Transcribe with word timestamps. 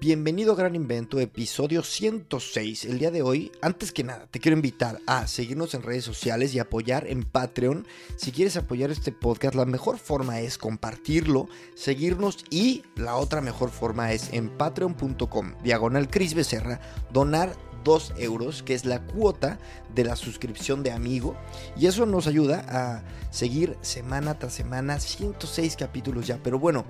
Bienvenido 0.00 0.52
a 0.52 0.56
Gran 0.56 0.76
Invento, 0.76 1.18
episodio 1.18 1.82
106. 1.82 2.84
El 2.84 2.98
día 2.98 3.10
de 3.10 3.22
hoy, 3.22 3.50
antes 3.60 3.90
que 3.90 4.04
nada, 4.04 4.28
te 4.30 4.38
quiero 4.38 4.56
invitar 4.56 5.00
a 5.06 5.26
seguirnos 5.26 5.74
en 5.74 5.82
redes 5.82 6.04
sociales 6.04 6.54
y 6.54 6.60
apoyar 6.60 7.08
en 7.08 7.24
Patreon. 7.24 7.86
Si 8.16 8.30
quieres 8.30 8.56
apoyar 8.56 8.90
este 8.90 9.10
podcast, 9.10 9.54
la 9.54 9.64
mejor 9.64 9.98
forma 9.98 10.40
es 10.40 10.56
compartirlo, 10.56 11.48
seguirnos 11.74 12.44
y 12.50 12.84
la 12.94 13.16
otra 13.16 13.40
mejor 13.40 13.70
forma 13.70 14.12
es 14.12 14.32
en 14.32 14.50
patreon.com, 14.50 15.54
diagonal 15.64 16.08
Cris 16.08 16.34
Becerra, 16.34 16.80
donar 17.12 17.56
2 17.84 18.14
euros, 18.18 18.62
que 18.62 18.74
es 18.74 18.84
la 18.84 19.00
cuota 19.00 19.58
de 19.94 20.04
la 20.04 20.16
suscripción 20.16 20.82
de 20.82 20.92
amigo. 20.92 21.36
Y 21.76 21.86
eso 21.86 22.06
nos 22.06 22.26
ayuda 22.26 22.64
a 22.68 23.02
seguir 23.30 23.76
semana 23.82 24.38
tras 24.38 24.54
semana, 24.54 24.98
106 24.98 25.76
capítulos 25.76 26.26
ya. 26.26 26.38
Pero 26.42 26.58
bueno, 26.58 26.84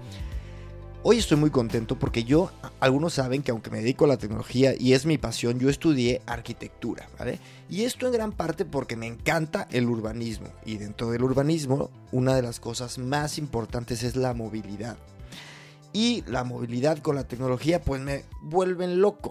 hoy 1.03 1.19
estoy 1.19 1.37
muy 1.37 1.51
contento 1.51 1.99
porque 1.99 2.25
yo, 2.25 2.51
algunos 2.81 3.15
saben 3.15 3.43
que 3.43 3.51
aunque 3.51 3.71
me 3.71 3.79
dedico 3.79 4.07
a 4.07 4.09
la 4.09 4.17
tecnología 4.17 4.75
y 4.79 4.95
es 4.95 5.05
mi 5.05 5.19
pasión, 5.19 5.59
yo 5.59 5.69
estudié 5.69 6.23
arquitectura, 6.27 7.09
¿vale? 7.19 7.39
Y 7.69 7.83
esto 7.85 8.07
en 8.07 8.13
gran 8.13 8.33
parte 8.33 8.65
porque 8.65 8.97
me 8.97 9.07
encanta 9.07 9.69
el 9.71 9.87
urbanismo. 9.89 10.49
Y 10.65 10.79
dentro 10.79 11.11
del 11.11 11.23
urbanismo, 11.23 11.91
una 12.13 12.35
de 12.35 12.43
las 12.43 12.61
cosas 12.61 12.99
más 12.99 13.37
importantes 13.39 14.03
es 14.03 14.17
la 14.17 14.33
movilidad. 14.33 14.97
Y 15.93 16.25
la 16.27 16.43
movilidad 16.43 16.99
con 16.99 17.15
la 17.15 17.25
tecnología 17.25 17.81
pues 17.81 18.01
me 18.01 18.25
vuelven 18.43 19.01
loco. 19.01 19.31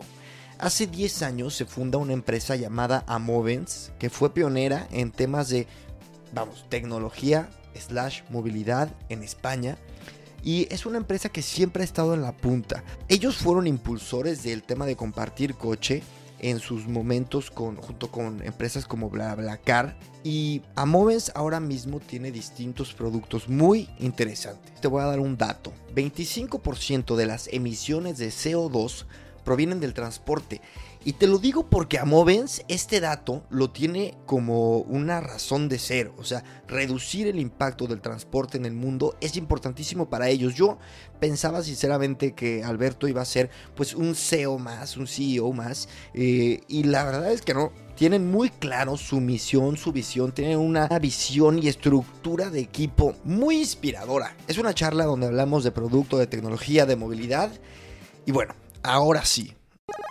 Hace 0.64 0.88
10 0.88 1.24
años 1.24 1.56
se 1.56 1.66
funda 1.66 1.98
una 1.98 2.14
empresa 2.14 2.56
llamada 2.56 3.04
Amovens, 3.06 3.92
que 4.00 4.10
fue 4.10 4.34
pionera 4.34 4.88
en 4.92 5.12
temas 5.12 5.50
de, 5.50 5.68
vamos, 6.34 6.66
tecnología 6.70 7.50
slash 7.78 8.22
movilidad 8.30 8.90
en 9.10 9.24
España. 9.24 9.78
Y 10.42 10.74
es 10.74 10.86
una 10.86 11.00
empresa 11.00 11.28
que 11.28 11.42
siempre 11.42 11.82
ha 11.82 11.84
estado 11.84 12.14
en 12.14 12.22
la 12.22 12.32
punta. 12.32 12.82
Ellos 13.10 13.36
fueron 13.36 13.68
impulsores 13.68 14.42
del 14.44 14.64
tema 14.64 14.86
de 14.86 14.96
compartir 14.96 15.56
coche 15.56 16.02
en 16.40 16.60
sus 16.60 16.88
momentos 16.88 17.52
con, 17.52 17.76
junto 17.76 18.10
con 18.10 18.42
empresas 18.42 18.86
como 18.86 19.10
BlaBlaCar. 19.10 19.98
Y 20.24 20.62
Amovens 20.76 21.34
ahora 21.36 21.60
mismo 21.60 22.00
tiene 22.00 22.32
distintos 22.32 22.94
productos 22.94 23.50
muy 23.50 23.90
interesantes. 24.00 24.80
Te 24.80 24.88
voy 24.88 25.02
a 25.02 25.08
dar 25.08 25.20
un 25.20 25.36
dato. 25.36 25.74
25% 25.94 27.18
de 27.18 27.26
las 27.26 27.50
emisiones 27.52 28.18
de 28.18 28.30
CO2 28.30 29.04
provienen 29.44 29.80
del 29.80 29.94
transporte. 29.94 30.62
Y 31.06 31.14
te 31.14 31.28
lo 31.28 31.38
digo 31.38 31.70
porque 31.70 32.00
a 32.00 32.06
Movens 32.06 32.64
este 32.70 33.02
dato 33.02 33.44
lo 33.50 33.70
tiene 33.72 34.16
como 34.26 34.78
una 34.78 35.20
razón 35.20 35.68
de 35.68 35.78
ser. 35.78 36.14
O 36.18 36.24
sea, 36.24 36.46
reducir 36.66 37.28
el 37.28 37.40
impacto 37.40 37.88
del 37.88 38.00
transporte 38.00 38.58
en 38.58 38.66
el 38.66 38.72
mundo 38.72 39.18
es 39.20 39.36
importantísimo 39.36 40.10
para 40.10 40.30
ellos. 40.30 40.56
Yo 40.56 40.78
pensaba 41.20 41.62
sinceramente 41.62 42.32
que 42.32 42.64
Alberto 42.64 43.10
iba 43.10 43.22
a 43.22 43.26
ser 43.26 43.50
pues 43.76 43.94
un 43.94 44.16
CEO 44.16 44.58
más, 44.60 44.96
un 44.96 45.08
CEO 45.08 45.52
más. 45.52 45.90
Eh, 46.14 46.62
y 46.70 46.84
la 46.84 47.04
verdad 47.04 47.32
es 47.34 47.42
que 47.42 47.54
no. 47.54 47.72
Tienen 47.96 48.32
muy 48.32 48.50
claro 48.50 48.98
su 48.98 49.20
misión, 49.20 49.78
su 49.78 49.92
visión, 49.92 50.32
tienen 50.32 50.58
una 50.58 50.88
visión 51.00 51.62
y 51.62 51.68
estructura 51.68 52.50
de 52.50 52.60
equipo 52.60 53.14
muy 53.24 53.58
inspiradora. 53.58 54.36
Es 54.48 54.58
una 54.58 54.74
charla 54.74 55.04
donde 55.04 55.28
hablamos 55.28 55.64
de 55.64 55.72
producto, 55.72 56.18
de 56.18 56.26
tecnología, 56.26 56.88
de 56.88 56.96
movilidad. 56.96 57.52
Y 58.26 58.32
bueno, 58.32 58.56
Ahora 58.86 59.24
sí, 59.24 59.56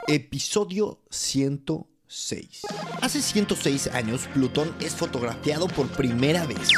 episodio 0.09 0.98
106. 1.11 2.62
Hace 3.03 3.20
106 3.20 3.89
años, 3.89 4.31
Plutón 4.33 4.75
es 4.81 4.95
fotografiado 4.95 5.69
por 5.69 5.89
primera 5.89 6.47
vez. 6.47 6.70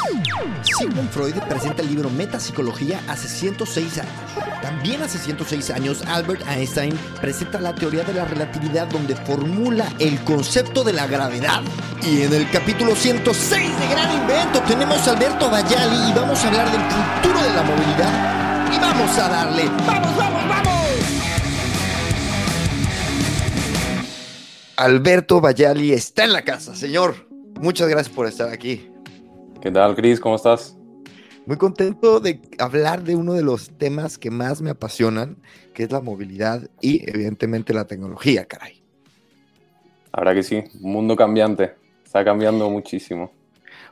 Sigmund 0.77 1.09
Freud 1.09 1.35
presenta 1.47 1.81
el 1.83 1.87
libro 1.87 2.09
Metapsicología 2.09 3.01
hace 3.07 3.29
106 3.29 3.99
años. 3.99 4.11
También 4.61 5.03
hace 5.03 5.17
106 5.17 5.69
años, 5.69 6.01
Albert 6.05 6.45
Einstein 6.49 6.93
presenta 7.21 7.61
la 7.61 7.73
teoría 7.73 8.03
de 8.03 8.13
la 8.13 8.25
relatividad 8.25 8.87
donde 8.87 9.15
formula 9.15 9.87
el 9.97 10.21
concepto 10.25 10.83
de 10.83 10.91
la 10.91 11.07
gravedad. 11.07 11.61
Y 12.03 12.23
en 12.23 12.33
el 12.33 12.51
capítulo 12.51 12.93
106 12.93 13.79
de 13.79 13.87
Gran 13.87 14.21
Invento 14.21 14.59
tenemos 14.67 15.07
a 15.07 15.11
Alberto 15.11 15.49
Bayali 15.49 16.11
y 16.11 16.13
vamos 16.13 16.43
a 16.43 16.47
hablar 16.49 16.69
del 16.73 16.81
futuro 16.81 17.41
de 17.41 17.53
la 17.53 17.63
movilidad. 17.63 18.73
Y 18.75 18.79
vamos 18.79 19.17
a 19.17 19.29
darle. 19.29 19.69
¡Vamos, 19.87 20.17
vamos, 20.17 20.49
vamos! 20.49 20.84
Alberto 24.77 25.39
Bayali 25.39 25.93
está 25.93 26.25
en 26.25 26.33
la 26.33 26.41
casa. 26.41 26.75
Señor, 26.75 27.15
muchas 27.61 27.87
gracias 27.87 28.13
por 28.13 28.27
estar 28.27 28.49
aquí. 28.49 28.89
¿Qué 29.61 29.71
tal, 29.71 29.95
Cris? 29.95 30.19
¿Cómo 30.19 30.35
estás? 30.35 30.77
Muy 31.45 31.57
contento 31.57 32.19
de 32.19 32.41
hablar 32.59 33.03
de 33.03 33.15
uno 33.15 33.33
de 33.33 33.43
los 33.43 33.69
temas 33.77 34.17
que 34.17 34.31
más 34.31 34.61
me 34.61 34.71
apasionan, 34.71 35.37
que 35.73 35.83
es 35.83 35.91
la 35.91 36.01
movilidad 36.01 36.69
y 36.81 37.09
evidentemente 37.09 37.73
la 37.73 37.85
tecnología, 37.85 38.45
caray. 38.45 38.83
Verdad 40.15 40.33
que 40.33 40.43
sí, 40.43 40.63
un 40.81 40.91
mundo 40.91 41.15
cambiante, 41.15 41.75
está 42.03 42.25
cambiando 42.25 42.69
muchísimo. 42.69 43.31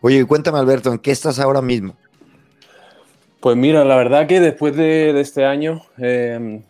Oye, 0.01 0.25
cuéntame 0.25 0.57
Alberto, 0.59 0.91
¿en 0.91 0.99
qué 0.99 1.11
estás 1.11 1.39
ahora 1.39 1.61
mismo? 1.61 1.95
Pues 3.39 3.55
mira, 3.55 3.85
la 3.85 3.95
verdad 3.95 4.27
que 4.27 4.39
después 4.39 4.75
de, 4.75 5.19
este 5.19 5.45
año, 5.45 5.81
eh, 5.97 6.63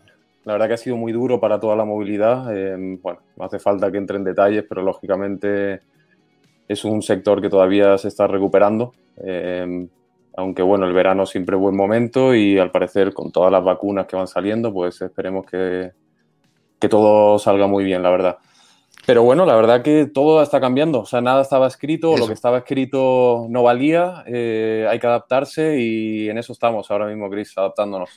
la 0.46 0.54
verdad 0.54 0.68
que 0.68 0.74
ha 0.74 0.78
sido 0.78 0.98
muy 0.98 1.12
duro 1.12 1.40
para 1.40 1.60
toda 1.60 1.76
la 1.76 1.86
movilidad. 1.86 2.56
Eh, 2.56 2.98
bueno, 3.02 3.20
no 3.38 3.46
hace 3.46 3.60
falta 3.60 3.92
que 3.92 3.98
entre 3.98 4.18
en 4.18 4.24
detalles, 4.24 4.66
pero 4.68 4.82
lógicamente 4.82 5.82
es 6.68 6.86
un 6.86 7.02
sector 7.02 7.42
que 7.42 7.50
todavía 7.50 7.98
se 7.98 8.10
está 8.10 8.28
recuperando. 8.28 8.94
Eh, 9.18 9.88
aunque 10.36 10.62
bueno, 10.62 10.86
el 10.86 10.94
verano 10.94 11.26
siempre 11.26 11.56
es 11.56 11.62
buen 11.62 11.76
momento 11.76 12.34
y 12.34 12.58
al 12.58 12.72
parecer 12.72 13.14
con 13.14 13.32
todas 13.32 13.52
las 13.52 13.64
vacunas 13.64 14.08
que 14.08 14.16
van 14.16 14.28
saliendo, 14.28 14.74
pues 14.74 15.02
esperemos 15.02 15.46
que, 15.46 15.92
que 16.80 16.90
todo 16.90 17.38
salga 17.40 17.68
muy 17.68 17.84
bien, 17.84 18.02
la 18.04 18.10
verdad. 18.10 18.38
Pero 19.06 19.24
bueno, 19.24 19.46
la 19.46 19.56
verdad 19.56 19.82
que 19.82 20.06
todo 20.06 20.42
está 20.42 20.62
cambiando. 20.62 21.02
O 21.02 21.06
sea, 21.06 21.22
nada 21.22 21.42
estaba 21.42 21.68
escrito, 21.68 22.18
lo 22.18 22.28
que 22.28 22.34
estaba 22.34 22.60
escrito 22.60 23.48
no 23.50 23.64
valía, 23.64 24.24
eh, 24.26 24.88
hay 24.90 25.00
que 25.00 25.08
adaptarse 25.08 25.80
y 25.80 26.30
en 26.30 26.38
eso 26.38 26.54
estamos 26.54 26.90
ahora 26.90 27.08
mismo, 27.08 27.30
Chris, 27.30 27.58
adaptándonos 27.58 28.10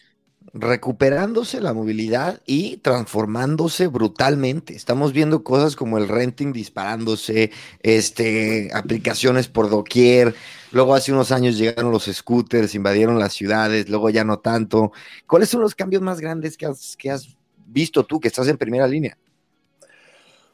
recuperándose 0.53 1.61
la 1.61 1.73
movilidad 1.73 2.41
y 2.47 2.79
transformándose 2.79 3.89
brutalmente. 3.89 4.75
Estamos 4.75 5.13
viendo 5.13 5.43
cosas 5.43 5.77
como 5.77 5.99
el 5.99 6.09
renting 6.09 6.53
disparándose, 6.53 7.51
este, 7.83 8.71
aplicaciones 8.75 9.49
por 9.49 9.71
doquier. 9.71 10.35
Luego 10.73 10.95
hace 10.95 11.13
unos 11.13 11.33
años 11.33 11.59
llegaron 11.59 11.93
los 11.93 12.05
scooters, 12.05 12.75
invadieron 12.75 13.19
las 13.19 13.33
ciudades, 13.33 13.89
luego 13.89 14.11
ya 14.11 14.25
no 14.25 14.39
tanto. 14.39 14.93
¿Cuáles 15.27 15.49
son 15.49 15.61
los 15.61 15.75
cambios 15.75 16.03
más 16.03 16.21
grandes 16.21 16.57
que 16.57 16.67
has, 16.67 16.97
que 16.97 17.11
has 17.11 17.37
visto 17.67 18.05
tú, 18.05 18.21
que 18.21 18.29
estás 18.29 18.49
en 18.49 18.59
primera 18.59 18.87
línea? 18.87 19.17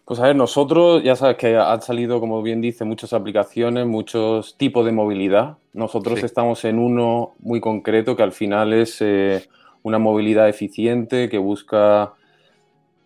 Pues 0.05 0.19
a 0.19 0.25
ver, 0.25 0.37
nosotros 0.37 1.03
ya 1.05 1.15
sabes 1.15 1.37
que 1.37 1.57
han 1.57 1.81
salido, 1.81 2.19
como 2.19 2.43
bien 2.43 2.61
dice, 2.61 2.85
muchas 2.85 3.13
aplicaciones, 3.13 3.87
muchos 3.87 4.57
tipos 4.59 4.85
de 4.85 4.93
movilidad. 4.93 5.59
Nosotros 5.73 6.23
estamos 6.25 6.65
en 6.65 6.79
uno 6.79 7.35
muy 7.39 7.61
concreto 7.61 8.17
que 8.17 8.23
al 8.23 8.33
final 8.33 8.73
es... 8.73 8.97
Eh, 9.01 9.49
una 9.83 9.99
movilidad 9.99 10.49
eficiente 10.49 11.29
que 11.29 11.39
busca, 11.39 12.13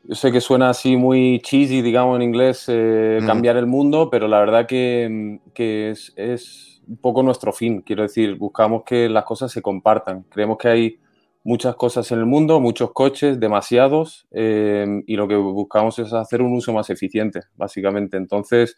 yo 0.04 0.14
sé 0.14 0.30
que 0.32 0.40
suena 0.40 0.70
así 0.70 0.96
muy 0.96 1.40
cheesy, 1.40 1.82
digamos 1.82 2.16
en 2.16 2.22
inglés, 2.22 2.64
eh, 2.68 3.20
cambiar 3.26 3.56
el 3.56 3.66
mundo, 3.66 4.08
pero 4.10 4.28
la 4.28 4.40
verdad 4.40 4.66
que, 4.66 5.40
es, 5.54 6.82
un 6.86 6.96
poco 6.98 7.22
nuestro 7.22 7.52
fin. 7.52 7.82
Quiero 7.82 8.02
decir, 8.02 8.36
buscamos 8.36 8.84
que 8.84 9.08
las 9.08 9.24
cosas 9.24 9.50
se 9.50 9.62
compartan. 9.62 10.24
Creemos 10.30 10.58
que 10.58 10.68
hay 10.68 10.98
muchas 11.42 11.76
cosas 11.76 12.10
en 12.12 12.18
el 12.18 12.26
mundo, 12.26 12.60
muchos 12.60 12.92
coches, 12.92 13.38
demasiados, 13.38 14.26
eh, 14.32 15.02
y 15.06 15.16
lo 15.16 15.28
que 15.28 15.36
buscamos 15.36 15.98
es 15.98 16.12
hacer 16.12 16.42
un 16.42 16.52
uso 16.54 16.72
más 16.72 16.90
eficiente, 16.90 17.42
básicamente. 17.56 18.16
Entonces, 18.16 18.76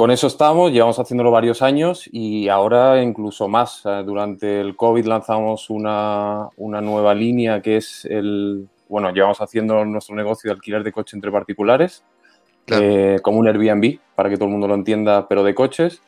con 0.00 0.10
eso 0.10 0.28
estamos, 0.28 0.72
llevamos 0.72 0.98
haciéndolo 0.98 1.30
varios 1.30 1.60
años 1.60 2.08
y 2.10 2.48
ahora 2.48 3.02
incluso 3.02 3.48
más. 3.48 3.82
Durante 3.82 4.58
el 4.58 4.74
COVID 4.74 5.04
lanzamos 5.04 5.68
una, 5.68 6.48
nueva 6.56 7.14
línea 7.14 7.60
que 7.60 7.76
es 7.76 8.06
el, 8.06 8.66
bueno, 8.88 9.12
llevamos 9.12 9.42
haciendo 9.42 9.84
nuestro 9.84 10.16
negocio 10.16 10.48
de 10.48 10.54
alquiler 10.54 10.84
de 10.84 10.90
coche 10.90 11.18
entre 11.18 11.30
particulares, 11.30 12.02
eh, 12.68 13.18
como 13.20 13.40
un 13.40 13.48
Airbnb, 13.48 13.98
para 14.14 14.30
que 14.30 14.36
todo 14.36 14.46
el 14.46 14.52
mundo 14.52 14.68
lo 14.68 14.74
entienda, 14.74 15.28
pero 15.28 15.44
de 15.44 15.54
coches. 15.54 16.00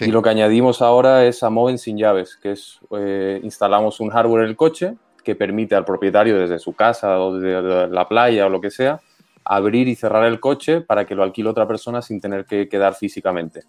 Y 0.00 0.06
lo 0.06 0.22
que 0.22 0.30
añadimos 0.30 0.80
ahora 0.80 1.26
es 1.26 1.42
a 1.42 1.50
Moven 1.50 1.76
sin 1.76 1.98
llaves, 1.98 2.38
que 2.42 2.52
es 2.52 2.80
eh, 2.98 3.40
instalamos 3.42 4.00
un 4.00 4.08
hardware 4.08 4.44
en 4.44 4.48
el 4.48 4.56
coche 4.56 4.94
que 5.22 5.34
permite 5.34 5.74
al 5.74 5.84
propietario 5.84 6.38
desde 6.38 6.58
su 6.58 6.72
casa 6.72 7.20
o 7.20 7.38
desde 7.38 7.88
la 7.88 8.08
playa 8.08 8.46
o 8.46 8.48
lo 8.48 8.62
que 8.62 8.70
sea, 8.70 9.02
abrir 9.44 9.88
y 9.88 9.94
cerrar 9.94 10.24
el 10.24 10.40
coche 10.40 10.80
para 10.80 11.06
que 11.06 11.14
lo 11.14 11.22
alquile 11.22 11.48
otra 11.48 11.66
persona 11.66 12.02
sin 12.02 12.20
tener 12.20 12.46
que 12.46 12.68
quedar 12.68 12.94
físicamente. 12.94 13.64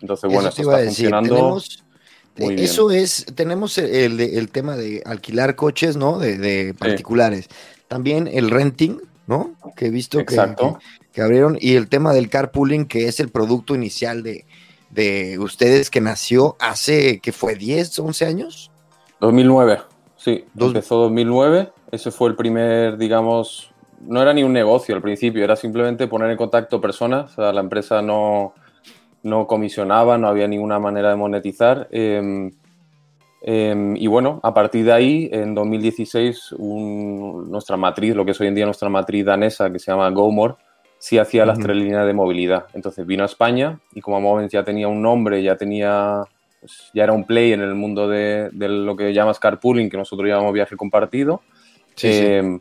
Entonces, 0.00 0.30
bueno, 0.30 0.48
eso, 0.48 0.62
está 0.62 0.84
funcionando. 0.84 1.58
muy 2.36 2.54
eso 2.60 2.90
es, 2.90 3.26
tenemos 3.34 3.78
el, 3.78 4.50
tema 4.50 4.76
de 4.76 5.02
alquilar 5.06 5.56
coches, 5.56 5.96
¿no? 5.96 6.18
De, 6.18 6.74
particulares. 6.78 7.48
También 7.88 8.28
el 8.30 8.50
renting, 8.50 8.98
¿no? 9.26 9.54
Que 9.76 9.86
he 9.86 9.90
visto 9.90 10.18
que, 10.24 10.36
que, 11.12 11.22
abrieron. 11.22 11.56
Y 11.60 11.76
el 11.76 11.88
tema 11.88 12.12
del 12.12 12.28
carpooling, 12.28 12.86
que 12.86 13.08
es 13.08 13.20
el 13.20 13.30
producto 13.30 13.74
inicial 13.74 14.22
de, 14.22 14.44
de 14.90 15.38
ustedes 15.38 15.90
que 15.90 16.00
nació 16.00 16.56
hace, 16.60 17.20
que 17.20 17.32
fue 17.32 17.54
10, 17.54 17.98
11 17.98 18.26
años. 18.26 18.70
2009, 19.20 19.80
sí. 20.16 20.44
Empezó 20.58 20.96
2009. 20.96 21.72
Ese 21.90 22.10
fue 22.10 22.28
el 22.28 22.36
primer, 22.36 22.96
digamos, 22.96 23.73
no 24.06 24.22
era 24.22 24.32
ni 24.32 24.42
un 24.42 24.52
negocio 24.52 24.94
al 24.94 25.02
principio, 25.02 25.44
era 25.44 25.56
simplemente 25.56 26.06
poner 26.06 26.30
en 26.30 26.36
contacto 26.36 26.80
personas. 26.80 27.32
O 27.32 27.42
sea, 27.42 27.52
la 27.52 27.60
empresa 27.60 28.02
no, 28.02 28.54
no 29.22 29.46
comisionaba, 29.46 30.18
no 30.18 30.28
había 30.28 30.46
ninguna 30.46 30.78
manera 30.78 31.10
de 31.10 31.16
monetizar. 31.16 31.88
Em, 31.90 32.52
em, 33.42 33.96
y 33.96 34.06
bueno, 34.06 34.40
a 34.42 34.54
partir 34.54 34.84
de 34.84 34.92
ahí, 34.92 35.28
en 35.32 35.54
2016, 35.54 36.54
nuestra 36.58 37.76
matriz, 37.76 38.14
lo 38.14 38.24
que 38.24 38.32
es 38.32 38.40
hoy 38.40 38.48
en 38.48 38.54
día 38.54 38.66
nuestra 38.66 38.88
matriz 38.88 39.24
danesa, 39.24 39.72
que 39.72 39.78
se 39.78 39.90
llama 39.90 40.10
GoMore, 40.10 40.54
sí 41.04 41.18
hacía 41.18 41.44
las 41.44 41.58
tres 41.58 41.76
líneas 41.76 42.06
de 42.06 42.14
movilidad. 42.14 42.66
Entonces 42.72 43.06
vino 43.06 43.24
a 43.24 43.26
España 43.26 43.78
y 43.94 44.00
como 44.00 44.20
Movens 44.22 44.50
ya 44.50 44.64
tenía 44.64 44.88
un 44.88 45.02
nombre, 45.02 45.42
ya 45.42 45.54
tenía, 45.54 46.22
pues, 46.60 46.90
ya 46.94 47.04
era 47.04 47.12
un 47.12 47.24
play 47.24 47.52
en 47.52 47.60
el 47.60 47.74
mundo 47.74 48.08
de, 48.08 48.50
lo 48.52 48.96
que 48.96 49.12
llamas 49.12 49.38
carpooling, 49.38 49.90
que 49.90 49.98
nosotros 49.98 50.26
llamamos 50.26 50.54
viaje 50.54 50.76
compartido. 50.76 51.42
Em, 52.02 52.58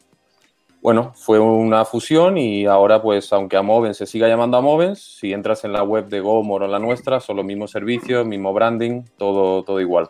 bueno, 0.84 1.14
fue 1.16 1.40
una 1.40 1.86
fusión 1.86 2.38
y 2.38 2.66
ahora, 2.66 3.02
pues, 3.02 3.32
aunque 3.32 3.56
a 3.56 3.62
Movens 3.62 3.96
se 3.96 4.06
siga 4.06 4.28
llamando 4.28 4.58
a 4.58 4.62
Movens, 4.62 5.00
si 5.00 5.32
entras 5.32 5.64
en 5.64 5.72
la 5.72 5.82
web 5.82 6.10
de 6.10 6.20
GoMore 6.20 6.66
o 6.66 6.68
la 6.68 6.78
nuestra, 6.78 7.22
son 7.22 7.38
los 7.38 7.46
mismos 7.46 7.72
servicios, 7.72 8.28
mismo 8.28 8.54
branding, 8.54 9.04
todo, 9.18 9.64
todo 9.64 9.80
igual. 9.80 10.10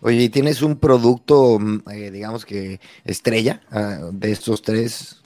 Oye, 0.00 0.22
¿y 0.24 0.28
tienes 0.28 0.62
un 0.62 0.80
producto, 0.80 1.58
mm, 1.60 1.82
eh, 1.92 2.10
digamos 2.10 2.44
que 2.44 2.80
estrella 3.04 3.60
ah, 3.70 4.10
de 4.12 4.32
estos 4.32 4.62
tres? 4.62 5.22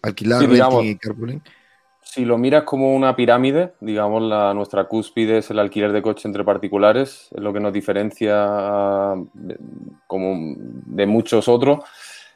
Alquilar, 0.00 0.42
y 0.82 0.96
carpooling 0.96 1.42
si 2.12 2.26
lo 2.26 2.36
miras 2.36 2.64
como 2.64 2.94
una 2.94 3.16
pirámide, 3.16 3.72
digamos, 3.80 4.22
la, 4.22 4.52
nuestra 4.52 4.84
cúspide 4.84 5.38
es 5.38 5.50
el 5.50 5.58
alquiler 5.58 5.92
de 5.92 6.02
coche 6.02 6.28
entre 6.28 6.44
particulares, 6.44 7.28
es 7.34 7.40
lo 7.40 7.54
que 7.54 7.60
nos 7.60 7.72
diferencia 7.72 9.14
de, 9.32 9.56
como 10.06 10.54
de 10.58 11.06
muchos 11.06 11.48
otros. 11.48 11.78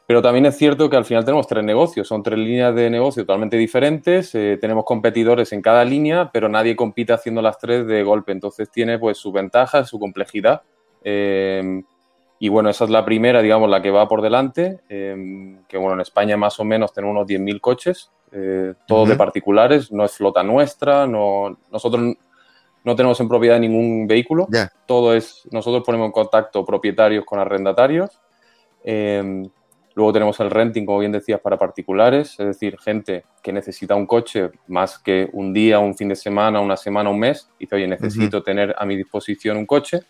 Pero 0.07 0.23
también 0.23 0.47
es 0.47 0.57
cierto 0.57 0.89
que 0.89 0.97
al 0.97 1.05
final 1.05 1.25
tenemos 1.25 1.47
tres 1.47 1.65
negocios, 1.65 2.07
son 2.07 2.23
tres 2.23 2.39
líneas 2.39 2.75
de 2.75 2.89
negocio 2.91 3.25
totalmente 3.25 3.57
diferentes, 3.57 4.35
eh, 4.35 4.57
tenemos 4.61 4.85
competidores 4.85 5.53
en 5.53 5.63
cada 5.63 5.85
línea, 5.85 6.31
pero 6.33 6.49
nadie 6.49 6.77
compite 6.77 7.13
haciendo 7.13 7.43
las 7.43 7.59
tres 7.59 7.87
de 7.87 8.05
golpe, 8.05 8.31
entonces 8.33 8.71
tiene 8.71 8.99
pues 8.99 9.19
su 9.19 9.33
ventaja, 9.33 9.85
su 9.85 9.99
complejidad. 9.99 10.63
Eh, 11.03 11.83
y 12.39 12.49
bueno, 12.49 12.69
esa 12.69 12.85
es 12.85 12.91
la 12.91 13.05
primera, 13.05 13.41
digamos, 13.41 13.71
la 13.71 13.81
que 13.81 13.91
va 13.91 14.09
por 14.09 14.21
delante, 14.21 14.81
eh, 14.89 15.59
que 15.69 15.79
bueno, 15.79 15.95
en 15.95 16.01
España 16.01 16.37
más 16.37 16.61
o 16.61 16.65
menos 16.65 16.93
tenemos 16.93 17.15
unos 17.15 17.27
10.000 17.27 17.61
coches, 17.61 18.11
eh, 18.33 18.75
todo 18.87 19.07
de 19.07 19.17
particulares, 19.17 19.91
no 19.91 20.05
es 20.05 20.13
flota 20.13 20.43
nuestra, 20.43 21.07
no, 21.07 21.59
nosotros 21.71 22.15
no 22.85 22.97
tenemos 22.97 23.19
en 23.21 23.29
propiedad 23.29 23.59
ningún 23.59 24.07
vehículo, 24.07 24.49
todo 24.85 25.15
es, 25.15 25.49
nosotros 25.51 25.83
ponemos 25.85 26.07
en 26.07 26.13
contacto 26.13 26.65
propietarios 26.65 27.25
con 27.25 27.39
arrendatarios, 27.39 28.21
em, 28.85 29.49
luego 29.97 30.13
tenemos 30.13 30.39
el 30.39 30.51
renting, 30.51 30.87
como 30.87 31.01
bien 31.01 31.11
decías, 31.11 31.41
para 31.41 31.59
particulares, 31.59 32.39
es 32.39 32.47
decir, 32.47 32.79
gente 32.79 33.25
que 33.43 33.53
necesita 33.53 33.97
un 33.97 34.07
coche 34.07 34.51
más 34.69 35.01
que 35.01 35.29
un 35.33 35.53
día, 35.53 35.81
un 35.81 35.97
fin 35.97 36.09
de 36.09 36.17
semana, 36.17 36.61
una 36.61 36.77
semana, 36.77 37.11
un 37.11 37.19
mes, 37.19 37.51
y 37.59 37.65
dice, 37.65 37.75
oye, 37.75 37.89
necesito 37.89 38.43
tener 38.45 38.75
a 38.79 38.87
mi 38.87 38.97
disposición 38.97 39.57
un 39.57 39.67
coche. 39.67 40.03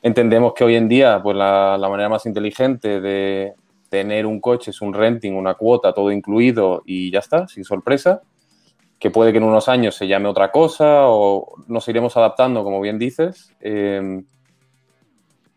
Entendemos 0.00 0.54
que 0.54 0.64
hoy 0.64 0.76
en 0.76 0.88
día, 0.88 1.20
pues 1.22 1.36
la 1.36 1.86
manera 1.90 2.08
más 2.08 2.24
inteligente 2.24 3.02
de, 3.02 3.54
tener 3.90 4.24
un 4.24 4.40
coche 4.40 4.70
es 4.70 4.80
un 4.80 4.94
renting, 4.94 5.32
una 5.34 5.54
cuota, 5.54 5.92
todo 5.92 6.10
incluido 6.10 6.82
y 6.86 7.10
ya 7.10 7.18
está, 7.18 7.46
sin 7.48 7.64
sorpresa, 7.64 8.22
que 8.98 9.10
puede 9.10 9.32
que 9.32 9.38
en 9.38 9.44
unos 9.44 9.68
años 9.68 9.96
se 9.96 10.06
llame 10.06 10.28
otra 10.28 10.50
cosa 10.50 11.08
o 11.08 11.54
nos 11.66 11.86
iremos 11.88 12.16
adaptando, 12.16 12.62
como 12.62 12.80
bien 12.80 12.98
dices. 12.98 13.52
Em, 13.60 14.24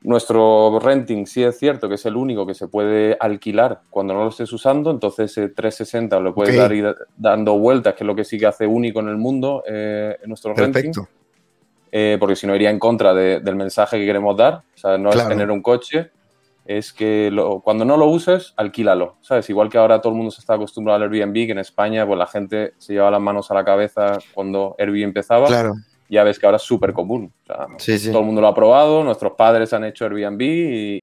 nuestro 0.03 0.79
renting 0.79 1.25
sí 1.25 1.43
es 1.43 1.57
cierto 1.57 1.87
que 1.87 1.95
es 1.95 2.05
el 2.05 2.15
único 2.15 2.45
que 2.45 2.53
se 2.53 2.67
puede 2.67 3.17
alquilar 3.19 3.81
cuando 3.89 4.13
no 4.13 4.23
lo 4.23 4.29
estés 4.29 4.51
usando, 4.51 4.91
entonces 4.91 5.33
360 5.33 6.19
lo 6.19 6.33
puedes 6.33 6.55
dar 6.57 6.73
ir 6.73 6.95
dando 7.17 7.57
vueltas, 7.57 7.93
que 7.95 8.03
es 8.03 8.07
lo 8.07 8.15
que 8.15 8.25
sí 8.25 8.37
que 8.37 8.45
hace 8.45 8.67
único 8.67 8.99
en 8.99 9.07
el 9.07 9.17
mundo 9.17 9.63
eh, 9.67 10.17
en 10.21 10.29
nuestro 10.29 10.53
renting. 10.53 10.91
Eh, 11.95 12.17
porque 12.19 12.35
si 12.35 12.47
no 12.47 12.55
iría 12.55 12.71
en 12.71 12.79
contra 12.79 13.13
del 13.13 13.55
mensaje 13.55 13.99
que 13.99 14.05
queremos 14.05 14.35
dar. 14.35 14.55
O 14.55 14.77
sea, 14.77 14.97
no 14.97 15.11
es 15.11 15.27
tener 15.27 15.51
un 15.51 15.61
coche, 15.61 16.09
es 16.65 16.91
que 16.91 17.31
cuando 17.63 17.85
no 17.85 17.97
lo 17.97 18.07
uses, 18.07 18.53
alquílalo, 18.57 19.17
¿sabes? 19.21 19.49
Igual 19.49 19.69
que 19.69 19.77
ahora 19.77 20.01
todo 20.01 20.13
el 20.13 20.17
mundo 20.17 20.31
se 20.31 20.39
está 20.39 20.55
acostumbrado 20.55 21.03
al 21.03 21.13
Airbnb, 21.13 21.33
que 21.33 21.51
en 21.51 21.59
España 21.59 22.05
pues 22.07 22.17
la 22.17 22.27
gente 22.27 22.73
se 22.77 22.93
lleva 22.93 23.11
las 23.11 23.21
manos 23.21 23.51
a 23.51 23.53
la 23.53 23.63
cabeza 23.63 24.17
cuando 24.33 24.75
Airbnb 24.79 25.03
empezaba. 25.03 25.47
Claro. 25.47 25.75
Ya 26.13 26.23
ves 26.23 26.37
que 26.37 26.45
ahora 26.45 26.57
es 26.57 26.63
súper 26.63 26.93
común. 26.93 27.33
sí, 27.77 27.97
sí. 27.97 28.09
Todo 28.09 28.19
el 28.19 28.25
mundo 28.27 28.39
lo 28.39 28.47
ha 28.47 28.53
probado, 28.53 29.03
nuestros 29.03 29.33
padres 29.33 29.73
han 29.73 29.83
hecho 29.83 30.05
Airbnb 30.05 30.41
y, 30.41 30.99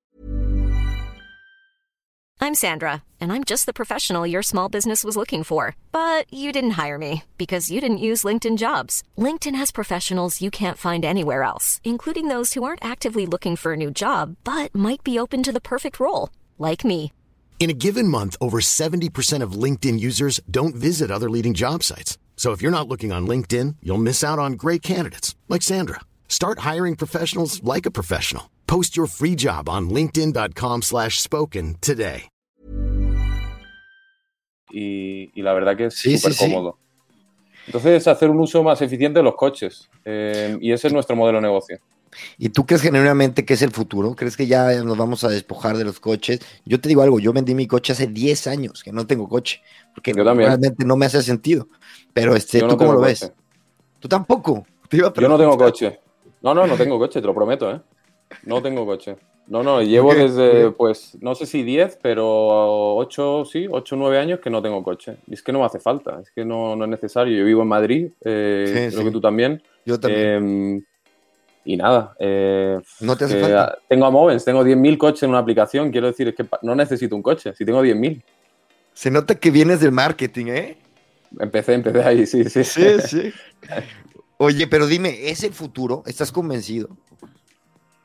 I'm 2.43 2.55
Sandra, 2.55 3.03
and 3.21 3.33
I'm 3.33 3.43
just 3.43 3.67
the 3.67 3.73
professional 3.73 4.25
your 4.25 4.43
small 4.43 4.69
business 4.69 5.03
was 5.03 5.17
looking 5.17 5.43
for. 5.43 5.75
But 5.91 6.33
you 6.33 6.53
didn't 6.53 6.83
hire 6.83 6.97
me 6.97 7.25
because 7.39 7.73
you 7.73 7.81
didn't 7.81 8.07
use 8.09 8.23
LinkedIn 8.23 8.57
jobs. 8.57 9.03
LinkedIn 9.19 9.57
has 9.57 9.73
professionals 9.73 10.41
you 10.41 10.51
can't 10.51 10.79
find 10.79 11.05
anywhere 11.05 11.43
else, 11.43 11.81
including 11.83 12.29
those 12.29 12.55
who 12.55 12.63
aren't 12.63 12.85
actively 12.85 13.27
looking 13.27 13.57
for 13.57 13.73
a 13.73 13.77
new 13.77 13.91
job 13.91 14.37
but 14.45 14.73
might 14.75 15.03
be 15.03 15.19
open 15.19 15.43
to 15.43 15.53
the 15.53 15.61
perfect 15.61 15.99
role, 15.99 16.31
like 16.57 16.85
me. 16.85 17.13
In 17.59 17.69
a 17.69 17.75
given 17.75 18.07
month, 18.07 18.37
over 18.41 18.61
70% 18.61 19.43
of 19.43 19.53
LinkedIn 19.65 19.99
users 19.99 20.41
don't 20.51 20.75
visit 20.75 21.11
other 21.11 21.29
leading 21.29 21.53
job 21.53 21.83
sites. 21.83 22.17
So 22.41 22.53
if 22.53 22.63
you're 22.63 22.73
not 22.73 22.89
looking 22.89 23.13
on 23.13 23.27
LinkedIn, 23.29 23.77
you'll 23.83 23.99
miss 23.99 24.25
out 24.25 24.39
on 24.39 24.55
great 24.55 24.81
candidates 24.81 25.37
like 25.51 25.61
Sandra. 25.61 26.01
Start 26.27 26.61
hiring 26.61 26.97
professionals 26.97 27.63
like 27.63 27.85
a 27.85 27.91
professional. 27.91 28.45
Post 28.67 28.97
your 28.97 29.07
free 29.07 29.35
job 29.37 29.69
on 29.69 29.91
linkedin.com/spoken 29.91 31.77
today. 31.83 32.31
Y, 34.73 35.31
y, 35.35 35.43
la 35.43 35.53
verdad 35.53 35.77
que 35.77 35.87
es 35.87 35.99
súper 35.99 36.35
cómodo. 36.35 36.79
Entonces, 37.67 38.07
hacer 38.07 38.31
un 38.31 38.41
uso 38.41 38.63
más 38.63 38.81
eficiente 38.81 39.19
de 39.19 39.25
los 39.25 39.35
coches. 39.35 39.91
Eh, 40.07 40.57
y 40.63 40.73
ese 40.73 40.87
es 40.87 40.95
nuestro 40.95 41.17
modelo 41.17 41.39
de 41.39 41.43
negocio. 41.43 41.79
¿Y 42.39 42.49
tú 42.49 42.67
crees 42.67 42.83
genuinamente 42.83 43.45
que 43.45 43.55
es 43.55 43.63
el 43.63 43.71
futuro? 43.71 44.15
¿Crees 44.15 44.37
que 44.37 44.47
ya 44.47 44.83
nos 44.83 44.97
vamos 44.97 45.25
a 45.25 45.29
despojar 45.29 45.77
de 45.77 45.85
los 45.85 46.01
coches? 46.01 46.41
Yo 46.65 46.81
te 46.81 46.89
digo 46.89 47.03
algo, 47.03 47.21
yo 47.21 47.33
vendí 47.33 47.55
mi 47.55 47.67
coche 47.67 47.93
hace 47.93 48.07
10 48.07 48.47
años 48.47 48.83
que 48.83 48.93
no 48.93 49.07
tengo 49.07 49.29
coche, 49.29 49.61
porque 49.95 50.13
realmente 50.13 50.85
no 50.85 50.97
me 50.97 51.07
hace 51.07 51.23
sentido. 51.23 51.69
Pero 52.13 52.35
este, 52.35 52.61
¿tú 52.61 52.77
cómo 52.77 52.93
lo 52.93 53.01
ves? 53.01 53.33
¿Tú 53.99 54.09
tampoco? 54.09 54.67
yo 54.91 55.13
no 55.29 55.39
tengo 55.39 55.57
coche. 55.57 56.01
No, 56.43 56.55
no, 56.55 56.67
no 56.67 56.77
tengo 56.77 56.99
coche, 56.99 57.21
te 57.21 57.27
lo 57.27 57.35
prometo, 57.35 57.71
¿eh? 57.71 57.81
No 58.45 58.63
tengo 58.63 58.87
coche. 58.87 59.17
No, 59.47 59.65
no, 59.65 59.83
llevo 59.83 60.15
desde, 60.15 60.71
pues, 60.71 61.19
no 61.21 61.35
sé 61.35 61.45
si 61.45 61.65
10, 61.65 61.99
pero 62.01 62.95
8, 62.97 63.45
sí, 63.45 63.67
8 63.69 63.95
o 63.97 63.99
9 63.99 64.19
años 64.19 64.39
que 64.39 64.49
no 64.49 64.63
tengo 64.63 64.83
coche. 64.85 65.17
Y 65.27 65.35
es 65.35 65.43
que 65.43 65.53
no 65.53 65.59
me 65.59 65.65
hace 65.65 65.81
falta, 65.81 66.21
es 66.23 66.31
que 66.31 66.45
no, 66.45 66.77
no 66.77 66.85
es 66.85 66.91
necesario. 66.91 67.37
Yo 67.37 67.45
vivo 67.45 67.63
en 67.63 67.69
Madrid, 67.69 68.11
eh, 68.25 68.89
creo 68.93 69.05
que 69.05 69.11
tú 69.11 69.21
también. 69.21 69.61
Yo 69.85 69.99
también. 69.99 70.29
Em, 70.29 70.85
y 71.65 71.77
nada. 71.77 72.15
Eh, 72.21 72.79
no 73.01 73.17
te 73.17 73.25
hace 73.25 73.41
falta. 73.41 73.77
Tengo 73.89 74.07
a 74.07 74.11
Movens, 74.11 74.45
tengo 74.45 74.65
10.000 74.65 74.97
coches 74.97 75.25
en 75.25 75.31
una 75.31 75.41
aplicación. 75.41 75.91
Quiero 75.91 76.07
decir, 76.07 76.29
es 76.29 76.37
que 76.37 76.47
no 76.63 76.77
necesito 76.77 77.17
un 77.17 77.23
coche, 77.23 77.53
si 77.55 77.65
tengo 77.65 77.83
10.000. 77.83 78.23
Se 78.95 79.11
nota 79.11 79.35
que 79.35 79.51
vienes 79.51 79.81
del 79.81 79.91
marketing, 79.91 80.47
¿eh? 80.47 80.77
Empecé, 81.39 81.75
empecé 81.75 82.03
ahí, 82.03 82.27
sí, 82.27 82.45
sí. 82.45 82.65
Sí, 82.65 83.01
sí. 83.07 83.33
Oye, 84.39 84.67
pero 84.67 84.87
dime, 84.87 85.29
¿es 85.31 85.45
el 85.45 85.53
futuro? 85.53 86.03
¿Estás 86.07 86.33
convencido? 86.33 86.89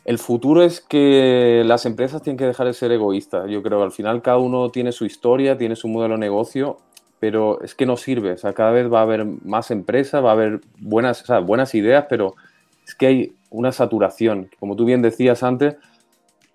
El 0.04 0.20
futuro 0.20 0.62
es 0.62 0.82
que 0.82 1.64
las 1.66 1.86
empresas 1.86 2.22
tienen 2.22 2.38
que 2.38 2.46
dejar 2.46 2.68
de 2.68 2.74
ser 2.74 2.92
egoístas. 2.92 3.50
Yo 3.50 3.64
creo 3.64 3.80
que 3.80 3.86
al 3.86 3.92
final 3.92 4.22
cada 4.22 4.38
uno 4.38 4.70
tiene 4.70 4.92
su 4.92 5.06
historia, 5.06 5.58
tiene 5.58 5.76
su 5.76 5.88
modelo 5.88 6.14
de 6.14 6.20
negocio, 6.20 6.78
pero 7.20 7.60
es 7.62 7.74
que 7.74 7.88
no 7.88 7.98
sirve. 7.98 8.34
O 8.34 8.38
sea, 8.38 8.54
cada 8.54 8.72
vez 8.72 8.92
va 8.92 9.00
a 9.00 9.04
haber 9.04 9.26
más 9.26 9.72
empresas, 9.72 10.24
va 10.24 10.30
a 10.30 10.34
haber 10.34 10.62
buenas, 10.78 11.24
buenas 11.44 11.74
ideas, 11.74 12.06
pero 12.08 12.36
es 12.86 12.94
que 12.94 13.08
hay 13.08 13.36
una 13.50 13.72
saturación. 13.72 14.52
Como 14.60 14.76
tú 14.76 14.86
bien 14.86 15.02
decías 15.02 15.42
antes, 15.42 15.76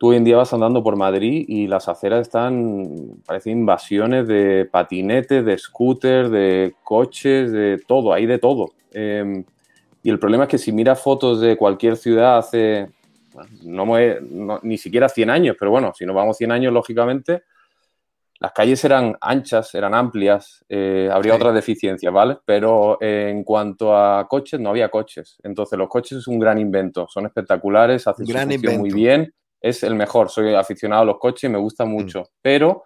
tú 0.00 0.09
hoy 0.09 0.16
en 0.16 0.25
día 0.25 0.38
vas 0.38 0.50
andando 0.54 0.83
por 0.83 0.97
Madrid 0.97 1.45
y 1.47 1.66
las 1.66 1.87
aceras 1.87 2.23
están, 2.23 3.21
parecen 3.26 3.59
invasiones 3.59 4.26
de 4.26 4.64
patinetes, 4.64 5.45
de 5.45 5.59
scooters, 5.59 6.30
de 6.30 6.75
coches, 6.83 7.52
de 7.52 7.78
todo, 7.87 8.14
hay 8.14 8.25
de 8.25 8.38
todo. 8.38 8.71
Em, 8.92 9.45
y 10.02 10.09
el 10.09 10.19
problema 10.19 10.45
es 10.45 10.49
que 10.49 10.57
si 10.57 10.73
miras 10.73 11.02
fotos 11.02 11.42
de 11.42 11.54
cualquier 11.54 11.99
ciudad 11.99 12.38
hace, 12.38 12.88
no, 13.62 13.85
ni 14.62 14.78
siquiera 14.78 15.07
100 15.07 15.28
años, 15.28 15.57
pero 15.59 15.71
bueno, 15.71 15.92
si 15.95 16.07
nos 16.07 16.16
vamos 16.16 16.38
100 16.38 16.50
años, 16.50 16.73
lógicamente, 16.73 17.42
las 18.38 18.52
calles 18.52 18.83
eran 18.87 19.19
anchas, 19.21 19.75
eran 19.75 19.92
amplias, 19.92 20.64
eh, 20.71 21.11
habría 21.12 21.35
otras 21.35 21.52
deficiencias, 21.52 22.11
¿vale? 22.11 22.38
Pero 22.47 22.97
eh, 23.02 23.28
en 23.28 23.45
cuanto 23.45 23.95
a 23.95 24.26
coches, 24.26 24.59
no 24.59 24.71
había 24.71 24.88
coches. 24.88 25.37
Entonces, 25.42 25.78
los 25.78 25.90
coches 25.90 26.21
es 26.21 26.26
un 26.26 26.38
gran 26.38 26.59
invento, 26.59 27.07
son 27.07 27.26
espectaculares, 27.26 28.07
hacen 28.07 28.26
su 28.26 28.33
función 28.33 28.78
muy 28.78 28.90
bien, 28.90 29.35
es 29.61 29.83
el 29.83 29.95
mejor. 29.95 30.31
Soy 30.31 30.55
aficionado 30.55 31.02
a 31.02 31.05
los 31.05 31.19
coches 31.19 31.45
y 31.45 31.52
me 31.52 31.59
gusta 31.59 31.85
mm. 31.85 31.88
mucho, 31.88 32.25
pero 32.43 32.85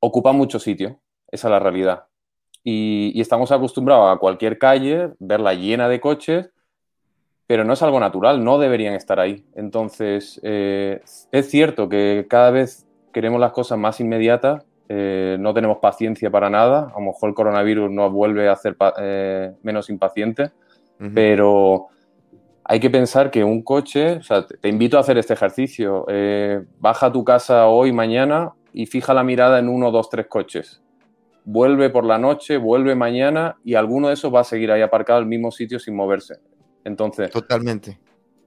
ocupa 0.00 0.32
mucho 0.32 0.58
sitio, 0.58 1.00
esa 1.28 1.48
es 1.48 1.50
la 1.50 1.58
realidad. 1.58 2.04
Y, 2.64 3.18
estamos 3.20 3.52
acostumbrados 3.52 4.14
a 4.14 4.18
cualquier 4.18 4.58
calle, 4.58 5.10
verla 5.18 5.54
llena 5.54 5.88
de 5.88 6.00
coches, 6.00 6.50
pero 7.46 7.64
no 7.64 7.72
es 7.72 7.82
algo 7.82 7.98
natural, 8.00 8.44
no 8.44 8.58
deberían 8.58 8.94
estar 8.94 9.18
ahí. 9.18 9.44
Entonces, 9.54 10.40
eh, 10.42 11.02
es 11.32 11.50
cierto 11.50 11.88
que 11.88 12.26
cada 12.28 12.50
vez 12.50 12.86
queremos 13.12 13.40
las 13.40 13.52
cosas 13.52 13.78
más 13.78 14.00
inmediatas, 14.00 14.64
eh, 14.88 15.36
no 15.38 15.54
tenemos 15.54 15.78
paciencia 15.78 16.30
para 16.30 16.50
nada, 16.50 16.90
a 16.94 16.98
lo 16.98 17.06
mejor 17.06 17.30
el 17.30 17.34
coronavirus 17.34 17.90
nos 17.90 18.12
vuelve 18.12 18.48
a 18.48 18.52
hacer 18.52 18.76
eh, 18.98 19.52
menos 19.62 19.88
impacientes, 19.90 20.52
pero 21.14 21.88
hay 22.64 22.80
que 22.80 22.90
pensar 22.90 23.30
que 23.30 23.42
un 23.42 23.62
coche, 23.62 24.16
o 24.16 24.22
sea, 24.22 24.46
te, 24.46 24.68
invito 24.68 24.96
a 24.96 25.00
hacer 25.00 25.18
este 25.18 25.34
ejercicio, 25.34 26.06
baja 26.78 27.06
a 27.06 27.12
tu 27.12 27.24
casa 27.24 27.66
hoy, 27.66 27.92
mañana 27.92 28.52
y 28.72 28.86
fija 28.86 29.14
la 29.14 29.24
mirada 29.24 29.58
en 29.58 29.68
uno, 29.68 29.90
dos, 29.90 30.08
tres 30.08 30.26
coches. 30.26 30.82
Vuelve 31.44 31.90
por 31.90 32.04
la 32.04 32.18
noche, 32.18 32.56
vuelve 32.58 32.94
mañana 32.94 33.56
y 33.64 33.74
alguno 33.74 34.08
de 34.08 34.14
esos 34.14 34.32
va 34.32 34.40
a 34.40 34.44
seguir 34.44 34.70
ahí 34.70 34.82
aparcado 34.82 35.20
el 35.20 35.26
mismo 35.26 35.50
sitio 35.50 35.78
sin 35.78 35.96
moverse. 35.96 36.36
Entonces. 36.84 37.30
Totalmente. 37.30 37.98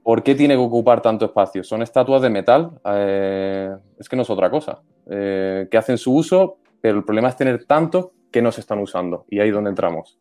¿Por 0.04 0.22
qué 0.22 0.36
tiene 0.36 0.56
que 0.56 0.62
ocupar 0.62 1.02
tanto 1.02 1.26
espacio? 1.26 1.64
Son 1.64 1.82
estatuas 1.82 2.22
de 2.22 2.30
metal. 2.30 2.72
Eh, 2.86 3.72
es 3.98 4.10
que 4.10 4.16
no 4.16 4.24
es 4.24 4.30
otra 4.30 4.50
cosa. 4.50 4.82
Eh, 5.10 5.68
que 5.72 5.78
hacen 5.78 5.98
su 5.98 6.14
uso, 6.14 6.58
pero 6.82 6.98
el 6.98 7.06
problema 7.06 7.30
es 7.30 7.38
tener 7.38 7.66
tanto 7.66 8.12
que 8.32 8.42
no 8.42 8.52
se 8.52 8.62
están 8.62 8.80
usando. 8.80 9.26
Y 9.30 9.40
ahí 9.40 9.50
es 9.50 9.56
donde 9.56 9.70
entramos. 9.70 10.20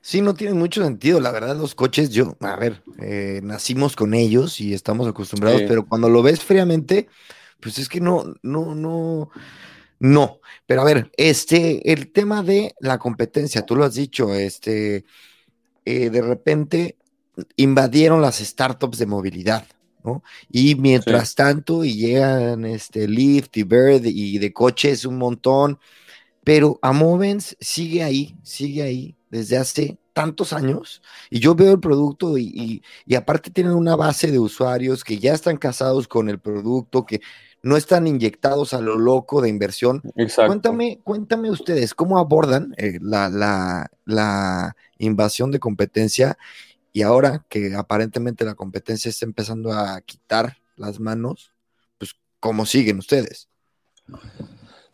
Sí, 0.00 0.20
no 0.20 0.34
tiene 0.34 0.54
mucho 0.54 0.82
sentido. 0.82 1.20
La 1.20 1.30
verdad, 1.30 1.56
los 1.56 1.74
coches, 1.74 2.10
yo, 2.10 2.36
a 2.40 2.56
ver, 2.56 2.82
eh, 3.00 3.40
nacimos 3.42 3.96
con 3.96 4.14
ellos 4.14 4.60
y 4.60 4.74
estamos 4.74 5.06
acostumbrados, 5.06 5.62
pero 5.68 5.86
cuando 5.86 6.08
lo 6.08 6.22
ves 6.22 6.40
fríamente, 6.40 7.08
pues 7.60 7.78
es 7.78 7.88
que 7.88 8.00
no, 8.00 8.34
no, 8.42 8.74
no, 8.74 9.30
no. 9.98 10.40
Pero 10.66 10.82
a 10.82 10.84
ver, 10.84 11.10
este, 11.16 11.92
el 11.92 12.12
tema 12.12 12.42
de 12.42 12.74
la 12.80 12.98
competencia, 12.98 13.64
tú 13.64 13.76
lo 13.76 13.84
has 13.84 13.94
dicho, 13.94 14.34
este, 14.34 15.04
de 15.84 16.22
repente 16.22 16.96
invadieron 17.56 18.20
las 18.20 18.38
startups 18.38 18.98
de 18.98 19.06
movilidad, 19.06 19.66
¿no? 20.04 20.22
Y 20.50 20.74
mientras 20.74 21.34
tanto, 21.34 21.84
y 21.84 21.94
llegan 21.94 22.64
este 22.64 23.08
Lyft 23.08 23.56
y 23.56 23.62
Bird 23.62 24.04
y 24.04 24.38
de 24.38 24.52
coches 24.52 25.04
un 25.04 25.18
montón, 25.18 25.78
pero 26.44 26.78
Amovens 26.82 27.56
sigue 27.60 28.02
ahí, 28.02 28.36
sigue 28.42 28.82
ahí 28.82 29.16
desde 29.32 29.56
hace 29.56 29.98
tantos 30.12 30.52
años 30.52 31.02
y 31.30 31.40
yo 31.40 31.54
veo 31.54 31.72
el 31.72 31.80
producto 31.80 32.36
y, 32.36 32.82
y, 33.06 33.14
aparte 33.14 33.50
tienen 33.50 33.72
una 33.72 33.96
base 33.96 34.30
de 34.30 34.38
usuarios 34.38 35.02
que 35.04 35.18
ya 35.18 35.32
están 35.32 35.56
casados 35.56 36.06
con 36.06 36.28
el 36.28 36.38
producto, 36.38 37.06
que 37.06 37.22
no 37.62 37.78
están 37.78 38.06
inyectados 38.06 38.74
a 38.74 38.82
lo 38.82 38.98
loco 38.98 39.40
de 39.40 39.48
inversión. 39.48 40.02
Exacto. 40.16 40.50
Cuéntame, 40.50 41.00
cuéntame 41.02 41.50
ustedes 41.50 41.94
cómo 41.94 42.18
abordan 42.18 42.74
eh, 42.76 42.98
la, 43.00 43.30
la, 43.30 43.90
la 44.04 44.76
invasión 44.98 45.50
de 45.50 45.60
competencia 45.60 46.36
y 46.92 47.00
ahora 47.00 47.46
que 47.48 47.74
aparentemente 47.74 48.44
la 48.44 48.54
competencia 48.54 49.08
está 49.08 49.24
empezando 49.24 49.72
a 49.72 49.98
quitar 50.02 50.58
las 50.76 51.00
manos, 51.00 51.54
pues 51.96 52.14
¿cómo 52.38 52.66
siguen 52.66 52.98
ustedes? 52.98 53.48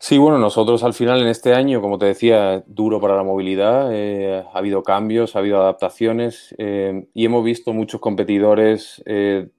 Sí, 0.01 0.17
bueno, 0.17 0.37
nosotros 0.37 0.81
al 0.85 0.93
final 0.93 1.21
en 1.21 1.27
este 1.27 1.53
año, 1.53 1.81
como 1.81 1.97
te 1.97 2.05
decía, 2.05 2.63
duro 2.67 3.01
para 3.01 3.17
la 3.17 3.23
movilidad, 3.23 3.93
eh, 3.93 4.45
ha 4.53 4.57
habido 4.57 4.81
cambios, 4.81 5.35
ha 5.35 5.39
habido 5.39 5.59
adaptaciones 5.61 6.55
eh, 6.57 7.05
y 7.13 7.25
hemos 7.25 7.43
visto 7.43 7.73
muchos 7.73 7.99
competidores, 7.99 9.03
eh, 9.05 9.49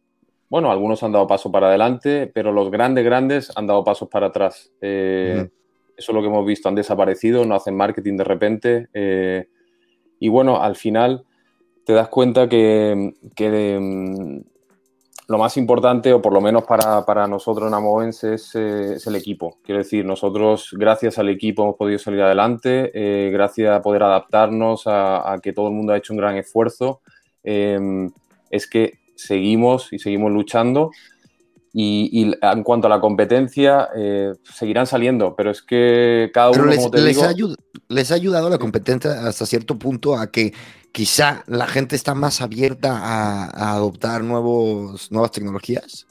bueno, 0.49 0.71
algunos 0.73 1.03
han 1.03 1.13
dado 1.13 1.27
paso 1.27 1.53
para 1.53 1.69
adelante, 1.69 2.27
pero 2.27 2.53
los 2.53 2.71
grandes, 2.71 3.05
grandes 3.05 3.53
han 3.55 3.67
dado 3.67 3.85
pasos 3.85 4.09
para 4.09 4.29
atrás. 4.29 4.73
Eso 4.81 5.51
es 5.97 6.09
lo 6.09 6.23
que 6.23 6.29
hemos 6.29 6.47
visto, 6.47 6.71
han 6.71 6.75
desaparecido, 6.75 7.45
no 7.45 7.55
hacen 7.55 7.77
marketing 7.77 8.17
de 8.17 8.25
repente. 8.25 8.89
y 10.19 10.29
bueno, 10.29 10.61
al 10.61 10.75
final 10.75 11.25
te 11.85 11.93
das 11.93 12.09
cuenta 12.09 12.49
que, 12.49 13.13
mm, 13.79 14.39
lo 15.31 15.39
más 15.39 15.57
importante, 15.57 16.13
o 16.13 16.21
por 16.21 16.33
lo 16.33 16.41
menos 16.41 16.65
para, 16.65 17.29
nosotros 17.29 17.69
en 17.69 17.75
Amovens, 17.75 18.25
es, 18.25 18.53
eh, 18.57 18.95
es, 18.95 19.07
el 19.07 19.15
equipo. 19.15 19.59
Quiero 19.63 19.79
decir, 19.79 20.05
nosotros, 20.05 20.71
gracias 20.73 21.21
al 21.21 21.29
equipo, 21.29 21.63
hemos 21.63 21.77
podido 21.77 22.01
salir 22.01 22.21
adelante, 22.21 22.91
eh, 22.93 23.31
gracias 23.31 23.73
a 23.73 23.81
poder 23.81 24.03
adaptarnos, 24.03 24.83
a, 24.87 25.39
que 25.41 25.53
todo 25.53 25.69
el 25.69 25.75
mundo 25.75 25.93
ha 25.93 25.99
hecho 25.99 26.15
un 26.15 26.17
gran 26.17 26.37
esfuerzo. 26.37 27.01
Em, 27.45 28.11
es 28.51 28.67
que 28.67 28.99
seguimos 29.15 29.93
y 29.93 30.01
seguimos 30.01 30.33
luchando. 30.33 30.91
Y, 31.73 32.33
en 32.43 32.63
cuanto 32.65 32.89
a 32.89 32.91
la 32.91 33.01
competencia, 33.01 33.89
eh, 33.97 34.33
seguirán 34.43 34.87
saliendo, 34.87 35.37
pero 35.37 35.51
es 35.51 35.63
que 35.63 36.31
cada 36.35 36.51
uno, 36.51 36.67
les, 36.67 36.91
les, 36.93 37.23
ha 37.23 37.33
les, 37.89 38.11
ha 38.11 38.15
ayudado 38.15 38.51
la 38.51 38.59
competencia 38.59 39.13
hasta 39.27 39.47
cierto 39.47 39.79
punto 39.79 40.17
a 40.17 40.33
que 40.33 40.53
quizá 40.93 41.45
la 41.47 41.67
gente 41.67 41.97
está 41.97 42.15
más 42.15 42.41
abierta 42.41 42.99
a, 43.01 43.73
adoptar 43.75 44.25
nuevos, 44.25 45.11
nuevas 45.13 45.31
tecnologías? 45.31 46.07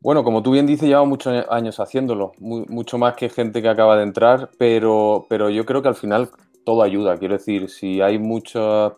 Bueno, 0.00 0.24
como 0.24 0.42
tú 0.42 0.50
bien 0.50 0.66
dices, 0.66 0.88
llevamos 0.88 1.10
muchos 1.10 1.46
años 1.48 1.78
haciéndolo, 1.78 2.32
mucho 2.38 2.98
más 2.98 3.14
que 3.14 3.28
gente 3.28 3.62
que 3.62 3.68
acaba 3.68 3.96
de 3.96 4.02
entrar, 4.02 4.50
pero, 4.58 5.26
pero 5.28 5.48
yo 5.48 5.64
creo 5.64 5.80
que 5.80 5.88
al 5.88 5.94
final 5.94 6.30
todo 6.64 6.82
ayuda. 6.82 7.16
Quiero 7.16 7.34
decir, 7.36 7.70
si 7.70 8.00
hay 8.00 8.18
muchas 8.18 8.92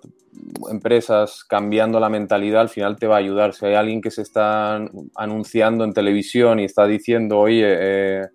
empresas 0.70 1.44
cambiando 1.44 2.00
la 2.00 2.08
mentalidad, 2.08 2.62
al 2.62 2.68
final 2.68 2.96
te 2.96 3.06
va 3.06 3.16
a 3.16 3.18
ayudar. 3.18 3.54
Si 3.54 3.66
hay 3.66 3.74
alguien 3.74 4.00
que 4.00 4.10
se 4.10 4.22
está 4.22 4.80
anunciando 5.14 5.84
en 5.84 5.92
televisión 5.92 6.60
y 6.60 6.64
está 6.64 6.86
diciendo, 6.86 7.38
oye, 7.38 7.64
eh, 7.66 8.26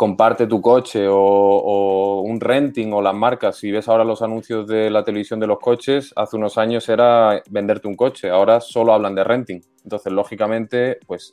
comparte 0.00 0.46
tu 0.46 0.62
coche 0.62 1.06
o, 1.10 2.22
un 2.24 2.40
renting 2.40 2.90
o 2.94 3.02
las 3.02 3.14
marcas. 3.14 3.56
Si 3.56 3.70
ves 3.70 3.86
ahora 3.86 4.02
los 4.02 4.22
anuncios 4.22 4.66
de 4.66 4.88
la 4.88 5.04
televisión 5.04 5.38
de 5.40 5.46
los 5.46 5.58
coches, 5.58 6.14
hace 6.16 6.36
unos 6.36 6.56
años 6.56 6.88
era 6.88 7.42
venderte 7.50 7.86
un 7.86 7.96
coche, 7.96 8.30
ahora 8.30 8.62
solo 8.62 8.94
hablan 8.94 9.14
de 9.14 9.24
renting. 9.24 9.60
Entonces, 9.84 10.10
lógicamente, 10.10 10.98
pues 11.06 11.32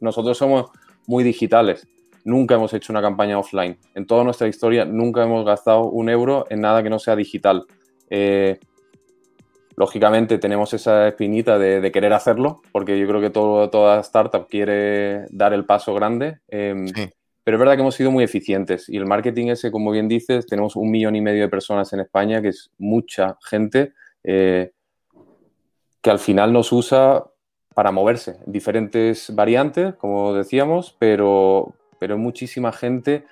nosotros 0.00 0.36
somos 0.36 0.70
muy 1.06 1.22
digitales. 1.22 1.86
Nunca 2.24 2.56
hemos 2.56 2.74
hecho 2.74 2.92
una 2.92 3.00
campaña 3.00 3.38
offline. 3.38 3.78
En 3.94 4.04
toda 4.04 4.24
nuestra 4.24 4.48
historia 4.48 4.84
nunca 4.84 5.22
hemos 5.22 5.44
gastado 5.44 5.84
un 5.84 6.08
euro 6.08 6.44
en 6.50 6.62
nada 6.62 6.82
que 6.82 6.90
no 6.90 6.98
sea 6.98 7.14
digital. 7.14 7.66
Eh, 8.10 8.58
lógicamente 9.76 10.38
tenemos 10.38 10.72
esa 10.74 11.08
espinita 11.08 11.58
de, 11.58 11.92
querer 11.92 12.12
hacerlo, 12.12 12.62
porque 12.72 12.98
yo 12.98 13.06
creo 13.06 13.20
que 13.20 13.30
todo, 13.30 13.70
toda 13.70 14.00
startup 14.00 14.48
quiere 14.48 15.26
dar 15.30 15.52
el 15.52 15.64
paso 15.64 15.94
grande. 15.94 16.38
Em, 16.48 16.86
pero 17.44 17.56
es 17.56 17.58
verdad 17.60 17.74
que 17.74 17.82
hemos 17.82 17.94
sido 17.94 18.10
muy 18.10 18.24
eficientes 18.24 18.88
y 18.88 18.96
el 18.96 19.06
marketing 19.06 19.48
ese, 19.48 19.70
como 19.70 19.92
bien 19.92 20.08
dices, 20.08 20.46
tenemos 20.46 20.74
un 20.74 20.90
millón 20.90 21.14
y 21.14 21.20
medio 21.20 21.42
de 21.42 21.48
personas 21.48 21.92
en 21.92 22.00
España, 22.00 22.42
que 22.42 22.48
es 22.48 22.70
mucha 22.78 23.36
gente 23.48 23.92
eh, 24.24 24.72
que 26.00 26.10
al 26.10 26.18
final 26.18 26.52
nos 26.52 26.72
usa 26.72 27.24
para 27.74 27.92
moverse 27.92 28.38
en 28.44 28.52
diferentes 28.52 29.34
variantes, 29.34 29.94
como 29.94 30.32
decíamos, 30.34 30.96
pero, 30.98 31.74
pero 31.98 32.16
muchísima 32.16 32.72
gente. 32.72 33.24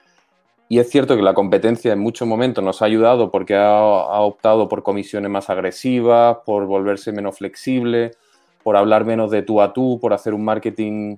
Y 0.68 0.78
es 0.78 0.90
cierto 0.90 1.16
que 1.16 1.23
la 1.23 1.35
competencia 1.35 1.92
en 1.92 1.99
muchos 1.99 2.26
momentos 2.26 2.64
nos 2.64 2.80
ha 2.80 2.87
ayudado 2.87 3.30
porque 3.30 3.54
ha, 3.54 3.76
ha 3.76 4.21
optado 4.21 4.68
por 4.68 4.83
comisiones 4.83 5.30
más 5.30 5.50
agresivas, 5.50 6.38
por 6.47 6.66
volverse 6.66 7.12
menos 7.12 7.38
flexible, 7.38 8.12
por 8.62 8.76
hablar 8.76 9.04
menos 9.04 9.30
de 9.30 9.42
tú 9.42 9.61
a 9.61 9.73
tú, 9.73 9.99
por 10.00 10.14
hacer 10.14 10.33
un 10.33 10.44
marketing 10.44 11.16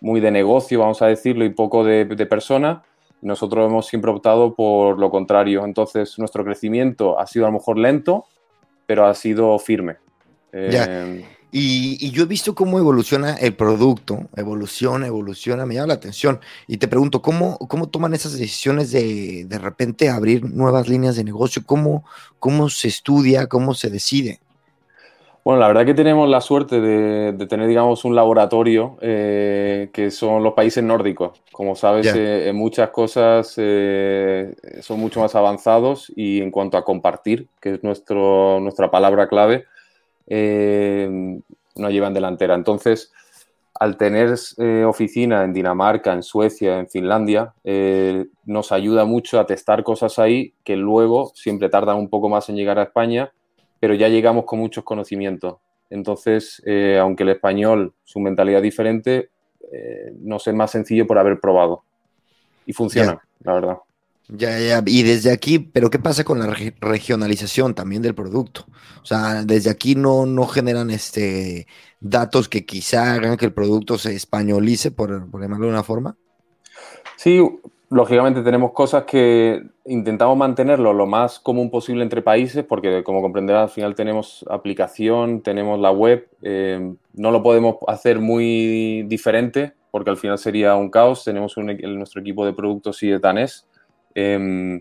muy 0.00 0.20
de 0.20 0.30
negocio, 0.30 0.80
vamos 0.80 1.02
a 1.02 1.06
decirlo, 1.06 1.44
y 1.44 1.50
poco 1.50 1.84
de, 1.84 2.04
de 2.06 2.26
persona. 2.26 2.82
Nosotros 3.20 3.66
hemos 3.66 3.86
siempre 3.86 4.10
optado 4.10 4.54
por 4.54 4.98
lo 4.98 5.10
contrario. 5.10 5.64
Entonces, 5.64 6.18
nuestro 6.18 6.44
crecimiento 6.44 7.18
ha 7.18 7.26
sido 7.26 7.46
a 7.46 7.48
lo 7.48 7.54
mejor 7.54 7.78
lento, 7.78 8.24
pero 8.86 9.06
ha 9.06 9.14
sido 9.14 9.58
firme. 9.58 9.96
Eh, 10.52 11.26
y, 11.58 12.10
yo 12.10 12.24
he 12.24 12.26
visto 12.26 12.54
cómo 12.54 12.78
evoluciona 12.78 13.34
el 13.36 13.54
producto, 13.54 14.28
evoluciona, 14.36 15.06
evoluciona, 15.06 15.64
me 15.64 15.74
llama 15.74 15.86
la 15.86 15.94
atención. 15.94 16.38
Y 16.66 16.76
te 16.76 16.86
pregunto, 16.86 17.22
¿cómo, 17.22 17.56
cómo 17.56 17.88
toman 17.88 18.12
esas 18.12 18.38
decisiones 18.38 18.92
de 18.92 19.46
de 19.46 19.58
repente 19.58 20.10
abrir 20.10 20.44
nuevas 20.44 20.86
líneas 20.86 21.16
de 21.16 21.24
negocio? 21.24 21.62
¿Cómo, 21.64 22.04
cómo 22.38 22.68
se 22.68 22.88
estudia? 22.88 23.46
¿Cómo 23.46 23.72
se 23.72 23.88
decide? 23.88 24.40
Bueno, 25.44 25.60
la 25.60 25.68
verdad 25.68 25.86
que 25.86 25.94
tenemos 25.94 26.28
la 26.28 26.42
suerte 26.42 26.78
de, 26.78 27.46
tener, 27.46 27.68
digamos, 27.68 28.04
un 28.04 28.14
laboratorio 28.14 28.98
eh, 29.00 29.88
que 29.94 30.10
son 30.10 30.42
los 30.42 30.52
países 30.52 30.84
nórdicos. 30.84 31.40
Como 31.52 31.74
sabes, 31.74 32.14
eh, 32.14 32.50
en 32.50 32.56
muchas 32.56 32.90
cosas 32.90 33.54
eh, 33.56 34.54
son 34.82 35.00
mucho 35.00 35.20
más 35.20 35.34
avanzados 35.34 36.12
y 36.14 36.42
en 36.42 36.50
cuanto 36.50 36.76
a 36.76 36.84
compartir, 36.84 37.48
que 37.62 37.74
es 37.74 37.82
nuestro, 37.82 38.60
nuestra 38.60 38.90
palabra 38.90 39.28
clave, 39.28 39.64
nos 40.28 41.92
llevan 41.92 42.14
delantera. 42.14 42.54
Entonces, 42.54 43.12
al 43.74 43.96
tener 43.96 44.34
oficina 44.86 45.44
en 45.44 45.52
Dinamarca, 45.52 46.12
en 46.12 46.22
Suecia, 46.22 46.78
en 46.78 46.88
Finlandia, 46.88 47.54
nos 48.44 48.72
ayuda 48.72 49.04
mucho 49.04 49.38
a 49.38 49.46
testar 49.46 49.82
cosas 49.82 50.18
ahí 50.18 50.54
que 50.64 50.76
luego 50.76 51.32
siempre 51.34 51.68
tardan 51.68 51.96
un 51.96 52.08
poco 52.08 52.28
más 52.28 52.48
en 52.48 52.56
llegar 52.56 52.78
a 52.78 52.84
España 52.84 53.32
pero 53.80 53.94
ya 53.94 54.08
llegamos 54.08 54.44
con 54.44 54.58
muchos 54.58 54.84
conocimientos. 54.84 55.56
Entonces, 55.90 56.62
eh, 56.66 56.98
aunque 57.00 57.22
el 57.22 57.30
español, 57.30 57.94
su 58.04 58.20
mentalidad 58.20 58.58
es 58.58 58.64
diferente, 58.64 59.30
eh, 59.72 60.12
nos 60.18 60.46
es 60.46 60.54
más 60.54 60.70
sencillo 60.70 61.06
por 61.06 61.18
haber 61.18 61.38
probado. 61.40 61.84
Y 62.64 62.72
funciona, 62.72 63.20
la 63.40 63.52
verdad. 63.52 63.76
Ya, 64.28 64.58
ya, 64.58 64.82
y 64.84 65.02
desde 65.04 65.30
aquí, 65.30 65.58
pero 65.60 65.88
¿qué 65.88 66.00
pasa 66.00 66.24
con 66.24 66.40
la 66.40 66.52
regionalización 66.80 67.74
también 67.74 68.02
del 68.02 68.14
producto? 68.14 68.66
O 69.00 69.04
sea, 69.04 69.44
desde 69.44 69.70
aquí 69.70 69.94
no, 69.94 70.26
no 70.26 70.46
generan 70.46 70.90
este 70.90 71.68
datos 72.00 72.48
que 72.48 72.66
quizá 72.66 73.14
hagan 73.14 73.36
que 73.36 73.46
el 73.46 73.52
producto 73.52 73.98
se 73.98 74.14
españolice, 74.14 74.90
por, 74.90 75.30
por 75.30 75.40
llamarlo 75.40 75.66
de 75.66 75.72
una 75.72 75.84
forma. 75.84 76.16
Sí, 77.16 77.40
lógicamente 77.88 78.42
tenemos 78.42 78.72
cosas 78.72 79.04
que 79.04 79.62
intentamos 79.84 80.36
mantenerlo 80.36 80.92
lo 80.92 81.06
más 81.06 81.38
común 81.38 81.70
posible 81.70 82.02
entre 82.02 82.20
países, 82.20 82.64
porque 82.64 83.04
como 83.04 83.22
comprenderás, 83.22 83.62
al 83.62 83.70
final 83.70 83.94
tenemos 83.94 84.44
aplicación, 84.50 85.40
tenemos 85.42 85.78
la 85.78 85.92
web, 85.92 86.28
eh, 86.42 86.94
no 87.14 87.30
lo 87.30 87.42
podemos 87.42 87.76
hacer 87.86 88.18
muy 88.18 89.04
diferente, 89.04 89.74
porque 89.96 90.10
al 90.10 90.16
final 90.18 90.36
sería 90.36 90.74
un 90.74 90.90
caos. 90.90 91.24
Tenemos 91.24 91.56
un, 91.56 91.74
nuestro 91.96 92.20
equipo 92.20 92.44
de 92.44 92.52
productos 92.52 93.02
y 93.02 93.08
de 93.08 93.18
danés. 93.18 93.66
Em, 94.18 94.80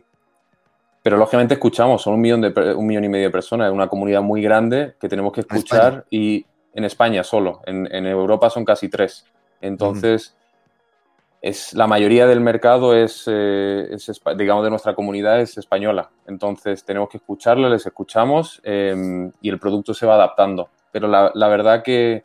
pero 1.04 1.18
lógicamente 1.18 1.56
escuchamos, 1.56 2.02
son 2.02 2.14
un 2.14 2.22
millón, 2.22 2.40
de, 2.40 2.74
un 2.74 2.88
millón 2.88 3.04
y 3.04 3.10
medio 3.10 3.26
de 3.26 3.32
personas, 3.32 3.68
es 3.68 3.74
una 3.74 3.90
comunidad 3.90 4.22
muy 4.22 4.42
grande 4.42 4.96
que 4.98 5.10
tenemos 5.10 5.34
que 5.34 5.42
escuchar 5.42 6.06
y 6.10 6.46
en 6.74 6.86
España 6.86 7.22
solo, 7.22 7.60
en, 7.66 8.06
Europa 8.08 8.50
son 8.50 8.64
casi 8.64 8.88
tres. 8.88 9.26
Entonces, 9.60 10.38
es, 11.42 11.74
la 11.74 11.86
mayoría 11.86 12.28
del 12.28 12.40
mercado 12.40 12.96
es, 12.96 13.26
eh, 13.28 13.98
digamos, 14.38 14.64
de 14.64 14.70
nuestra 14.70 14.96
comunidad 14.96 15.42
es 15.42 15.58
española. 15.58 16.10
Entonces, 16.28 16.86
tenemos 16.86 17.10
que 17.10 17.18
escucharle, 17.18 17.70
les 17.70 17.86
escuchamos 17.86 18.62
em, 18.64 19.32
y 19.42 19.50
el 19.50 19.60
producto 19.60 19.94
se 19.94 20.06
va 20.06 20.16
adaptando. 20.16 20.70
Pero 20.94 21.10
la, 21.10 21.30
la 21.36 21.50
verdad 21.50 21.84
que, 21.84 22.24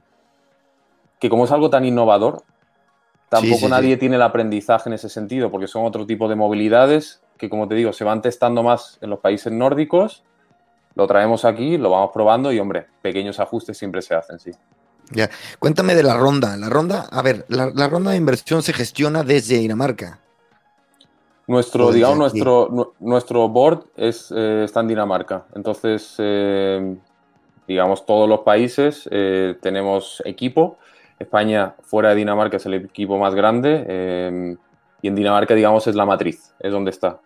que 1.18 1.28
como 1.28 1.44
es 1.44 1.50
algo 1.50 1.70
tan 1.70 1.84
innovador, 1.84 2.44
Tampoco 3.30 3.68
nadie 3.68 3.96
tiene 3.96 4.16
el 4.16 4.22
aprendizaje 4.22 4.88
en 4.88 4.94
ese 4.94 5.08
sentido, 5.08 5.52
porque 5.52 5.68
son 5.68 5.86
otro 5.86 6.04
tipo 6.04 6.28
de 6.28 6.34
movilidades 6.34 7.22
que, 7.38 7.48
como 7.48 7.68
te 7.68 7.76
digo, 7.76 7.92
se 7.92 8.02
van 8.02 8.22
testando 8.22 8.64
más 8.64 8.98
en 9.00 9.08
los 9.08 9.20
países 9.20 9.52
nórdicos. 9.52 10.24
Lo 10.96 11.06
traemos 11.06 11.44
aquí, 11.44 11.78
lo 11.78 11.90
vamos 11.90 12.10
probando 12.12 12.52
y, 12.52 12.58
hombre, 12.58 12.88
pequeños 13.00 13.38
ajustes 13.38 13.78
siempre 13.78 14.02
se 14.02 14.16
hacen, 14.16 14.40
sí. 14.40 14.50
Ya, 15.12 15.30
cuéntame 15.60 15.94
de 15.94 16.02
la 16.02 16.16
ronda. 16.16 16.56
La 16.56 16.68
ronda, 16.68 17.06
a 17.08 17.22
ver, 17.22 17.46
la, 17.48 17.88
ronda 17.88 18.10
de 18.10 18.16
inversión 18.16 18.64
se 18.64 18.72
gestiona 18.72 19.22
desde 19.22 19.58
Dinamarca. 19.58 20.18
Nuestro, 21.46 21.92
digamos, 21.92 22.18
nuestro, 22.18 22.94
nuestro 22.98 23.48
board 23.48 23.84
es, 23.96 24.32
eh, 24.36 24.62
está 24.64 24.80
en 24.80 24.88
Dinamarca. 24.88 25.46
Entonces, 25.54 26.16
eh, 26.18 26.96
digamos, 27.68 28.04
todos 28.06 28.28
los 28.28 28.40
países 28.40 29.08
eh, 29.12 29.56
tenemos 29.62 30.20
equipo 30.24 30.78
España, 31.20 31.74
fuera 31.82 32.08
de 32.08 32.16
Dinamarca, 32.16 32.56
es 32.56 32.66
el 32.66 32.74
equipo 32.74 33.18
más 33.18 33.34
grande 33.34 33.84
em, 33.86 34.56
y 35.02 35.08
en 35.08 35.14
Dinamarca, 35.14 35.54
digamos, 35.54 35.86
es 35.86 35.94
la 35.94 36.06
matriz, 36.06 36.54
es 36.58 36.72
donde 36.72 36.90
está. 36.90 37.20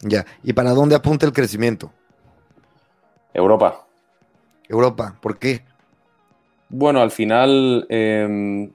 Ya, 0.00 0.26
¿y 0.42 0.52
para 0.52 0.72
dónde 0.72 0.94
apunta 0.94 1.24
el 1.24 1.32
crecimiento? 1.32 1.90
Europa. 3.32 3.86
Europa, 4.68 5.16
¿por 5.20 5.38
qué? 5.38 5.64
Bueno, 6.68 7.00
al 7.00 7.10
final, 7.10 7.86
em, 7.88 8.70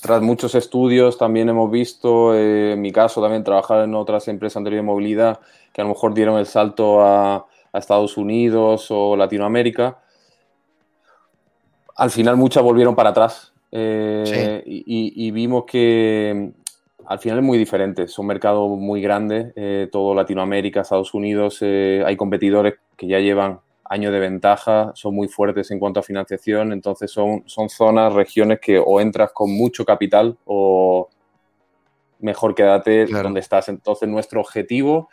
tras 0.00 0.22
muchos 0.22 0.54
estudios, 0.54 1.18
también 1.18 1.50
hemos 1.50 1.70
visto, 1.70 2.34
eh, 2.34 2.72
en 2.72 2.80
mi 2.80 2.92
caso, 2.92 3.20
también 3.20 3.44
trabajar 3.44 3.84
en 3.84 3.94
otras 3.94 4.26
empresas 4.28 4.56
anteriores 4.56 4.84
de 4.84 4.86
movilidad 4.86 5.40
que 5.74 5.82
a 5.82 5.84
lo 5.84 5.90
mejor 5.90 6.14
dieron 6.14 6.38
el 6.38 6.46
salto 6.46 7.02
a 7.02 7.46
Estados 7.74 8.16
Unidos 8.16 8.86
o 8.90 9.16
Latinoamérica 9.16 9.98
al 12.00 12.10
final 12.10 12.38
muchas 12.38 12.62
volvieron 12.62 12.94
para 12.94 13.10
atrás 13.10 13.52
eh, 13.70 14.62
y, 14.64 15.30
vimos 15.32 15.64
que 15.66 16.32
mm, 16.34 17.04
al 17.06 17.18
final 17.18 17.38
es 17.38 17.44
muy 17.44 17.58
diferente. 17.58 18.04
Es 18.04 18.18
un 18.18 18.26
mercado 18.26 18.68
muy 18.68 19.02
grande, 19.02 19.52
eh, 19.54 19.86
todo 19.92 20.14
Latinoamérica, 20.14 20.80
Estados 20.80 21.12
Unidos, 21.12 21.58
eh, 21.60 22.02
hay 22.06 22.16
competidores 22.16 22.76
que 22.96 23.06
ya 23.06 23.18
llevan 23.18 23.60
años 23.84 24.12
de 24.14 24.18
ventaja, 24.18 24.92
son 24.94 25.14
muy 25.14 25.28
fuertes 25.28 25.70
en 25.72 25.78
cuanto 25.78 26.00
a 26.00 26.02
financiación, 26.02 26.72
entonces 26.72 27.10
son, 27.10 27.42
son 27.44 27.68
zonas, 27.68 28.14
regiones 28.14 28.60
que 28.60 28.78
o 28.78 28.98
entras 28.98 29.32
con 29.32 29.50
mucho 29.50 29.84
capital 29.84 30.38
o 30.46 31.10
mejor 32.20 32.54
quédate 32.54 33.04
donde 33.04 33.40
estás. 33.40 33.68
Entonces 33.68 34.08
nuestro 34.08 34.40
objetivo 34.40 35.10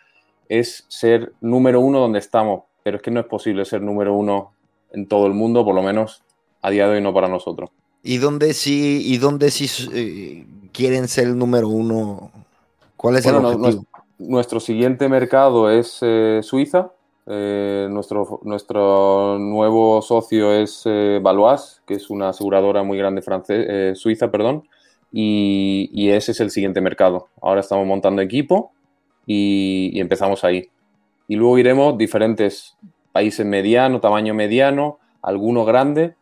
es 0.47 0.85
ser 0.87 1.33
número 1.41 1.81
uno 1.81 1.99
donde 1.99 2.19
estamos, 2.19 2.63
pero 2.81 2.95
es 2.97 3.03
que 3.03 3.11
no 3.11 3.19
es 3.19 3.25
posible 3.25 3.65
ser 3.65 3.81
número 3.81 4.13
uno 4.13 4.53
en 4.93 5.05
todo 5.05 5.27
el 5.27 5.33
mundo, 5.33 5.65
por 5.65 5.75
lo 5.75 5.81
menos 5.81 6.23
a 6.61 6.69
día 6.69 6.87
de 6.87 6.95
hoy 6.95 7.01
no 7.01 7.13
para 7.13 7.27
nosotros. 7.27 7.69
¿Y 8.03 8.17
dónde 8.17 8.53
sí, 8.53 9.01
y 9.05 9.17
dónde 9.17 9.51
sí 9.51 9.67
eh, 9.93 10.45
quieren 10.71 11.07
ser 11.07 11.27
el 11.27 11.37
número 11.37 11.67
uno? 11.67 12.31
¿Cuál 12.95 13.17
es 13.17 13.25
el 13.25 13.35
objetivo? 13.35 13.85
nuestro 14.19 14.59
siguiente 14.59 15.09
mercado 15.09 15.69
es 15.69 15.99
eh, 16.01 16.39
Suiza. 16.41 16.91
Eh, 17.29 17.87
nuestro, 17.91 18.39
nuestro 18.43 19.37
nuevo 19.37 20.01
socio 20.01 20.53
es 20.53 20.83
Valois, 21.21 21.81
que 21.85 21.95
es 21.95 22.09
una 22.09 22.29
aseguradora 22.29 22.83
muy 22.83 22.97
grande 22.97 23.21
francés, 23.21 23.99
suiza, 23.99 24.31
perdón. 24.31 24.63
Y, 25.11 25.89
y, 25.93 26.11
ese 26.11 26.31
es 26.31 26.39
el 26.39 26.51
siguiente 26.51 26.79
mercado. 26.79 27.27
Ahora 27.41 27.59
estamos 27.59 27.85
montando 27.85 28.21
equipo 28.21 28.71
y, 29.25 29.91
y 29.93 29.99
empezamos 29.99 30.43
ahí. 30.43 30.69
Y 31.27 31.35
luego 31.35 31.57
iremos 31.57 31.97
diferentes 31.97 32.77
países 33.11 33.45
mediano, 33.45 33.99
tamaño 33.99 34.33
mediano, 34.33 34.99
alguno 35.21 35.65
grande, 35.65 36.15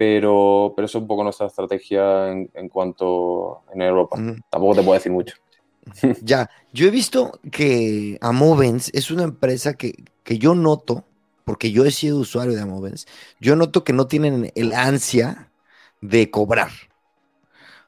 pero, 0.00 0.72
pero 0.74 0.86
eso 0.86 0.96
es 0.96 1.02
un 1.02 1.08
poco 1.08 1.22
nuestra 1.24 1.46
estrategia 1.46 2.30
en, 2.30 2.68
cuanto 2.70 3.64
en 3.70 3.82
Europa. 3.82 4.16
Tampoco 4.48 4.76
te 4.76 4.82
puedo 4.82 4.94
decir 4.94 5.12
mucho. 5.12 5.36
ya, 6.22 6.48
yo 6.72 6.88
he 6.88 6.90
visto 6.90 7.38
que 7.52 8.16
Amovens 8.22 8.90
es 8.94 9.10
una 9.10 9.24
empresa 9.24 9.74
que, 9.74 10.04
que 10.24 10.38
yo 10.38 10.54
noto, 10.54 11.04
porque 11.44 11.70
yo 11.70 11.84
he 11.84 11.90
sido 11.90 12.16
usuario 12.16 12.54
de 12.54 12.62
Amovens, 12.62 13.06
yo 13.40 13.56
noto 13.56 13.84
que 13.84 13.92
no 13.92 14.06
tienen 14.06 14.50
el 14.54 14.72
ansia 14.72 15.52
de 16.00 16.30
cobrar. 16.30 16.70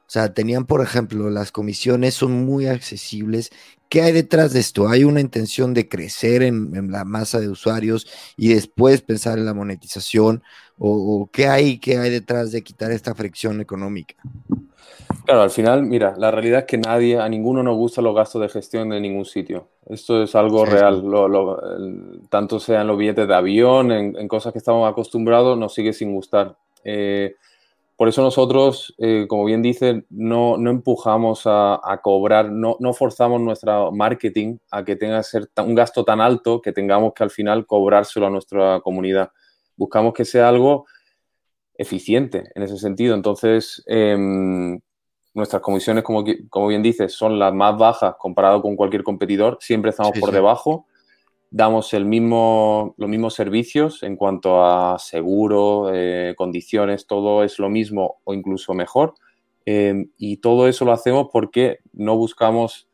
O 0.05 0.11
sea, 0.13 0.35
tenían, 0.35 0.67
por 0.67 0.83
ejemplo, 0.83 1.31
las 1.31 1.51
comisiones 1.51 2.13
son 2.13 2.45
muy 2.45 2.67
accesibles. 2.67 3.49
¿Qué 3.93 4.01
hay 4.01 4.11
detrás 4.11 4.53
de 4.53 4.59
esto? 4.59 4.89
¿Hay 4.89 5.03
una 5.03 5.21
intención 5.21 5.75
de 5.75 5.87
crecer 5.87 6.41
en, 6.41 6.75
en 6.75 6.91
la 6.91 7.05
masa 7.05 7.39
de 7.39 7.47
usuarios 7.47 8.07
y 8.35 8.51
después 8.51 9.03
pensar 9.03 9.37
en 9.37 9.45
la 9.45 9.53
monetización? 9.53 10.41
o, 10.79 11.29
qué 11.31 11.47
hay, 11.47 11.77
qué 11.79 11.97
hay 11.97 12.09
detrás 12.09 12.51
de 12.51 12.63
quitar 12.63 12.91
esta 12.91 13.13
fricción 13.13 13.61
económica? 13.61 14.15
Claro, 15.25 15.43
al 15.43 15.51
final, 15.51 15.83
mira, 15.83 16.15
la 16.17 16.31
realidad 16.31 16.61
es 16.61 16.65
que 16.65 16.77
nadie, 16.77 17.19
a 17.19 17.29
ninguno 17.29 17.63
nos 17.63 17.77
gusta 17.77 18.01
los 18.01 18.15
gastos 18.15 18.41
de 18.41 18.49
gestión 18.49 18.89
de 18.89 18.99
ningún 18.99 19.25
sitio. 19.25 19.67
Esto 19.85 20.23
es 20.23 20.35
algo 20.35 20.65
real. 20.65 21.03
tanto 22.29 22.59
sea 22.59 22.81
en 22.81 22.87
los 22.87 22.97
billetes 22.97 23.27
de 23.27 23.35
avión, 23.35 23.91
en, 23.91 24.27
cosas 24.27 24.51
que 24.51 24.59
estamos 24.59 24.89
acostumbrados, 24.89 25.57
nos 25.57 25.73
sigue 25.73 25.93
sin 25.93 26.13
gustar. 26.13 26.57
Eh, 26.83 27.35
por 27.95 28.07
eso 28.07 28.21
nosotros, 28.21 28.95
eh, 28.97 29.25
como 29.27 29.45
bien 29.45 29.61
dice, 29.61 30.05
no, 30.09 30.57
no 30.57 30.71
empujamos 30.71 31.43
a, 31.45 31.79
cobrar, 32.01 32.51
no, 32.51 32.75
no, 32.79 32.93
forzamos 32.93 33.39
nuestro 33.39 33.91
marketing 33.91 34.57
a 34.71 34.83
que 34.83 34.95
tenga 34.95 35.17
que 35.17 35.23
ser 35.23 35.49
un 35.57 35.75
gasto 35.75 36.03
tan 36.03 36.19
alto 36.19 36.61
que 36.61 36.71
tengamos 36.71 37.13
que 37.13 37.23
al 37.23 37.29
final 37.29 37.65
cobrárselo 37.67 38.27
a 38.27 38.29
nuestra 38.29 38.79
comunidad 38.81 39.31
buscamos 39.75 40.13
que 40.13 40.25
sea 40.25 40.49
algo 40.49 40.85
eficiente 41.75 42.51
en 42.55 42.63
ese 42.63 42.77
sentido. 42.77 43.15
Entonces, 43.15 43.83
em, 43.87 44.79
nuestras 45.33 45.61
comisiones, 45.61 46.03
como, 46.03 46.23
como, 46.49 46.67
bien 46.67 46.83
dices, 46.83 47.13
son 47.13 47.39
las 47.39 47.53
más 47.53 47.77
bajas 47.77 48.15
comparado 48.17 48.61
con 48.61 48.75
cualquier 48.75 49.03
competidor. 49.03 49.57
Siempre 49.61 49.89
estamos 49.91 50.13
por 50.19 50.31
debajo. 50.31 50.87
Damos 51.55 51.93
el 51.93 52.05
mismo, 52.05 52.95
los 52.97 53.07
mismos 53.07 53.35
servicios 53.35 54.01
en 54.01 54.15
cuanto 54.15 54.65
a 54.65 54.97
seguro, 54.97 55.91
eh, 55.93 56.33
condiciones, 56.35 57.05
todo 57.05 57.43
es 57.43 57.59
lo 57.59 57.69
mismo 57.69 58.21
o 58.23 58.33
incluso 58.33 58.73
mejor. 58.73 59.13
Em, 59.63 60.09
y 60.17 60.37
todo 60.37 60.67
eso 60.67 60.83
lo 60.83 60.93
hacemos 60.93 61.27
porque 61.31 61.77
no 61.93 62.17
buscamos 62.17 62.89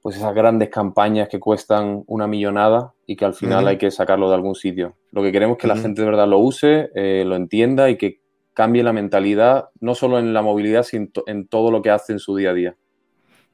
pues 0.00 0.14
esas 0.14 0.32
grandes 0.32 0.68
campañas 0.68 1.28
que 1.28 1.40
cuestan 1.40 2.04
una 2.06 2.28
millonada 2.28 2.94
y 3.04 3.16
que 3.16 3.24
al 3.24 3.34
final 3.34 3.66
hay 3.66 3.78
que 3.78 3.90
sacarlo 3.90 4.28
de 4.28 4.36
algún 4.36 4.54
sitio. 4.54 4.96
Lo 5.10 5.24
que 5.24 5.32
queremos 5.32 5.56
es 5.56 5.62
que 5.62 5.66
la 5.66 5.76
gente 5.76 6.02
de 6.02 6.06
verdad 6.06 6.28
lo 6.28 6.38
use, 6.38 6.90
eh, 6.94 7.24
lo 7.26 7.34
entienda 7.34 7.90
y 7.90 7.98
que 7.98 8.20
cambie 8.54 8.84
la 8.84 8.92
mentalidad, 8.92 9.70
no 9.80 9.96
solo 9.96 10.20
en 10.20 10.32
la 10.32 10.42
movilidad, 10.42 10.84
sino 10.84 11.08
en 11.26 11.48
todo 11.48 11.72
lo 11.72 11.82
que 11.82 11.90
hace 11.90 12.12
en 12.12 12.20
su 12.20 12.36
día 12.36 12.50
a 12.50 12.54
día. 12.54 12.76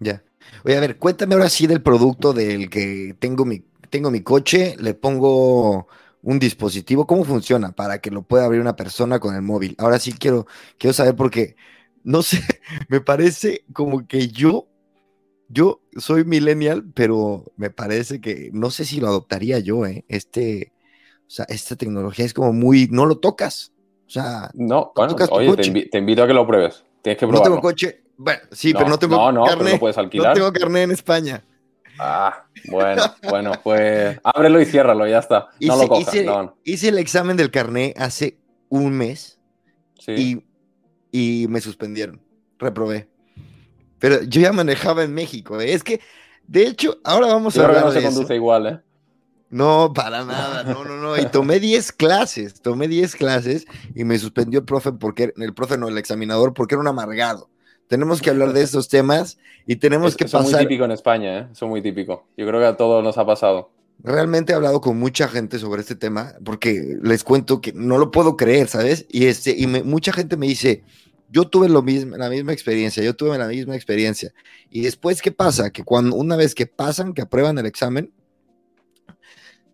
Ya. 0.00 0.22
Oye, 0.64 0.77
a 0.77 0.81
ver, 0.81 0.98
cuéntame 0.98 1.35
ahora 1.35 1.48
sí 1.48 1.66
del 1.66 1.83
producto 1.83 2.33
del 2.33 2.70
que 2.70 3.14
tengo 3.18 3.44
mi, 3.44 3.64
tengo 3.90 4.11
mi 4.11 4.20
coche, 4.22 4.77
le 4.79 4.94
pongo 4.94 5.88
un 6.22 6.38
dispositivo, 6.38 7.07
¿cómo 7.07 7.24
funciona 7.24 7.72
para 7.72 8.01
que 8.01 8.11
lo 8.11 8.22
pueda 8.22 8.44
abrir 8.44 8.61
una 8.61 8.77
persona 8.77 9.18
con 9.20 9.35
el 9.35 9.42
móvil? 9.42 9.74
Ahora 9.79 9.98
sí 9.98 10.12
quiero, 10.12 10.46
quiero 10.79 10.92
saber 10.92 11.16
porque, 11.16 11.57
no 12.05 12.22
sé, 12.22 12.40
me 12.88 13.01
parece 13.01 13.64
como 13.72 14.07
que 14.07 14.29
yo 14.29 14.68
yo 15.48 15.81
soy 15.96 16.24
millennial, 16.24 16.85
pero 16.94 17.44
me 17.57 17.70
parece 17.70 18.20
que 18.20 18.51
no 18.53 18.70
sé 18.70 18.85
si 18.85 19.01
lo 19.01 19.09
adoptaría 19.09 19.59
yo, 19.59 19.87
¿eh? 19.87 20.05
Este, 20.09 20.72
o 21.27 21.31
sea, 21.31 21.46
esta 21.48 21.74
tecnología 21.77 22.24
es 22.24 22.35
como 22.35 22.53
muy, 22.53 22.88
no 22.90 23.07
lo 23.07 23.18
tocas. 23.18 23.72
O 24.07 24.11
sea, 24.11 24.51
no, 24.55 24.92
bueno, 24.94 25.16
oye, 25.31 25.57
te, 25.90 25.98
invito 25.98 26.22
a 26.22 26.27
que 26.27 26.35
lo 26.35 26.46
pruebes. 26.46 26.85
Tienes 27.03 27.18
que 27.18 27.27
probarlo. 27.27 27.38
No 27.38 27.57
tengo 27.57 27.61
coche. 27.61 28.03
Bueno, 28.18 28.40
sí, 28.52 28.74
pero 28.74 28.88
no 28.88 28.98
tengo 28.98 29.16
no, 29.16 29.33
no. 29.33 29.57
No 29.57 29.78
puedes 29.78 29.96
alquilar. 29.96 30.28
No 30.31 30.35
tengo 30.35 30.52
carné 30.52 30.83
en 30.83 30.90
España. 30.90 31.42
Ah, 32.00 32.44
bueno, 32.70 33.02
bueno, 33.28 33.52
pues 33.62 34.18
ábrelo 34.22 34.61
y 34.61 34.66
ciérralo, 34.66 35.07
ya 35.07 35.18
está. 35.20 35.48
No 35.61 35.76
lo 35.76 35.88
cojas, 35.88 36.14
hice, 36.14 36.24
no. 36.26 36.57
hice 36.64 36.88
el 36.88 36.98
examen 36.98 37.37
del 37.37 37.50
carné 37.50 37.94
hace 37.96 38.38
un 38.68 38.92
mes 38.92 39.38
Sí. 39.98 40.44
y, 41.12 41.42
y 41.44 41.48
me 41.48 41.61
suspendieron. 41.61 42.20
Reprobé. 42.59 43.09
Pero 43.98 44.22
yo 44.22 44.40
ya 44.40 44.52
manejaba 44.52 45.02
en 45.02 45.12
México. 45.14 45.61
¿eh? 45.61 45.72
Es 45.72 45.83
que, 45.83 46.00
de 46.46 46.66
hecho, 46.66 46.98
ahora 47.04 47.26
vamos 47.28 47.54
Yo 47.54 47.62
a 47.62 47.64
creo 47.64 47.74
que 47.74 47.78
hablar 47.81 47.94
no 47.94 48.00
se 48.00 48.07
eso. 48.07 48.14
conduce 48.16 48.35
igual, 48.35 48.66
¿eh? 48.66 48.81
No, 49.50 49.92
para 49.94 50.24
nada, 50.24 50.62
no, 50.62 50.85
no, 50.85 50.96
no. 50.98 51.16
Y 51.16 51.24
tomé 51.26 51.59
10 51.59 51.92
clases, 51.92 52.61
tomé 52.61 52.87
10 52.87 53.16
clases 53.16 53.64
y 53.94 54.04
me 54.04 54.18
suspendió 54.18 54.61
el 54.61 54.66
profe 54.66 54.92
porque, 54.92 55.33
el 55.37 55.54
profe 55.54 55.78
no, 55.78 55.88
el 55.88 55.96
examinador, 55.98 56.52
porque 56.54 56.74
era 56.74 56.83
un 56.83 56.88
amargado. 56.88 57.48
Tenemos 57.88 58.20
que 58.22 58.31
hablar 58.31 58.53
de 58.53 58.62
estos 58.62 58.88
temas 58.88 59.38
y 59.66 59.77
tenemos 59.77 60.11
Es- 60.12 60.16
que 60.16 60.24
Eso 60.24 60.38
es 60.38 60.44
muy 60.44 60.53
pasar. 60.53 60.66
típico 60.68 60.85
en 60.85 60.90
España, 60.92 61.38
¿eh? 61.38 61.48
Eso 61.53 61.64
es 61.64 61.68
muy 61.70 61.83
típico. 61.83 62.27
Yo 62.37 62.46
creo 62.46 62.61
que 62.61 62.66
a 62.66 62.77
todos 62.77 63.03
nos 63.03 63.18
ha 63.18 63.27
pasado. 63.27 63.70
Realmente 64.03 64.53
he 64.53 64.57
hablado 64.57 64.81
con 64.81 64.96
mucha 64.98 65.27
gente 65.27 65.59
sobre 65.59 65.81
este 65.81 65.96
tema 65.96 66.35
porque 66.44 66.96
les 67.03 67.24
cuento 67.24 67.61
que 67.61 67.72
no 67.72 67.98
lo 67.98 68.11
puedo 68.12 68.37
creer, 68.37 68.68
¿sabes? 68.68 69.07
Y, 69.09 69.27
este, 69.27 69.55
y 69.59 69.66
me- 69.66 69.83
mucha 69.83 70.12
gente 70.12 70.37
me 70.37 70.46
dice, 70.46 70.85
yo 71.31 71.48
tuve 71.48 71.68
lo 71.68 71.83
mismo, 71.83 72.16
la 72.16 72.31
misma 72.31 72.53
experiencia, 72.53 73.03
yo 73.03 73.16
tuve 73.16 73.37
la 73.38 73.48
misma 73.48 73.74
experiencia. 73.74 74.33
Y 74.70 74.83
después, 74.83 75.20
¿qué 75.20 75.33
pasa? 75.33 75.70
Que 75.70 75.83
cuando 75.83 76.14
una 76.16 76.37
vez 76.37 76.55
que 76.55 76.66
pasan, 76.66 77.12
que 77.12 77.22
aprueban 77.22 77.59
el 77.59 77.66
examen, 77.66 78.12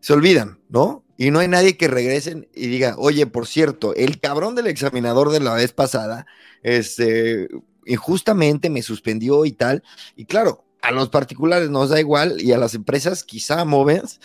se 0.01 0.13
olvidan, 0.13 0.59
¿no? 0.69 1.05
Y 1.17 1.31
no 1.31 1.39
hay 1.39 1.49
nadie 1.49 1.77
que 1.77 1.87
regresen 1.89 2.49
y 2.55 2.67
diga, 2.67 2.97
oye, 2.99 3.27
por 3.27 3.47
cierto, 3.47 3.95
el 3.95 4.21
cabrón 4.21 4.55
del 4.55 4.67
examinador 4.67 5.31
de 5.31 5.41
la 5.41 5.55
vez 5.55 5.73
pasada, 5.73 6.27
este, 6.63 7.49
injustamente 7.87 8.71
me 8.71 8.83
suspendió 8.83 9.45
y 9.45 9.53
tal. 9.53 9.83
Y 10.17 10.25
claro, 10.27 10.65
a 10.83 10.91
los 10.91 11.09
particulares 11.09 11.71
nos 11.71 11.91
da 11.91 12.01
igual 12.01 12.41
y 12.41 12.53
a 12.53 12.59
las 12.59 12.75
empresas, 12.75 13.25
quizá 13.25 13.65
Movens, 13.65 14.21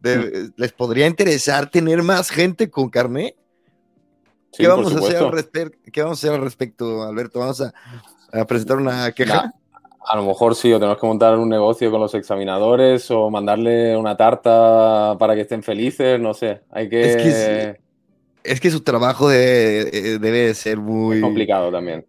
de- 0.00 0.50
les 0.56 0.72
podría 0.72 1.06
interesar 1.06 1.70
tener 1.70 2.02
más 2.02 2.30
gente 2.30 2.70
con 2.70 2.88
carné. 2.90 3.34
Sí, 4.52 4.62
¿Qué, 4.62 4.68
vamos 4.68 4.94
a 4.94 4.98
hacer 4.98 5.16
al 5.16 5.32
respecto? 5.32 5.78
¿Qué 5.92 6.02
vamos 6.02 6.18
a 6.18 6.20
hacer 6.26 6.38
al 6.38 6.44
respecto, 6.44 7.02
Alberto? 7.02 7.40
¿Vamos 7.40 7.60
a, 7.60 7.72
a 8.32 8.44
presentar 8.46 8.76
una 8.78 9.10
queja? 9.12 9.34
Nah, 9.34 9.50
a 10.08 10.16
lo 10.16 10.24
mejor 10.24 10.54
sí, 10.54 10.72
o 10.72 10.78
tenemos 10.78 10.98
que 11.00 11.06
montar 11.06 11.36
un 11.36 11.48
negocio 11.48 11.90
con 11.90 12.00
los 12.00 12.14
examinadores 12.14 13.10
o 13.10 13.28
mandarle 13.28 13.96
una 13.96 14.16
tarta 14.16 15.16
para 15.18 15.34
que 15.34 15.40
estén 15.42 15.62
felices, 15.62 16.20
no 16.20 16.32
sé. 16.32 16.62
Hay 16.70 16.88
que... 16.88 17.00
Es 17.02 17.16
que 17.16 17.80
Es 18.44 18.60
que 18.60 18.70
su 18.70 18.80
trabajo 18.82 19.28
debe, 19.28 19.88
eh, 19.92 20.18
debe 20.20 20.38
de 20.46 20.54
ser 20.54 20.78
muy... 20.78 21.16
Es 21.16 21.22
complicado 21.22 21.72
también. 21.72 22.06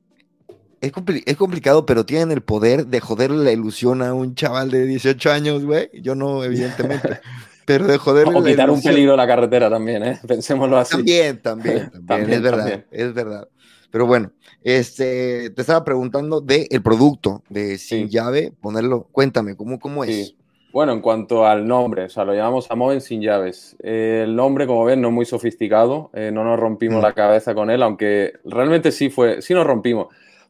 Es, 0.82 0.92
compli- 0.94 1.24
es 1.26 1.36
complicado, 1.38 1.86
pero 1.86 2.06
tienen 2.06 2.32
el 2.32 2.42
poder 2.42 2.86
de 2.88 3.00
joderle 3.00 3.44
la 3.44 3.52
ilusión 3.52 4.02
a 4.02 4.14
un 4.14 4.36
chaval 4.36 4.70
de 4.72 4.86
18 4.86 5.32
años, 5.32 5.66
güey. 5.66 5.90
Yo 6.02 6.16
no, 6.16 6.44
evidentemente. 6.44 7.20
pero 7.66 7.86
de 7.88 7.98
joderle 7.98 8.38
O 8.38 8.44
quitar 8.44 8.70
un 8.70 8.82
peligro 8.82 9.14
a 9.14 9.18
la 9.18 9.28
carretera 9.28 9.70
también, 9.70 10.04
¿eh? 10.04 10.20
Pensémoslo 10.28 10.78
así. 10.78 10.96
También, 10.98 11.42
también, 11.42 11.90
también, 11.92 12.06
También, 12.08 12.32
es 12.34 12.42
verdad, 12.42 12.60
también. 12.60 12.86
es 12.92 13.14
verdad. 13.14 13.48
Pero 13.90 14.06
bueno, 14.06 14.32
este, 14.64 15.50
te 15.52 15.62
estaba 15.62 15.84
preguntando 15.84 16.42
de 16.42 16.68
el 16.70 16.82
producto 16.84 17.42
de 17.50 17.78
sin 17.78 18.08
Sí. 18.08 18.14
llave, 18.14 18.52
ponerlo, 18.62 19.08
cuéntame, 19.12 19.56
¿cómo, 19.56 19.80
cómo 19.80 20.04
es? 20.04 20.10
Sí. 20.28 20.38
Bueno, 20.74 20.92
en 20.92 21.00
cuanto 21.02 21.48
al 21.48 21.66
nombre, 21.66 22.04
o 22.04 22.10
sea, 22.10 22.24
lo 22.26 22.36
llamamos 22.36 22.70
Amoven 22.70 23.02
sin 23.02 23.22
llaves. 23.22 23.76
Eh, 23.82 24.22
el 24.26 24.36
nombre, 24.36 24.68
como 24.68 24.84
ven, 24.86 25.02
no 25.02 25.08
es 25.08 25.14
muy 25.14 25.26
sofisticado, 25.26 26.12
eh, 26.14 26.30
no 26.32 26.44
nos 26.44 26.60
rompimos 26.60 27.00
Mm. 27.00 27.04
la 27.04 27.14
cabeza 27.14 27.56
con 27.56 27.72
él, 27.72 27.82
aunque 27.82 28.34
realmente 28.44 28.92
sí 28.92 29.10
fue, 29.10 29.42
sí 29.42 29.54
nos 29.56 29.66
rompimos, 29.66 30.08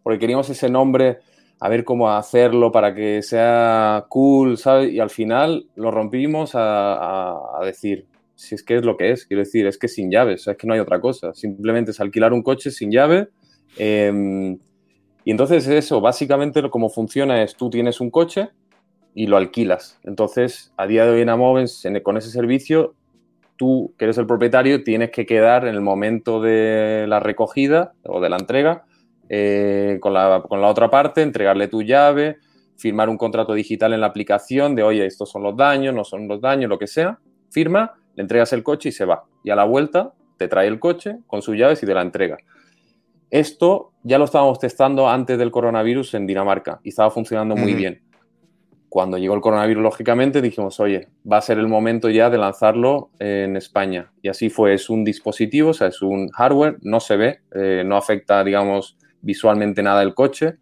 porque 0.08 0.20
queríamos 0.20 0.50
ese 0.50 0.70
nombre, 0.70 1.18
a 1.60 1.68
ver 1.68 1.84
cómo 1.84 2.10
hacerlo 2.10 2.72
para 2.72 2.96
que 2.96 3.22
sea 3.22 4.06
cool, 4.08 4.58
¿sabes? 4.58 4.94
Y 4.94 5.02
al 5.02 5.10
final 5.10 5.68
lo 5.76 5.92
rompimos 5.92 6.52
a, 6.54 7.60
decir, 7.66 8.06
si 8.34 8.56
es 8.56 8.64
que 8.64 8.78
es 8.78 8.86
lo 8.86 8.96
que 8.96 9.12
es, 9.12 9.26
quiero 9.26 9.42
decir, 9.44 9.68
es 9.68 9.78
que 9.78 9.90
sin 9.90 10.10
llaves, 10.10 10.48
o 10.48 10.52
es 10.52 10.56
que 10.56 10.66
no 10.66 10.74
hay 10.74 10.80
otra 10.80 11.02
cosa, 11.02 11.34
simplemente 11.34 11.92
es 11.92 12.00
alquilar 12.00 12.32
un 12.32 12.42
coche 12.42 12.72
sin 12.72 12.90
llave. 12.90 13.28
eh, 13.78 14.58
y 15.26 15.32
entonces 15.32 15.68
eso, 15.68 16.00
básicamente 16.00 16.70
como 16.70 16.88
funciona 16.88 17.44
es, 17.44 17.58
tú 17.58 17.70
tienes 17.70 18.00
un 18.00 18.10
coche, 18.10 18.48
y 19.14 19.28
lo 19.28 19.36
alquilas. 19.36 20.00
Entonces, 20.06 20.72
a 20.78 20.88
día 20.88 21.04
de 21.04 21.12
hoy 21.12 21.22
en 21.22 21.28
Amovens, 21.28 21.84
en- 21.84 22.00
con 22.00 22.16
ese 22.16 22.30
servicio, 22.30 22.96
tú, 23.58 23.94
que 23.98 24.06
eres 24.06 24.18
el 24.18 24.26
propietario, 24.26 24.86
tienes 24.86 25.12
que 25.12 25.26
quedar 25.26 25.68
en 25.68 25.76
el 25.76 25.82
momento 25.82 26.40
de 26.40 27.08
la 27.10 27.20
recogida 27.20 27.92
o 28.06 28.22
de 28.22 28.30
la 28.30 28.38
entrega 28.38 28.87
eh, 29.30 29.98
con, 30.02 30.14
la, 30.14 30.44
con 30.48 30.62
la 30.62 30.68
otra 30.68 30.90
parte, 30.90 31.22
entregarle 31.22 31.68
tu 31.68 31.82
llave, 31.82 32.38
firmar 32.78 33.10
un 33.10 33.18
contrato 33.18 33.54
digital 33.54 33.94
en 33.94 34.02
la 34.02 34.08
aplicación 34.08 34.76
de, 34.76 34.84
oye, 34.84 35.06
estos 35.06 35.30
son 35.30 35.44
los 35.44 35.56
daños, 35.56 35.94
no 35.94 36.04
son 36.04 36.28
los 36.28 36.42
daños, 36.42 36.70
lo 36.70 36.78
que 36.78 36.88
sea. 36.88 37.20
Firma, 37.50 37.96
le 38.16 38.22
entregas 38.22 38.54
el 38.54 38.64
coche 38.64 38.90
y 38.90 38.92
se 38.92 39.06
va. 39.06 39.24
Y 39.44 39.50
a 39.50 39.56
la 39.56 39.64
vuelta 39.64 40.14
te 40.38 40.48
trae 40.48 40.68
el 40.68 40.80
coche 40.80 41.18
con 41.28 41.42
sus 41.42 41.56
llaves 41.56 41.82
y 41.84 41.86
te 41.86 41.94
la 41.94 42.02
entrega. 42.02 42.38
Esto 43.30 43.94
ya 44.04 44.18
lo 44.18 44.26
estábamos 44.26 44.60
testando 44.60 45.10
antes 45.10 45.38
del 45.38 45.52
coronavirus 45.52 46.14
en 46.14 46.28
Dinamarca 46.28 46.80
y 46.84 46.90
estaba 46.90 47.12
funcionando 47.12 47.56
muy 47.56 47.74
bien 47.74 48.02
cuando 48.90 49.18
llegó 49.18 49.36
el 49.36 49.42
coronavirus, 49.42 49.84
lógicamente, 49.84 50.42
dijimos, 50.42 50.80
oye, 50.80 51.10
va 51.30 51.38
a 51.38 51.42
ser 51.42 51.58
el 51.58 51.68
momento 51.68 52.10
ya 52.10 52.30
de 52.30 52.38
lanzarlo 52.38 53.12
en 53.20 53.58
España. 53.58 54.12
Y 54.22 54.30
así 54.30 54.50
fue, 54.50 54.74
es 54.74 54.90
un 54.90 55.04
dispositivo, 55.04 55.72
o 55.72 55.74
sea, 55.74 55.88
es 55.88 56.02
un 56.02 56.30
hardware, 56.30 56.78
no 56.82 57.00
se 57.00 57.18
ve, 57.18 57.40
eh, 57.54 57.84
no 57.86 57.98
afecta, 57.98 58.44
digamos, 58.44 58.98
visualmente 59.28 59.84
nada 59.84 60.02
el 60.02 60.14
coche. 60.16 60.56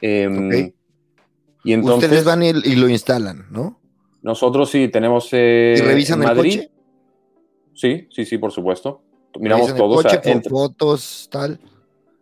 Eh, 0.00 0.28
Ok. 0.28 0.74
Y 1.64 1.72
entonces, 1.74 2.04
Ustedes 2.04 2.24
van 2.24 2.42
y, 2.42 2.48
y 2.50 2.76
lo 2.76 2.88
instalan, 2.88 3.46
¿no? 3.50 3.78
nosotros 4.22 4.70
sí 4.70 4.88
tenemos 4.88 5.28
eh, 5.32 5.74
¿Y 5.76 5.80
revisan 5.80 6.22
en 6.22 6.28
el 6.28 6.36
Madrid. 6.36 6.56
coche? 6.60 6.70
Sí, 7.74 8.06
sí, 8.10 8.24
sí, 8.26 8.38
por 8.38 8.50
supuesto. 8.52 9.02
Miramos 9.38 9.74
todo. 9.74 9.94
el 9.94 9.98
o 9.98 10.02
sea, 10.02 10.10
coche 10.12 10.22
con 10.22 10.32
entre- 10.32 10.50
fotos, 10.50 11.28
tal. 11.30 11.58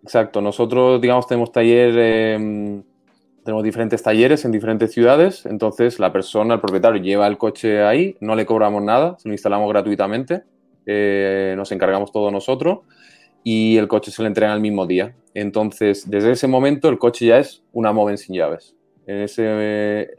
Exacto, 0.03 0.41
nosotros, 0.41 1.01
digamos, 1.01 1.27
tenemos 1.27 1.51
taller, 1.53 1.95
eh, 1.97 2.83
tenemos 3.45 3.65
diferentes 3.65 4.03
talleres 4.03 4.45
en 4.45 4.53
diferentes 4.53 4.93
ciudades, 4.93 5.45
entonces 5.47 5.99
la 5.99 6.13
persona, 6.13 6.55
el 6.55 6.61
propietario, 6.61 7.01
lleva 7.03 7.27
el 7.27 7.37
coche 7.39 7.83
ahí, 7.83 8.17
no 8.21 8.35
le 8.37 8.45
cobramos 8.47 8.83
nada, 8.83 9.17
se 9.19 9.29
lo 9.29 9.35
instalamos 9.35 9.69
gratuitamente, 9.69 10.43
eh, 10.87 11.55
nos 11.57 11.71
encargamos 11.73 12.11
todo 12.13 12.31
nosotros 12.31 12.81
y 13.45 13.77
el 13.77 13.89
coche 13.89 14.11
se 14.11 14.23
le 14.23 14.29
entrega 14.29 14.55
el 14.55 14.61
mismo 14.61 14.87
día. 14.87 15.15
Entonces, 15.35 16.09
desde 16.11 16.33
ese 16.33 16.49
momento, 16.49 16.89
el 16.89 16.99
coche 16.99 17.27
ya 17.27 17.39
es 17.39 17.63
una 17.73 17.93
Moven 17.93 18.19
sin 18.19 18.35
llaves. 18.35 18.75
Ese, 19.07 20.11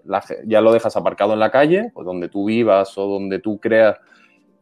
ya 0.46 0.62
lo 0.62 0.72
dejas 0.72 0.96
aparcado 0.96 1.34
en 1.34 1.40
la 1.40 1.52
calle, 1.52 1.92
o 1.94 2.04
donde 2.04 2.28
tú 2.28 2.46
vivas 2.46 2.98
o 2.98 3.06
donde 3.06 3.40
tú 3.40 3.60
creas 3.60 3.98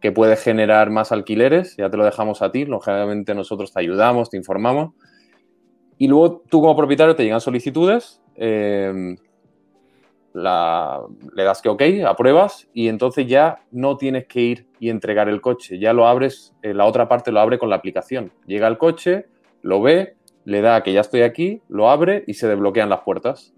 que 0.02 0.12
puede 0.12 0.36
generar 0.36 0.89
más 0.89 1.12
alquileres, 1.12 1.76
ya 1.78 1.89
te 1.89 1.98
lo 1.98 2.04
dejamos 2.04 2.41
a 2.41 2.52
ti, 2.52 2.65
lógicamente 2.65 3.34
nosotros 3.34 3.72
te 3.72 3.80
ayudamos, 3.80 4.30
te 4.30 4.38
informamos. 4.38 4.93
Y 5.98 6.08
luego 6.08 6.43
tú 6.50 6.62
como 6.62 6.76
propietario 6.76 7.15
te 7.15 7.24
llegan 7.24 7.41
solicitudes, 7.41 8.22
eh, 8.36 9.15
la- 10.41 11.02
le 11.34 11.43
das 11.43 11.62
que 11.62 11.69
ok, 11.69 11.82
apruebas 12.08 12.67
y 12.73 12.88
entonces 12.89 13.28
ya 13.28 13.60
no 13.71 13.97
tienes 13.97 14.28
que 14.28 14.41
ir 14.41 14.67
y 14.80 14.89
entregar 14.89 15.30
el 15.30 15.41
coche, 15.41 15.80
ya 15.80 15.93
lo 15.93 16.08
abres, 16.08 16.54
eh, 16.62 16.73
la 16.73 16.86
otra 16.86 17.08
parte 17.08 17.32
lo 17.32 17.39
abre 17.39 17.58
con 17.58 17.69
la 17.69 17.76
aplicación. 17.76 18.32
Llega 18.45 18.67
el 18.67 18.78
coche, 18.78 19.26
lo 19.63 19.82
ve, 19.82 20.15
le 20.45 20.62
da 20.62 20.84
que 20.84 20.93
ya 20.93 21.02
estoy 21.02 21.21
aquí, 21.23 21.62
lo 21.69 21.89
abre 21.89 22.23
y 22.28 22.36
se 22.36 22.47
desbloquean 22.47 22.89
las 22.89 23.02
puertas. 23.02 23.54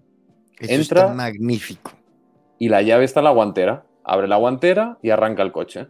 Eso 0.58 0.72
Entra- 0.74 1.02
está 1.02 1.14
magnífico. 1.14 1.92
Y 2.58 2.68
la 2.68 2.82
llave 2.82 3.04
está 3.04 3.20
en 3.20 3.24
la 3.24 3.30
guantera. 3.30 3.84
Abre 4.04 4.26
la 4.28 4.36
guantera 4.36 4.98
y 5.02 5.10
arranca 5.10 5.42
el 5.42 5.52
coche. 5.52 5.86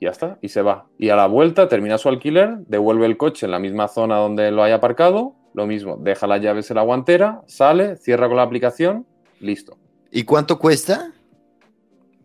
Ya 0.00 0.10
está, 0.10 0.38
y 0.40 0.48
se 0.48 0.62
va. 0.62 0.86
Y 0.98 1.08
a 1.08 1.16
la 1.16 1.26
vuelta 1.26 1.66
termina 1.68 1.98
su 1.98 2.08
alquiler, 2.08 2.58
devuelve 2.68 3.06
el 3.06 3.16
coche 3.16 3.46
en 3.46 3.52
la 3.52 3.58
misma 3.58 3.88
zona 3.88 4.16
donde 4.18 4.50
lo 4.52 4.62
haya 4.62 4.76
aparcado, 4.76 5.34
lo 5.54 5.66
mismo, 5.66 5.96
deja 5.96 6.26
las 6.28 6.40
llaves 6.40 6.70
en 6.70 6.76
la 6.76 6.82
guantera, 6.82 7.42
sale, 7.46 7.96
cierra 7.96 8.28
con 8.28 8.36
la 8.36 8.44
aplicación, 8.44 9.06
listo. 9.40 9.76
¿Y 10.10 10.24
cuánto 10.24 10.58
cuesta? 10.58 11.12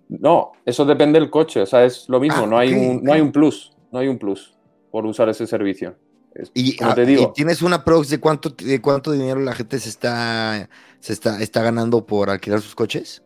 No, 0.10 0.52
eso 0.66 0.86
depende 0.86 1.20
del 1.20 1.30
coche, 1.30 1.62
o 1.62 1.66
sea, 1.66 1.86
es 1.86 2.08
lo 2.08 2.20
mismo, 2.20 2.44
Ah, 2.44 2.48
no, 2.48 2.58
hay 2.58 2.72
un, 2.74 3.04
no 3.04 3.14
hay 3.14 3.22
un 3.22 3.32
plus, 3.32 3.74
no 3.92 4.00
hay 4.00 4.08
un 4.08 4.18
plus 4.20 4.54
por 4.92 5.06
usar 5.06 5.28
ese 5.30 5.48
servicio. 5.48 5.96
Es- 6.36 6.52
Y, 6.54 6.76
como 6.78 6.92
ah, 6.92 6.96
y 7.02 7.28
tienes 7.34 7.62
una 7.62 7.84
prox 7.84 8.10
de 8.10 8.20
cuánto, 8.20 8.50
de 8.50 8.82
cuánto 8.82 9.12
dinero 9.12 9.40
la 9.40 9.54
gente 9.54 9.80
se 9.80 9.90
está, 9.90 10.70
se 11.00 11.14
está, 11.14 11.42
está 11.42 11.64
ganando 11.64 12.06
por 12.06 12.30
alquilar 12.30 12.62
sus 12.62 12.76
coches. 12.76 13.24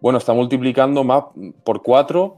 Bueno, 0.00 0.18
está 0.18 0.32
multiplicando 0.34 1.02
más 1.02 1.24
por 1.64 1.82
cuatro, 1.82 2.36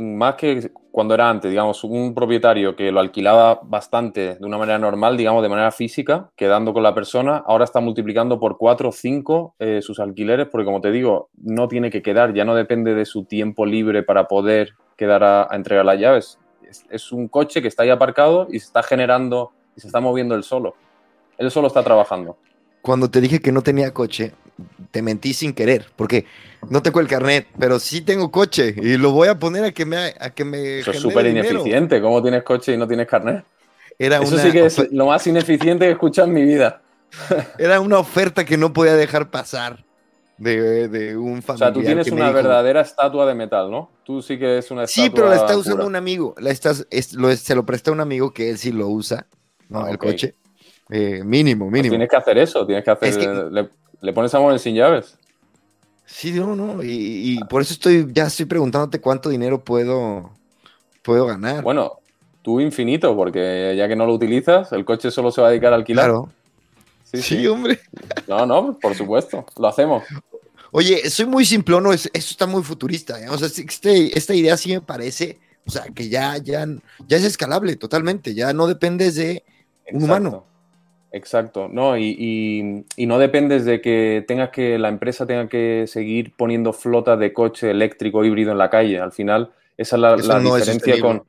más 0.00 0.34
que 0.34 0.70
cuando 0.90 1.14
era 1.14 1.28
antes, 1.28 1.50
digamos, 1.50 1.84
un 1.84 2.14
propietario 2.14 2.74
que 2.74 2.90
lo 2.90 3.00
alquilaba 3.00 3.60
bastante 3.62 4.36
de 4.36 4.46
una 4.46 4.56
manera 4.56 4.78
normal, 4.78 5.16
digamos, 5.16 5.42
de 5.42 5.48
manera 5.48 5.70
física, 5.70 6.30
quedando 6.36 6.72
con 6.72 6.82
la 6.82 6.94
persona, 6.94 7.42
ahora 7.46 7.64
está 7.64 7.80
multiplicando 7.80 8.40
por 8.40 8.56
cuatro 8.56 8.88
o 8.88 8.92
cinco 8.92 9.54
eh, 9.58 9.80
sus 9.82 10.00
alquileres, 10.00 10.48
porque 10.50 10.64
como 10.64 10.80
te 10.80 10.90
digo, 10.90 11.28
no 11.36 11.68
tiene 11.68 11.90
que 11.90 12.00
quedar, 12.02 12.32
ya 12.32 12.44
no 12.44 12.54
depende 12.54 12.94
de 12.94 13.04
su 13.04 13.24
tiempo 13.24 13.66
libre 13.66 14.02
para 14.02 14.26
poder 14.26 14.70
quedar 14.96 15.22
a, 15.22 15.48
a 15.50 15.56
entregar 15.56 15.84
las 15.84 16.00
llaves. 16.00 16.38
Es, 16.66 16.86
es 16.90 17.12
un 17.12 17.28
coche 17.28 17.60
que 17.60 17.68
está 17.68 17.82
ahí 17.82 17.90
aparcado 17.90 18.46
y 18.50 18.58
se 18.58 18.66
está 18.66 18.82
generando 18.82 19.52
y 19.76 19.80
se 19.82 19.88
está 19.88 20.00
moviendo 20.00 20.34
él 20.34 20.42
solo. 20.42 20.74
Él 21.36 21.50
solo 21.50 21.68
está 21.68 21.82
trabajando. 21.82 22.38
Cuando 22.80 23.10
te 23.10 23.20
dije 23.20 23.40
que 23.40 23.52
no 23.52 23.62
tenía 23.62 23.92
coche, 23.92 24.32
te 24.90 25.02
mentí 25.02 25.34
sin 25.34 25.52
querer, 25.52 25.86
porque 25.96 26.24
no 26.70 26.82
tengo 26.82 27.00
el 27.00 27.08
carnet, 27.08 27.46
pero 27.58 27.78
sí 27.78 28.00
tengo 28.00 28.30
coche 28.30 28.74
y 28.76 28.96
lo 28.96 29.12
voy 29.12 29.28
a 29.28 29.38
poner 29.38 29.64
a 29.64 29.72
que 29.72 29.84
me... 29.84 30.14
A 30.18 30.30
que 30.30 30.44
me 30.44 30.80
Eso 30.80 30.90
es 30.90 31.00
súper 31.00 31.26
ineficiente. 31.26 32.00
¿Cómo 32.00 32.22
tienes 32.22 32.42
coche 32.42 32.74
y 32.74 32.76
no 32.76 32.88
tienes 32.88 33.06
carnet? 33.06 33.44
Era 33.98 34.18
Eso 34.18 34.38
sí 34.38 34.52
que 34.52 34.66
es 34.66 34.92
lo 34.92 35.06
más 35.06 35.26
ineficiente 35.26 35.84
que 35.84 35.90
he 35.90 35.92
escuchado 35.92 36.28
en 36.28 36.34
mi 36.34 36.44
vida. 36.44 36.82
Era 37.58 37.80
una 37.80 37.98
oferta 37.98 38.44
que 38.44 38.56
no 38.56 38.72
podía 38.72 38.94
dejar 38.94 39.30
pasar 39.30 39.84
de, 40.38 40.88
de 40.88 41.16
un 41.16 41.42
familiar. 41.42 41.54
O 41.54 41.56
sea, 41.56 41.72
tú 41.72 41.82
tienes 41.82 42.10
una 42.10 42.30
verdadera 42.30 42.82
estatua 42.82 43.26
de 43.26 43.34
metal, 43.34 43.70
¿no? 43.70 43.90
Tú 44.04 44.20
sí 44.20 44.38
que 44.38 44.58
es 44.58 44.70
una 44.70 44.84
estatua. 44.84 45.04
Sí, 45.04 45.10
pero 45.10 45.28
la 45.28 45.36
está 45.36 45.56
usando 45.56 45.86
un 45.86 45.96
amigo. 45.96 46.34
La 46.38 46.50
estás, 46.50 46.86
lo, 47.14 47.34
se 47.34 47.54
lo 47.54 47.64
presta 47.64 47.90
un 47.90 48.00
amigo 48.00 48.32
que 48.32 48.50
él 48.50 48.58
sí 48.58 48.72
lo 48.72 48.88
usa, 48.88 49.26
¿no? 49.68 49.84
Ah, 49.84 49.90
el 49.90 49.98
coche. 49.98 50.34
Eh, 50.90 51.22
mínimo, 51.24 51.68
mínimo. 51.70 51.90
tienes 51.90 52.08
que 52.08 52.16
hacer 52.16 52.38
eso, 52.38 52.64
tienes 52.64 52.84
que 52.84 52.90
hacer. 52.90 53.50
le, 53.50 53.68
le, 54.00 54.12
pones 54.12 54.34
amor 54.34 54.58
sin 54.58 54.74
llaves. 54.74 55.18
Sí, 56.04 56.32
no, 56.32 56.54
no. 56.54 56.82
Y, 56.82 57.38
y, 57.38 57.38
por 57.44 57.62
eso 57.62 57.72
estoy, 57.72 58.06
ya 58.12 58.24
estoy 58.24 58.46
preguntándote 58.46 59.00
cuánto 59.00 59.28
dinero 59.28 59.62
puedo, 59.62 60.30
puedo 61.02 61.26
ganar. 61.26 61.62
Bueno, 61.62 61.98
tú 62.42 62.60
infinito, 62.60 63.16
porque 63.16 63.74
ya 63.76 63.88
que 63.88 63.96
no 63.96 64.06
lo 64.06 64.14
utilizas, 64.14 64.70
el 64.72 64.84
coche 64.84 65.10
solo 65.10 65.32
se 65.32 65.40
va 65.40 65.48
a 65.48 65.50
dedicar 65.50 65.72
a 65.72 65.76
alquilar. 65.76 66.06
Claro. 66.06 66.32
Sí, 67.12 67.46
hombre. 67.46 67.80
No, 68.26 68.46
no, 68.46 68.78
por 68.78 68.94
supuesto, 68.94 69.44
lo 69.56 69.68
hacemos. 69.68 70.04
Oye, 70.72 71.08
soy 71.08 71.26
muy 71.26 71.44
simplón, 71.44 71.86
eso 71.92 72.08
está 72.12 72.46
muy 72.46 72.62
futurista. 72.62 73.20
¿eh? 73.20 73.28
O 73.30 73.38
sea, 73.38 73.48
este, 73.48 74.16
esta 74.16 74.34
idea 74.34 74.56
sí 74.56 74.72
me 74.72 74.80
parece, 74.80 75.38
o 75.66 75.70
sea, 75.70 75.84
que 75.94 76.08
ya, 76.08 76.36
ya, 76.38 76.66
ya 77.06 77.16
es 77.16 77.24
escalable 77.24 77.76
totalmente, 77.76 78.34
ya 78.34 78.52
no 78.52 78.66
dependes 78.66 79.14
de 79.14 79.44
un 79.92 80.04
humano. 80.04 80.44
Exacto, 81.12 81.68
no, 81.70 81.96
y, 81.96 82.84
no 82.98 83.18
dependes 83.18 83.64
de 83.64 83.80
que 83.80 84.24
tengas 84.26 84.50
que, 84.50 84.78
la 84.78 84.88
empresa 84.88 85.26
tenga 85.26 85.48
que 85.48 85.84
seguir 85.86 86.34
poniendo 86.36 86.72
flota 86.72 87.16
de 87.16 87.32
coche 87.32 87.70
eléctrico 87.70 88.24
híbrido 88.24 88.52
en 88.52 88.58
la 88.58 88.70
calle. 88.70 89.00
Al 89.00 89.12
final, 89.12 89.50
esa 89.76 89.96
es 89.96 90.02
la, 90.02 90.40
diferencia 90.40 91.00
con 91.00 91.22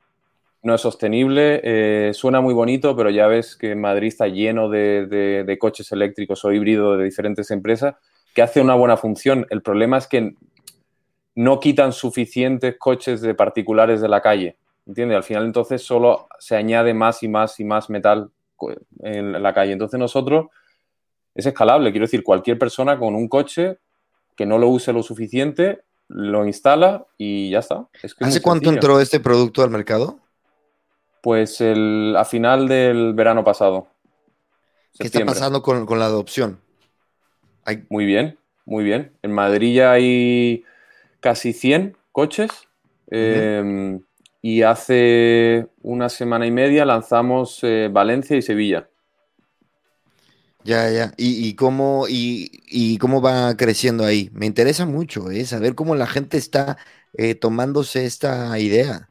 no 0.62 0.74
es 0.74 0.80
sostenible. 0.80 1.60
Eh, 1.62 2.12
suena 2.14 2.40
muy 2.40 2.54
bonito, 2.54 2.96
pero 2.96 3.10
ya 3.10 3.26
ves 3.26 3.56
que 3.56 3.74
Madrid 3.74 4.08
está 4.08 4.28
lleno 4.28 4.68
de, 4.68 5.56
coches 5.60 5.90
eléctricos 5.92 6.44
o 6.44 6.52
híbridos 6.52 6.98
de 6.98 7.04
diferentes 7.04 7.50
empresas 7.50 7.94
que 8.34 8.42
hace 8.42 8.60
una 8.60 8.74
buena 8.74 8.96
función. 8.96 9.46
El 9.50 9.62
problema 9.62 9.98
es 9.98 10.06
que 10.06 10.34
no 11.34 11.60
quitan 11.60 11.92
suficientes 11.92 12.76
coches 12.78 13.20
de 13.20 13.34
particulares 13.34 14.00
de 14.00 14.08
la 14.08 14.20
calle. 14.20 14.56
¿Entiendes? 14.86 15.16
Al 15.16 15.22
final 15.22 15.44
entonces 15.44 15.82
solo 15.82 16.28
se 16.38 16.56
añade 16.56 16.94
más 16.94 17.22
y 17.22 17.28
más 17.28 17.60
y 17.60 17.64
más 17.64 17.90
metal 17.90 18.30
en 19.00 19.42
la 19.42 19.54
calle. 19.54 19.72
Entonces 19.72 19.98
nosotros 19.98 20.46
es 21.34 21.46
escalable. 21.46 21.90
Quiero 21.90 22.04
decir, 22.04 22.22
cualquier 22.22 22.58
persona 22.58 22.98
con 22.98 23.14
un 23.14 23.28
coche 23.28 23.78
que 24.36 24.46
no 24.46 24.58
lo 24.58 24.68
use 24.68 24.92
lo 24.92 25.02
suficiente, 25.02 25.82
lo 26.08 26.46
instala 26.46 27.06
y 27.16 27.50
ya 27.50 27.58
está. 27.60 27.88
¿Hace 28.20 28.40
cuánto 28.40 28.70
entró 28.70 29.00
este 29.00 29.20
producto 29.20 29.62
al 29.62 29.70
mercado? 29.70 30.18
Pues 31.22 31.60
el, 31.60 32.14
a 32.16 32.24
final 32.24 32.68
del 32.68 33.14
verano 33.14 33.44
pasado. 33.44 33.88
¿Qué 34.98 35.06
está 35.06 35.24
pasando 35.24 35.62
con, 35.62 35.86
la 35.98 36.06
adopción? 36.06 36.60
Muy 37.88 38.04
bien, 38.04 38.38
muy 38.64 38.82
bien. 38.84 39.12
En 39.22 39.32
Madrid 39.32 39.74
ya 39.74 39.92
hay 39.92 40.64
casi 41.20 41.52
100 41.52 41.96
coches. 42.12 42.50
Y 44.40 44.62
hace 44.62 45.68
una 45.82 46.08
semana 46.08 46.46
y 46.46 46.50
media 46.50 46.84
lanzamos 46.84 47.60
eh, 47.62 47.88
Valencia 47.92 48.36
y 48.36 48.42
Sevilla. 48.42 48.88
Ya, 50.68 50.90
ya. 50.90 51.14
¿Y, 51.16 51.54
cómo, 51.54 52.04
y, 52.08 52.98
cómo 52.98 53.22
va 53.22 53.56
creciendo 53.56 54.04
ahí? 54.04 54.28
Me 54.34 54.44
interesa 54.44 54.84
mucho 54.84 55.30
¿eh? 55.30 55.46
saber 55.46 55.74
cómo 55.74 55.94
la 55.94 56.06
gente 56.06 56.36
está 56.36 56.76
eh, 57.14 57.34
tomándose 57.34 58.04
esta 58.04 58.58
idea. 58.58 59.08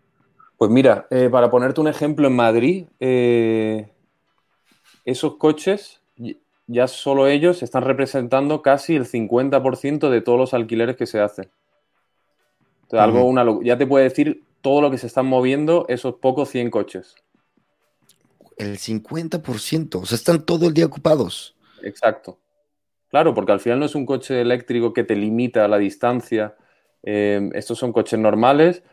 Pues 0.57 0.69
mira, 0.69 1.07
eh, 1.09 1.29
para 1.31 1.49
ponerte 1.49 1.81
un 1.81 1.87
ejemplo, 1.87 2.27
en 2.27 2.35
Madrid, 2.35 2.85
esos 5.03 5.37
coches, 5.37 5.99
ya 6.67 6.87
solo 6.87 7.27
ellos 7.27 7.63
están 7.63 7.83
representando 7.83 8.61
casi 8.61 8.95
el 8.95 9.05
50% 9.05 10.09
de 10.11 10.21
todos 10.21 10.37
los 10.37 10.53
alquileres 10.53 10.95
que 10.95 11.07
se 11.07 11.19
hacen. 11.19 11.49
Entonces, 12.83 12.99
algo, 12.99 13.23
una, 13.23 13.43
ya 13.63 13.79
te 13.79 13.87
puede 13.87 14.03
decir 14.03 14.43
todo 14.61 14.81
lo 14.81 14.91
que 14.91 14.97
se 14.97 15.07
están 15.07 15.25
moviendo 15.25 15.85
esos 15.89 16.15
pocos 16.15 16.49
100 16.49 16.69
coches. 16.69 17.15
El 18.57 18.77
50%, 18.77 20.01
o 20.01 20.05
sea, 20.05 20.15
están 20.15 20.45
todo 20.45 20.67
el 20.67 20.73
día 20.73 20.85
ocupados. 20.85 21.55
Exacto. 21.83 22.39
Claro, 23.09 23.33
porque 23.33 23.51
al 23.51 23.59
final 23.59 23.79
no 23.79 23.85
es 23.85 23.95
un 23.95 24.05
coche 24.05 24.41
eléctrico 24.41 24.93
que 24.93 25.03
te 25.03 25.15
limita 25.15 25.67
la 25.67 25.77
distancia. 25.77 26.55
Eh, 27.03 27.49
estos 27.53 27.77
son 27.77 27.93
coches 27.93 28.19
normales 28.19 28.83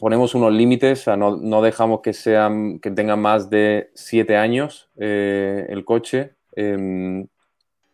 ponemos 0.00 0.34
unos 0.34 0.52
límites, 0.52 1.06
o 1.06 1.16
no, 1.16 1.62
dejamos 1.62 2.00
que 2.00 2.14
sean, 2.14 2.80
que 2.80 2.90
tengan 2.90 3.20
más 3.20 3.50
de 3.50 3.90
siete 3.94 4.36
años 4.36 4.88
eh, 4.96 5.66
el 5.68 5.84
coche. 5.84 6.36
Em, 6.56 7.28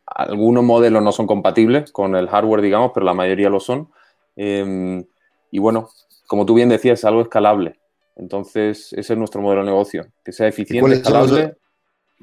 algunos 0.06 0.62
modelos 0.62 1.02
no 1.02 1.10
son 1.10 1.26
compatibles 1.26 1.90
con 1.90 2.14
el 2.14 2.28
hardware, 2.28 2.62
digamos, 2.62 2.92
pero 2.94 3.04
la 3.04 3.12
mayoría 3.12 3.50
lo 3.50 3.58
son. 3.58 3.90
Em, 4.36 5.04
y 5.50 5.58
bueno, 5.58 5.88
como 6.26 6.46
tú 6.46 6.54
bien 6.54 6.68
decías, 6.68 7.00
es 7.00 7.04
algo 7.04 7.22
escalable. 7.22 7.78
Entonces, 8.16 8.92
ese 8.92 9.12
es 9.12 9.18
nuestro 9.18 9.42
modelo 9.42 9.62
de 9.62 9.66
negocio, 9.66 10.06
que 10.24 10.32
sea 10.32 10.48
eficiente, 10.48 10.94
escalable. 10.94 11.56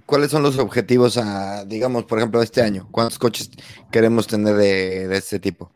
¿Cuáles 0.06 0.32
son 0.32 0.42
los 0.42 0.58
objetivos, 0.58 1.18
a, 1.18 1.66
digamos, 1.66 2.06
por 2.06 2.18
ejemplo, 2.18 2.42
este 2.42 2.62
año? 2.62 2.88
¿Cuántos 2.90 3.20
coches 3.20 3.52
queremos 3.92 4.26
tener 4.26 4.56
de, 4.56 5.08
de 5.08 5.18
este 5.18 5.40
tipo? 5.40 5.72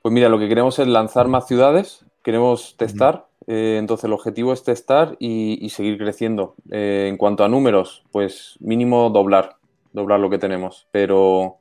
Pues 0.00 0.12
mira, 0.12 0.28
lo 0.28 0.38
que 0.38 0.48
queremos 0.48 0.78
es 0.78 0.86
lanzar 0.86 1.26
más 1.26 1.48
ciudades, 1.48 2.04
queremos 2.22 2.76
testar. 2.76 3.26
Eh, 3.48 3.76
entonces 3.78 4.04
el 4.04 4.12
objetivo 4.12 4.52
es 4.52 4.64
testar 4.64 5.16
y, 5.18 5.68
seguir 5.70 5.98
creciendo. 5.98 6.54
Eh, 6.70 7.06
en 7.08 7.16
cuanto 7.16 7.44
a 7.44 7.48
números, 7.48 8.04
pues 8.12 8.56
mínimo 8.60 9.10
doblar, 9.10 9.56
doblar 9.92 10.20
lo 10.20 10.30
que 10.30 10.38
tenemos. 10.38 10.86
Pero, 10.90 11.58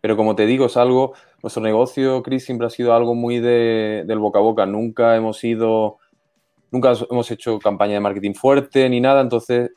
pero 0.00 0.16
como 0.16 0.36
te 0.36 0.46
digo, 0.46 0.66
es 0.66 0.76
algo, 0.76 1.14
nuestro 1.42 1.62
negocio, 1.62 2.22
Chris, 2.22 2.44
siempre 2.44 2.66
ha 2.66 2.70
sido 2.70 2.94
algo 2.94 3.14
muy 3.14 3.40
de, 3.40 4.04
del 4.06 4.18
boca 4.18 4.38
a 4.38 4.42
boca. 4.42 4.66
Nunca 4.66 5.16
hemos 5.16 5.42
ido, 5.44 5.98
nunca 6.70 6.92
hemos 7.10 7.30
hecho 7.30 7.58
campaña 7.58 7.94
de 7.94 8.00
marketing 8.00 8.34
fuerte 8.34 8.88
ni 8.88 9.00
nada. 9.00 9.20
Entonces 9.20 9.72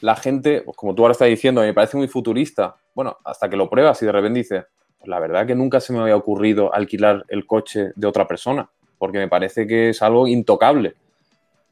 la 0.00 0.16
gente, 0.16 0.62
pues 0.62 0.76
como 0.76 0.94
tú 0.94 1.02
ahora 1.02 1.12
estás 1.12 1.28
diciendo, 1.28 1.60
me 1.60 1.74
parece 1.74 1.96
muy 1.96 2.08
futurista. 2.08 2.76
Bueno, 2.94 3.18
hasta 3.24 3.48
que 3.48 3.56
lo 3.56 3.68
pruebas 3.68 4.00
y 4.02 4.06
de 4.06 4.12
repente 4.12 4.38
dices, 4.38 4.64
pues 4.98 5.08
la 5.08 5.20
verdad 5.20 5.46
que 5.46 5.54
nunca 5.54 5.80
se 5.80 5.92
me 5.92 6.00
había 6.00 6.16
ocurrido 6.16 6.74
alquilar 6.74 7.24
el 7.28 7.46
coche 7.46 7.92
de 7.94 8.06
otra 8.06 8.26
persona 8.26 8.70
porque 9.00 9.18
me 9.18 9.28
parece 9.28 9.66
que 9.66 9.88
es 9.88 10.02
algo 10.02 10.28
intocable. 10.28 10.94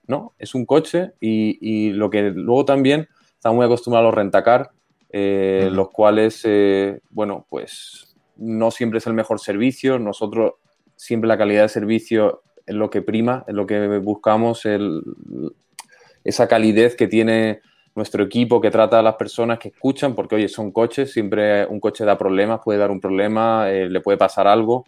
¿no? 0.06 0.32
Es 0.38 0.54
un 0.54 0.64
coche 0.64 1.12
y, 1.20 1.90
lo 1.90 2.08
que 2.08 2.30
luego 2.30 2.64
también 2.64 3.06
estamos 3.34 3.56
muy 3.56 3.66
acostumbrados 3.66 4.10
a 4.10 4.16
rentacar, 4.16 4.70
eh, 5.10 5.68
los 5.72 5.90
cuales, 5.90 6.42
eh, 6.44 7.00
bueno, 7.10 7.46
pues 7.48 8.16
no 8.36 8.70
siempre 8.70 8.98
es 8.98 9.06
el 9.06 9.14
mejor 9.14 9.40
servicio. 9.40 9.98
Nosotros 9.98 10.54
siempre 10.96 11.28
la 11.28 11.38
calidad 11.38 11.62
de 11.62 11.68
servicio 11.68 12.42
es 12.66 12.74
lo 12.74 12.90
que 12.90 13.02
prima, 13.02 13.44
es 13.48 13.54
lo 13.54 13.66
que 13.66 13.98
buscamos, 13.98 14.66
esa 16.24 16.48
calidez 16.48 16.96
que 16.96 17.08
tiene 17.08 17.60
nuestro 17.94 18.22
equipo 18.22 18.60
que 18.60 18.70
trata 18.70 19.00
a 19.00 19.02
las 19.02 19.16
personas 19.16 19.58
que 19.58 19.68
escuchan, 19.68 20.14
porque 20.14 20.36
oye, 20.36 20.48
son 20.48 20.70
coches, 20.70 21.12
siempre 21.12 21.66
un 21.66 21.80
coche 21.80 22.04
da 22.04 22.16
problemas, 22.16 22.60
puede 22.64 22.78
dar 22.78 22.90
un 22.90 23.00
problema, 23.00 23.70
eh, 23.70 23.88
le 23.88 24.00
puede 24.00 24.18
pasar 24.18 24.46
algo, 24.46 24.84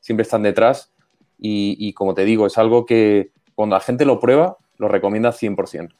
siempre 0.00 0.22
están 0.22 0.42
detrás 0.42 0.92
y, 1.38 1.92
como 1.92 2.14
te 2.14 2.24
digo, 2.24 2.46
es 2.46 2.56
algo 2.58 2.86
que 2.86 3.30
cuando 3.54 3.76
la 3.76 3.80
gente 3.80 4.04
lo 4.04 4.18
prueba, 4.20 4.56
lo 4.78 4.88
recomienda 4.88 5.32
100%. 5.32 5.94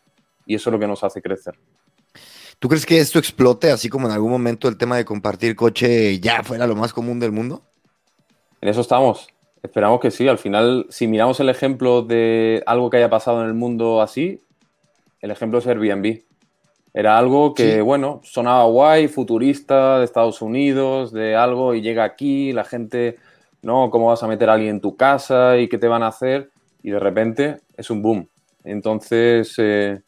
Y 0.46 0.54
eso 0.54 0.70
es 0.70 0.72
lo 0.72 0.78
que 0.78 0.86
nos 0.86 1.04
hace 1.04 1.20
crecer. 1.20 1.58
¿Tú 2.58 2.68
crees 2.68 2.86
que 2.86 2.98
esto 2.98 3.18
explote, 3.18 3.70
así 3.70 3.88
como 3.88 4.08
en 4.08 4.12
algún 4.12 4.30
momento 4.30 4.68
el 4.68 4.76
tema 4.76 4.96
de 4.96 5.04
compartir 5.04 5.54
coche 5.54 6.18
ya 6.20 6.42
fuera 6.42 6.66
lo 6.66 6.74
más 6.74 6.92
común 6.92 7.20
del 7.20 7.32
mundo? 7.32 7.62
En 8.60 8.68
eso 8.68 8.80
estamos. 8.80 9.28
Esperamos 9.62 10.00
que 10.00 10.10
sí. 10.10 10.26
Al 10.26 10.38
final, 10.38 10.86
si 10.90 11.06
miramos 11.06 11.38
el 11.40 11.48
ejemplo 11.48 12.02
de 12.02 12.62
algo 12.66 12.90
que 12.90 12.96
haya 12.96 13.10
pasado 13.10 13.42
en 13.42 13.48
el 13.48 13.54
mundo 13.54 14.02
así, 14.02 14.40
el 15.20 15.30
ejemplo 15.30 15.58
es 15.58 15.66
Airbnb. 15.66 16.22
Era 16.94 17.18
algo 17.18 17.54
que, 17.54 17.80
bueno, 17.80 18.20
sonaba 18.24 18.64
guay, 18.64 19.08
futurista, 19.08 19.98
de 19.98 20.04
Estados 20.04 20.42
Unidos, 20.42 21.12
de 21.12 21.36
algo, 21.36 21.74
y 21.74 21.82
llega 21.82 22.02
aquí, 22.02 22.52
la 22.52 22.64
gente 22.64 23.18
¿no? 23.62 23.90
¿Cómo 23.90 24.06
vas 24.06 24.22
a 24.22 24.28
meter 24.28 24.50
a 24.50 24.54
alguien 24.54 24.76
en 24.76 24.80
tu 24.80 24.96
casa 24.96 25.58
y 25.58 25.68
qué 25.68 25.78
te 25.78 25.88
van 25.88 26.02
a 26.02 26.08
hacer? 26.08 26.50
Y 26.82 26.90
de 26.90 26.98
repente 26.98 27.60
es 27.76 27.90
un 27.90 28.02
boom. 28.02 28.28
Entonces, 28.64 29.54
eh, 29.58 30.00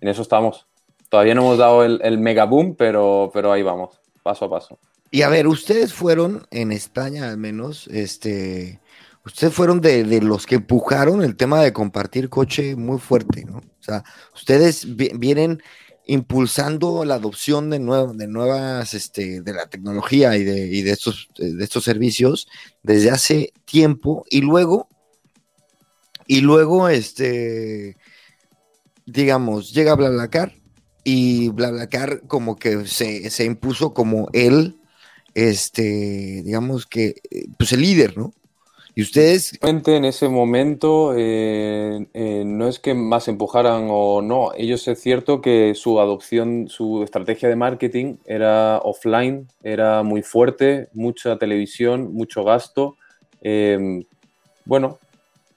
en 0.00 0.08
eso 0.08 0.22
estamos. 0.22 0.66
Todavía 1.12 1.34
no 1.34 1.42
hemos 1.42 1.58
dado 1.58 1.84
el, 1.84 2.18
mega 2.20 2.46
boom, 2.46 2.74
pero, 2.74 3.30
pero 3.34 3.52
ahí 3.52 3.62
vamos, 3.62 4.00
paso 4.22 4.46
a 4.46 4.50
paso. 4.50 4.78
Y 5.10 5.20
a 5.20 5.28
ver, 5.28 5.46
ustedes 5.46 5.92
fueron, 5.92 6.46
en 6.50 6.72
España 6.72 7.28
al 7.28 7.36
menos, 7.36 7.86
este, 7.88 8.80
ustedes 9.22 9.52
fueron 9.52 9.82
de, 9.82 10.22
los 10.22 10.46
que 10.46 10.54
empujaron 10.54 11.22
el 11.22 11.36
tema 11.36 11.60
de 11.60 11.74
compartir 11.74 12.30
coche 12.30 12.76
muy 12.76 12.98
fuerte, 12.98 13.44
¿no? 13.44 13.58
O 13.58 13.82
sea, 13.82 14.02
ustedes 14.34 14.86
vienen 14.96 15.62
impulsando 16.06 17.04
la 17.04 17.16
adopción 17.16 17.68
de, 17.68 17.78
de 17.78 18.26
nuevas, 18.26 18.94
este, 18.94 19.42
de 19.42 19.52
la 19.52 19.66
tecnología 19.66 20.34
y 20.38 20.44
de, 20.44 20.66
y 20.66 20.80
de, 20.80 20.92
estos, 20.92 21.28
de 21.36 21.62
estos 21.62 21.84
servicios 21.84 22.48
desde 22.82 23.10
hace 23.10 23.52
tiempo 23.66 24.24
y 24.30 24.40
luego, 24.40 24.88
y 26.26 26.40
luego, 26.40 26.88
este, 26.88 27.98
digamos, 29.04 29.74
llega 29.74 29.94
BlaBlaCar 29.94 30.61
y 31.04 31.48
BlaBlaCar 31.50 32.22
como 32.26 32.56
que 32.56 32.86
se, 32.86 33.30
se 33.30 33.44
impuso 33.44 33.92
como 33.94 34.28
él, 34.32 34.76
este, 35.34 36.42
digamos 36.44 36.86
que, 36.86 37.16
pues 37.58 37.72
el 37.72 37.82
líder, 37.82 38.16
¿no? 38.16 38.32
Y 38.94 39.02
ustedes... 39.02 39.58
En 39.62 40.04
ese 40.04 40.28
momento 40.28 41.14
eh, 41.16 42.06
eh, 42.12 42.42
no 42.44 42.68
es 42.68 42.78
que 42.78 42.92
más 42.92 43.26
empujaran 43.26 43.88
o 43.90 44.20
no, 44.20 44.52
ellos 44.54 44.86
es 44.86 45.00
cierto 45.00 45.40
que 45.40 45.74
su 45.74 45.98
adopción, 45.98 46.68
su 46.68 47.02
estrategia 47.02 47.48
de 47.48 47.56
marketing 47.56 48.16
era 48.26 48.78
offline, 48.78 49.48
era 49.62 50.02
muy 50.02 50.22
fuerte, 50.22 50.88
mucha 50.92 51.38
televisión, 51.38 52.12
mucho 52.12 52.44
gasto. 52.44 52.96
Bueno, 54.64 54.98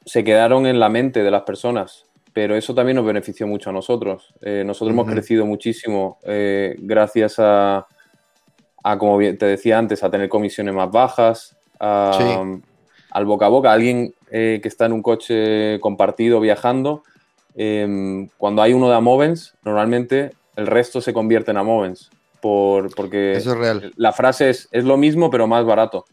se 0.05 0.23
quedaron 0.23 0.65
en 0.65 0.79
la 0.79 0.89
mente 0.89 1.23
de 1.23 1.31
las 1.31 1.43
personas, 1.43 2.04
pero 2.35 2.55
eso 2.55 2.75
también 2.75 2.97
nos 2.97 3.05
benefició 3.05 3.47
mucho 3.47 3.71
a 3.71 3.73
nosotros. 3.73 4.35
Eh, 4.41 4.63
nosotros 4.63 4.93
hemos 4.93 5.09
crecido 5.09 5.45
muchísimo 5.47 6.19
gracias 6.77 7.39
a, 7.39 7.87
a, 8.83 8.97
como 8.99 9.17
te 9.17 9.45
decía 9.45 9.79
antes, 9.79 10.03
a 10.03 10.11
tener 10.11 10.29
comisiones 10.29 10.75
más 10.75 10.91
bajas, 10.91 11.57
a, 11.79 12.43
al 13.09 13.25
boca 13.25 13.47
a 13.47 13.49
boca, 13.49 13.71
alguien 13.71 14.13
eh, 14.29 14.59
que 14.61 14.67
está 14.67 14.85
en 14.85 14.93
un 14.93 15.01
coche 15.01 15.79
compartido 15.79 16.39
viajando, 16.39 17.03
em, 17.55 18.27
cuando 18.37 18.61
hay 18.61 18.73
uno 18.73 18.89
de 18.89 18.95
Amovens, 18.95 19.55
normalmente 19.63 20.31
el 20.55 20.67
resto 20.67 21.01
se 21.01 21.13
convierte 21.13 21.51
en 21.51 21.57
Amovens. 21.57 22.11
Por, 22.41 22.93
porque 22.93 23.33
Eso 23.33 23.53
es 23.53 23.57
real. 23.57 23.93
la 23.95 24.13
frase 24.13 24.51
es, 24.51 24.67
es 24.71 24.83
lo 24.83 24.97
mismo 24.97 25.31
pero 25.31 25.47
más 25.47 25.65
barato. 25.65 26.05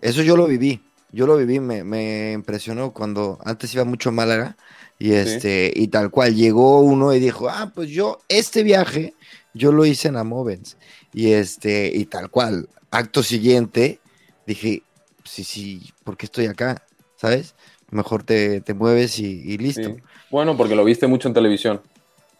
Eso 0.00 0.22
yo 0.22 0.36
lo 0.36 0.46
viví, 0.46 0.80
yo 1.12 1.26
lo 1.28 1.36
viví, 1.36 1.60
me, 1.60 2.32
impresionó 2.32 2.92
cuando 2.92 3.38
antes 3.44 3.72
iba 3.72 3.84
mucho 3.84 4.08
a 4.08 4.12
Málaga 4.12 4.56
y, 4.98 5.12
este, 5.12 5.72
y 5.74 5.88
tal 5.88 6.10
cual 6.10 6.34
llegó 6.34 6.80
uno 6.80 7.14
y 7.14 7.20
dijo, 7.20 7.48
ah, 7.48 7.72
pues 7.74 7.90
yo 7.90 8.20
este 8.28 8.62
viaje 8.62 9.14
yo 9.54 9.72
lo 9.72 9.84
hice 9.84 10.08
en 10.08 10.16
Amovens 10.16 10.76
y, 11.12 11.32
este, 11.32 11.90
y 11.94 12.06
tal 12.06 12.30
cual, 12.30 12.68
acto 12.90 13.22
siguiente 13.22 14.00
dije, 14.46 14.82
sí, 15.24 15.44
sí, 15.44 15.92
¿por 16.04 16.16
qué 16.16 16.26
estoy 16.26 16.46
acá? 16.46 16.84
¿Sabes? 17.16 17.54
Mejor 17.90 18.22
te, 18.24 18.62
mueves 18.74 19.18
y, 19.18 19.58
listo. 19.58 19.96
Bueno, 20.30 20.56
porque 20.56 20.74
lo 20.74 20.84
viste 20.84 21.06
mucho 21.06 21.28
en 21.28 21.34
televisión. 21.34 21.82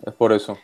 Es 0.04 0.14
por 0.14 0.32
eso. 0.32 0.58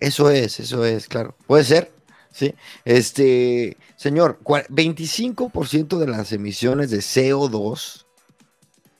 Eso 0.00 0.30
es, 0.30 0.60
eso 0.60 0.84
es, 0.84 1.08
claro. 1.08 1.34
Puede 1.46 1.64
ser, 1.64 1.90
sí. 2.30 2.54
Este, 2.84 3.78
señor, 3.96 4.38
25% 4.44 5.98
de 5.98 6.06
las 6.06 6.32
emisiones 6.32 6.90
de 6.90 6.98
CO2 6.98 8.04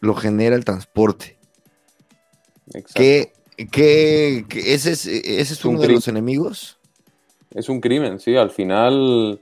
lo 0.01 0.15
genera 0.15 0.57
el 0.57 0.65
transporte. 0.65 1.34
Exacto. 2.69 2.95
¿Qué, 2.95 3.33
qué, 3.71 4.45
ese 4.55 4.93
es, 4.93 5.07
ese 5.07 5.55
es, 5.55 5.65
uno 5.65 5.81
de 5.81 5.89
los 5.89 6.09
enemigos? 6.09 6.79
Es 7.53 7.69
un 7.69 7.81
crimen, 7.81 8.19
sí. 8.19 8.37
Al 8.37 8.51
final 8.51 9.41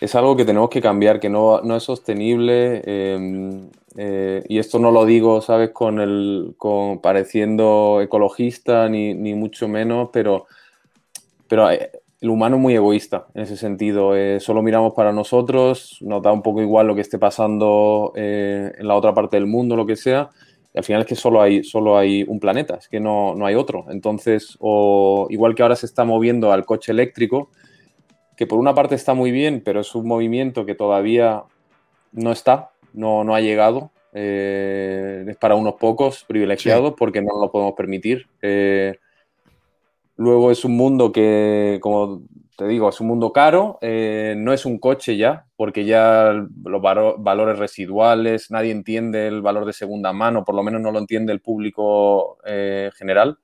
es 0.00 0.14
algo 0.14 0.36
que 0.36 0.44
tenemos 0.44 0.70
que 0.70 0.80
cambiar, 0.80 1.20
que 1.20 1.28
no, 1.28 1.76
es 1.76 1.82
sostenible. 1.82 2.82
Em, 2.84 3.68
eh, 3.96 4.42
y 4.48 4.58
esto 4.58 4.78
no 4.78 4.90
lo 4.90 5.04
digo, 5.04 5.40
¿sabes?, 5.40 5.70
con 5.70 6.00
el 6.00 6.54
con 6.56 7.00
pareciendo 7.00 8.00
ecologista, 8.02 8.88
ni, 8.88 9.14
mucho 9.34 9.68
menos, 9.68 10.08
pero, 10.12 10.46
pero 11.46 11.70
eh, 11.70 11.90
el 12.20 12.30
humano 12.30 12.56
es 12.56 12.62
muy 12.62 12.74
egoísta 12.74 13.26
en 13.34 13.42
ese 13.42 13.56
sentido. 13.56 14.16
Eh, 14.16 14.40
solo 14.40 14.62
miramos 14.62 14.94
para 14.94 15.12
nosotros, 15.12 15.98
nos 16.00 16.22
da 16.22 16.32
un 16.32 16.42
poco 16.42 16.62
igual 16.62 16.86
lo 16.86 16.94
que 16.94 17.02
esté 17.02 17.18
pasando 17.18 18.12
en 18.14 18.88
la 18.88 18.94
otra 18.94 19.12
parte 19.12 19.36
del 19.36 19.46
mundo, 19.46 19.76
lo 19.76 19.86
que 19.86 19.96
sea. 19.96 20.30
Al 20.74 20.82
final 20.82 21.02
es 21.02 21.06
que 21.06 21.14
solo 21.14 21.40
hay, 21.40 21.62
solo 21.62 21.96
hay 21.96 22.24
un 22.24 22.40
planeta, 22.40 22.74
es 22.76 22.88
que 22.88 22.98
no, 22.98 23.34
no 23.36 23.46
hay 23.46 23.54
otro. 23.54 23.86
Entonces, 23.90 24.56
o 24.58 25.28
igual 25.30 25.54
que 25.54 25.62
ahora 25.62 25.76
se 25.76 25.86
está 25.86 26.04
moviendo 26.04 26.50
al 26.52 26.64
coche 26.64 26.90
eléctrico, 26.90 27.50
que 28.36 28.46
por 28.46 28.58
una 28.58 28.74
parte 28.74 28.96
está 28.96 29.14
muy 29.14 29.30
bien, 29.30 29.62
pero 29.64 29.80
es 29.80 29.94
un 29.94 30.08
movimiento 30.08 30.66
que 30.66 30.74
todavía 30.74 31.44
no 32.12 32.32
está, 32.32 32.72
no, 32.92 33.22
no 33.22 33.34
ha 33.34 33.40
llegado. 33.40 33.92
Eh, 34.16 35.24
es 35.28 35.36
para 35.36 35.56
unos 35.56 35.74
pocos 35.74 36.24
privilegiados 36.24 36.94
porque 36.96 37.20
no 37.20 37.40
lo 37.40 37.50
podemos 37.50 37.74
permitir. 37.74 38.26
Eh, 38.42 38.96
luego 40.16 40.50
es 40.50 40.64
un 40.64 40.76
mundo 40.76 41.12
que, 41.12 41.78
como 41.80 42.22
te 42.56 42.66
digo, 42.66 42.88
es 42.88 43.00
un 43.00 43.08
mundo 43.08 43.32
caro, 43.32 43.78
eh, 43.80 44.34
no 44.36 44.52
es 44.52 44.64
un 44.64 44.78
coche 44.78 45.16
ya, 45.16 45.46
porque 45.56 45.84
ya 45.84 46.32
los 46.64 46.82
valores 46.82 47.58
residuales, 47.58 48.50
nadie 48.50 48.70
entiende 48.72 49.26
el 49.26 49.42
valor 49.42 49.66
de 49.66 49.72
segunda 49.72 50.12
mano, 50.12 50.44
por 50.44 50.54
lo 50.54 50.62
menos 50.62 50.80
no 50.80 50.92
lo 50.92 50.98
entiende 50.98 51.32
el 51.32 51.40
público 51.40 52.38
general. 52.96 53.38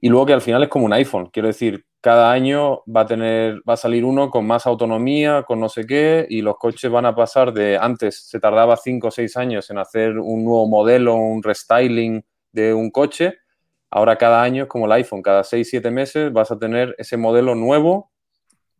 y 0.00 0.08
luego 0.08 0.26
que 0.26 0.32
al 0.32 0.42
final 0.42 0.62
es 0.62 0.68
como 0.68 0.86
un 0.86 0.92
iPhone, 0.92 1.30
quiero 1.32 1.48
decir, 1.48 1.84
cada 2.00 2.30
año 2.30 2.82
va 2.84 3.02
a 3.02 3.06
tener, 3.06 3.60
va 3.68 3.74
a 3.74 3.76
salir 3.76 4.04
uno 4.04 4.30
con 4.30 4.46
más 4.46 4.66
autonomía, 4.66 5.42
con 5.42 5.60
no 5.60 5.68
sé 5.68 5.86
qué, 5.86 6.26
y 6.28 6.42
los 6.42 6.56
coches 6.56 6.90
van 6.90 7.06
a 7.06 7.14
pasar 7.14 7.52
de 7.52 7.76
antes 7.76 8.28
se 8.28 8.38
tardaba 8.38 8.76
5 8.76 9.08
o 9.08 9.10
6 9.10 9.36
años 9.36 9.70
en 9.70 9.78
hacer 9.78 10.18
un 10.18 10.44
nuevo 10.44 10.68
modelo, 10.68 11.16
un 11.16 11.42
restyling 11.42 12.24
de 12.52 12.72
un 12.72 12.90
coche. 12.90 13.38
Ahora 13.90 14.16
cada 14.16 14.42
año 14.42 14.64
es 14.64 14.68
como 14.68 14.86
el 14.86 14.92
iPhone, 14.92 15.22
cada 15.22 15.44
6, 15.44 15.68
7 15.68 15.90
meses 15.90 16.32
vas 16.32 16.50
a 16.50 16.58
tener 16.58 16.94
ese 16.98 17.16
modelo 17.16 17.54
nuevo 17.54 18.10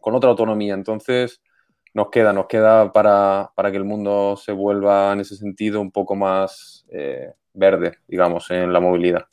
con 0.01 0.15
otra 0.15 0.31
autonomía. 0.31 0.75
Entonces, 0.75 1.41
nos 1.95 2.11
queda, 2.11 2.33
nos 2.33 2.47
queda 2.47 2.93
para, 2.93 3.51
que 3.71 3.77
el 3.77 3.85
mundo 3.85 4.37
se 4.37 4.53
vuelva 4.53 5.13
en 5.13 5.21
ese 5.21 5.37
sentido 5.37 5.81
un 5.81 5.91
poco 5.91 6.15
más 6.15 6.87
eh, 6.91 7.33
verde, 7.55 7.99
digamos, 8.07 8.51
en 8.51 8.73
la 8.73 8.81
movilidad. 8.81 9.27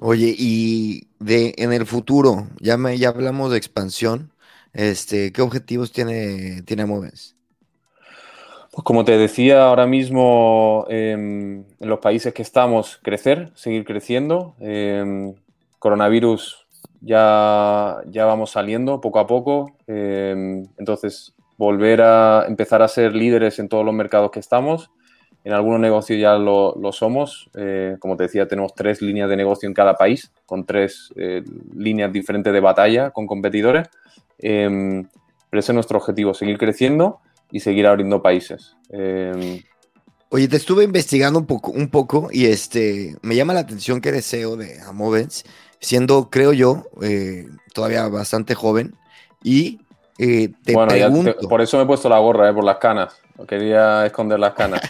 Oye, 0.00 0.34
y 0.36 1.08
de 1.18 1.54
en 1.58 1.72
el 1.72 1.86
futuro, 1.86 2.46
ya 2.60 2.76
me 2.76 2.96
ya 2.96 3.08
hablamos 3.08 3.50
de 3.50 3.58
expansión, 3.58 4.32
este, 4.72 5.32
¿qué 5.32 5.42
objetivos 5.42 5.92
tiene, 5.92 6.62
tiene 6.62 6.86
Movens? 6.86 7.37
Como 8.84 9.04
te 9.04 9.18
decía, 9.18 9.64
ahora 9.64 9.86
mismo 9.86 10.86
em, 10.88 11.64
en 11.80 11.88
los 11.88 11.98
países 11.98 12.32
que 12.32 12.42
estamos, 12.42 12.98
crecer, 13.02 13.50
seguir 13.54 13.84
creciendo. 13.84 14.54
Em, 14.60 15.34
coronavirus 15.78 16.66
ya, 17.00 17.98
ya 18.06 18.24
vamos 18.24 18.50
saliendo 18.50 19.00
poco 19.00 19.18
a 19.18 19.26
poco. 19.26 19.76
Em, 19.86 20.64
entonces, 20.78 21.34
volver 21.56 22.02
a 22.02 22.44
empezar 22.46 22.82
a 22.82 22.88
ser 22.88 23.14
líderes 23.14 23.58
en 23.58 23.68
todos 23.68 23.84
los 23.84 23.94
mercados 23.94 24.30
que 24.30 24.40
estamos 24.40 24.90
en 25.44 25.52
algunos 25.52 25.80
negocios 25.80 26.20
ya 26.20 26.34
lo, 26.34 26.74
somos. 26.92 27.50
Eh, 27.54 27.96
como 28.00 28.16
te 28.16 28.24
decía, 28.24 28.46
tenemos 28.46 28.74
tres 28.74 29.00
líneas 29.00 29.30
de 29.30 29.36
negocio 29.36 29.66
en 29.66 29.74
cada 29.74 29.94
país, 29.94 30.32
con 30.44 30.66
tres 30.66 31.12
eh, 31.16 31.42
líneas 31.74 32.12
diferentes 32.12 32.52
de 32.52 32.60
batalla 32.60 33.10
con 33.10 33.26
competidores. 33.26 33.88
Pero 34.38 35.60
ese 35.60 35.72
es 35.72 35.74
nuestro 35.74 35.98
objetivo, 35.98 36.34
seguir 36.34 36.58
creciendo 36.58 37.20
y 37.50 37.60
seguir 37.60 37.86
abriendo 37.86 38.22
países. 38.22 38.76
Em, 38.90 39.62
Oye, 40.30 40.46
te 40.46 40.56
estuve 40.56 40.84
investigando 40.84 41.38
un 41.38 41.46
poco, 41.46 41.70
un 41.70 41.88
poco 41.88 42.28
y 42.30 42.46
este, 42.46 43.16
me 43.22 43.34
llama 43.34 43.54
la 43.54 43.60
atención 43.60 44.00
que 44.00 44.10
eres 44.10 44.28
CEO 44.28 44.56
de 44.56 44.80
Amovens, 44.82 45.44
siendo, 45.80 46.28
creo 46.28 46.52
yo, 46.52 46.84
eh, 47.00 47.48
todavía 47.72 48.06
bastante 48.08 48.54
joven. 48.54 48.94
Y 49.42 49.78
te 50.18 50.52
pregunto... 50.86 51.34
por 51.48 51.62
eso 51.62 51.78
me 51.78 51.84
he 51.84 51.86
puesto 51.86 52.10
la 52.10 52.18
gorra, 52.18 52.52
por 52.52 52.64
las 52.64 52.76
canas. 52.76 53.16
Quería 53.46 54.04
esconder 54.04 54.38
las 54.38 54.52
canas. 54.52 54.82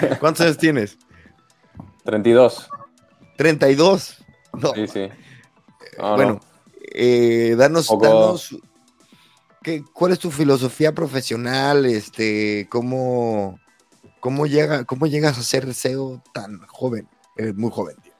¿Cuántos 0.20 0.40
años 0.40 0.58
tienes? 0.58 0.98
32. 2.04 2.68
¿32? 3.38 4.16
Sí, 4.74 4.86
sí. 4.88 5.08
bueno, 5.98 6.40
eh, 6.92 7.54
danos, 7.56 7.88
¿cuál 9.92 10.12
es 10.12 10.18
tu 10.18 10.30
filosofía 10.30 10.92
profesional? 10.92 11.86
Este, 11.86 12.66
¿cómo, 12.70 13.58
cómo, 14.20 14.46
llega, 14.46 14.84
¿Cómo 14.84 15.06
llegas 15.06 15.38
a 15.38 15.42
ser 15.42 15.72
CEO 15.74 16.22
tan 16.32 16.60
joven? 16.66 17.08
muy 17.56 17.70
joven, 17.70 17.96
tío. 18.02 18.14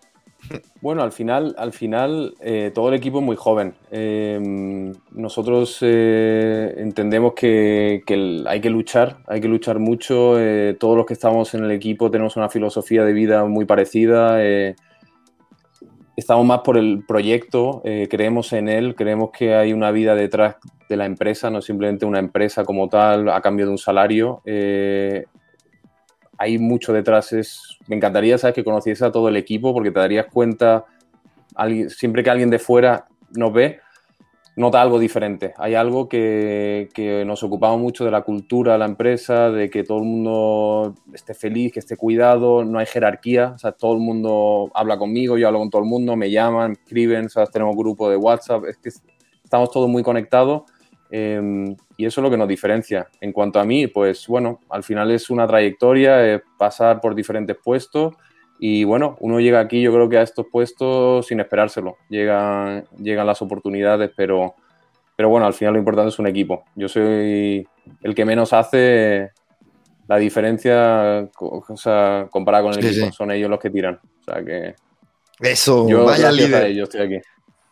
Bueno, 0.81 1.03
al 1.03 1.13
final, 1.13 1.55
al 1.59 1.73
final 1.73 2.35
eh, 2.41 2.71
todo 2.75 2.89
el 2.89 2.95
equipo 2.95 3.19
es 3.19 3.25
muy 3.25 3.37
joven. 3.37 3.75
Em, 3.91 4.93
nosotros 5.13 5.79
eh, 5.81 6.75
entendemos 6.77 7.33
que, 7.35 8.03
hay 8.47 8.61
que 8.61 8.71
luchar, 8.71 9.19
hay 9.27 9.41
que 9.41 9.49
luchar 9.49 9.79
mucho. 9.79 10.39
Eh, 10.39 10.77
todos 10.79 10.97
los 10.97 11.07
que 11.07 11.15
estamos 11.15 11.55
en 11.55 11.65
el 11.65 11.71
equipo 11.71 12.11
tenemos 12.11 12.37
una 12.37 12.51
filosofía 12.51 13.05
de 13.05 13.13
vida 13.13 13.45
muy 13.47 13.65
parecida. 13.65 14.39
Estamos 16.17 16.47
más 16.47 16.61
por 16.61 16.77
el 16.77 17.05
proyecto, 17.07 17.83
creemos 18.11 18.53
en 18.53 18.69
él, 18.69 18.95
creemos 18.95 19.31
que 19.31 19.55
hay 19.55 19.73
una 19.73 19.91
vida 19.91 20.15
detrás 20.15 20.57
de 20.89 20.97
la 20.97 21.07
empresa, 21.07 21.51
no 21.51 21.61
simplemente 21.61 22.07
una 22.07 22.19
empresa 22.19 22.65
como 22.65 22.89
tal 22.89 23.29
a 23.29 23.41
cambio 23.41 23.67
de 23.67 23.73
un 23.73 23.79
salario 23.79 24.43
hay 26.39 26.59
mucho 26.59 26.93
detrás. 26.93 27.33
Es, 27.33 27.79
me 27.87 27.97
encantaría, 27.97 28.39
¿sabes?, 28.39 28.55
que 28.55 28.65
conociese 28.65 29.05
a 29.05 29.13
todo 29.13 29.29
el 29.29 29.37
equipo 29.37 29.73
porque 29.73 29.91
te 29.91 30.01
darías 30.01 30.27
cuenta 30.27 30.85
siempre 31.89 32.23
que 32.23 32.31
alguien 32.31 32.51
de 32.51 32.59
fuera 32.59 33.07
nos 33.37 33.53
ve, 33.53 33.81
nota 34.57 34.81
algo 34.81 34.99
diferente. 34.99 35.55
Hay 35.59 35.75
algo 35.75 36.09
que, 36.09 36.89
que, 36.95 37.25
nos 37.25 37.43
ocupamos 37.43 37.81
mucho 37.81 38.05
de 38.05 38.11
la 38.11 38.23
cultura 38.23 38.79
la 38.79 38.85
empresa, 38.85 39.51
de 39.51 39.69
que 39.69 39.85
todo 39.85 39.99
el 39.99 40.05
mundo 40.05 40.95
esté 41.13 41.35
feliz, 41.35 41.73
que 41.73 41.81
esté 41.81 41.97
cuidado, 41.97 42.65
no 42.65 42.79
hay 42.79 42.87
jerarquía, 42.87 43.53
o 43.55 43.59
sea, 43.59 43.73
todo 43.73 43.95
el 43.95 44.01
mundo 44.01 44.71
habla 44.75 44.97
conmigo, 44.97 45.37
yo 45.37 45.49
hablo 45.49 45.59
con 45.59 45.71
todo 45.71 45.83
el 45.83 45.89
mundo, 45.89 46.17
me 46.17 46.31
llaman, 46.31 46.73
escriben, 46.73 47.29
¿sabes? 47.29 47.51
tenemos 47.51 47.77
grupo 47.77 48.09
de 48.09 48.17
WhatsApp, 48.17 48.65
estamos 49.43 49.71
todos 49.71 49.89
muy 49.89 50.03
conectados 50.03 50.63
em, 51.11 51.77
y 51.97 52.07
eso 52.07 52.21
es 52.21 52.23
lo 52.23 52.31
que 52.31 52.37
nos 52.37 52.49
diferencia. 52.49 53.09
En 53.21 53.33
cuanto 53.33 53.59
a 53.59 53.65
mí, 53.65 53.89
pues 53.89 54.27
bueno, 54.29 54.61
al 54.71 54.85
final 54.85 55.11
es 55.11 55.31
una 55.31 55.47
trayectoria, 55.47 56.35
es 56.35 56.43
pasar 56.57 57.01
por 57.01 57.15
diferentes 57.15 57.57
puestos 57.63 58.15
y 58.67 58.83
bueno, 58.85 59.19
uno 59.21 59.41
llega 59.41 59.61
aquí, 59.61 59.83
yo 59.83 59.93
creo 59.93 60.09
que 60.09 60.17
a 60.17 60.23
estos 60.23 60.47
puestos 60.51 61.27
sin 61.27 61.39
esperárselo. 61.39 61.99
Llegan, 62.09 62.87
llegan 62.97 63.27
las 63.27 63.43
oportunidades, 63.43 64.11
pero, 64.17 64.55
pero 65.15 65.29
bueno, 65.29 65.45
al 65.45 65.53
final 65.53 65.75
lo 65.75 65.81
importante 65.81 66.09
es 66.09 66.19
un 66.19 66.27
equipo. 66.27 66.65
Yo 66.75 66.89
soy 66.89 67.69
el 68.01 68.15
que 68.15 68.25
menos 68.25 68.55
hace 68.55 69.33
la 70.09 70.17
diferencia, 70.17 71.29
o 71.41 71.77
sea, 71.77 72.27
comparada 72.31 72.65
con 72.65 72.73
el 72.73 72.87
equipo. 72.87 73.13
Son 73.13 73.31
ellos 73.33 73.51
los 73.51 73.61
que 73.61 73.69
tiran. 73.69 74.01
O 74.03 74.25
sea 74.25 74.43
que. 74.43 74.75
Eso, 75.41 75.87
yo, 75.87 76.07
vaya 76.07 76.33
líder. 76.33 76.73
yo 76.73 76.85
estoy 76.85 77.03
aquí. 77.03 77.19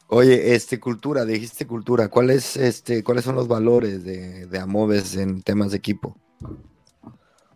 Oye, 0.09 0.55
este, 0.55 0.79
cultura, 0.79 1.25
dijiste 1.25 1.67
cultura. 1.67 2.09
¿Cuál 2.09 2.29
este, 2.29 3.03
¿Cuáles 3.03 3.25
son 3.25 3.35
los 3.35 3.49
valores 3.49 4.05
de, 4.05 4.45
de 4.45 4.59
Amoves 4.59 5.17
en 5.17 5.41
temas 5.41 5.71
de 5.71 5.79
equipo? 5.79 6.19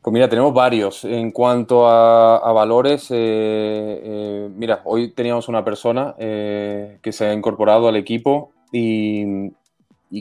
Pues 0.07 0.15
mira, 0.15 0.29
tenemos 0.29 0.55
varios. 0.55 1.05
En 1.05 1.33
cuanto 1.33 1.89
a, 1.89 2.53
valores, 2.53 3.11
eh, 3.11 3.17
eh, 3.19 4.49
mira, 4.55 4.81
hoy 4.85 5.11
teníamos 5.11 5.49
una 5.49 5.65
persona 5.65 6.15
eh, 6.17 7.01
que 7.03 7.11
se 7.11 7.27
ha 7.27 7.33
incorporado 7.33 7.89
al 7.89 7.97
equipo 7.97 8.53
y, 8.71 9.51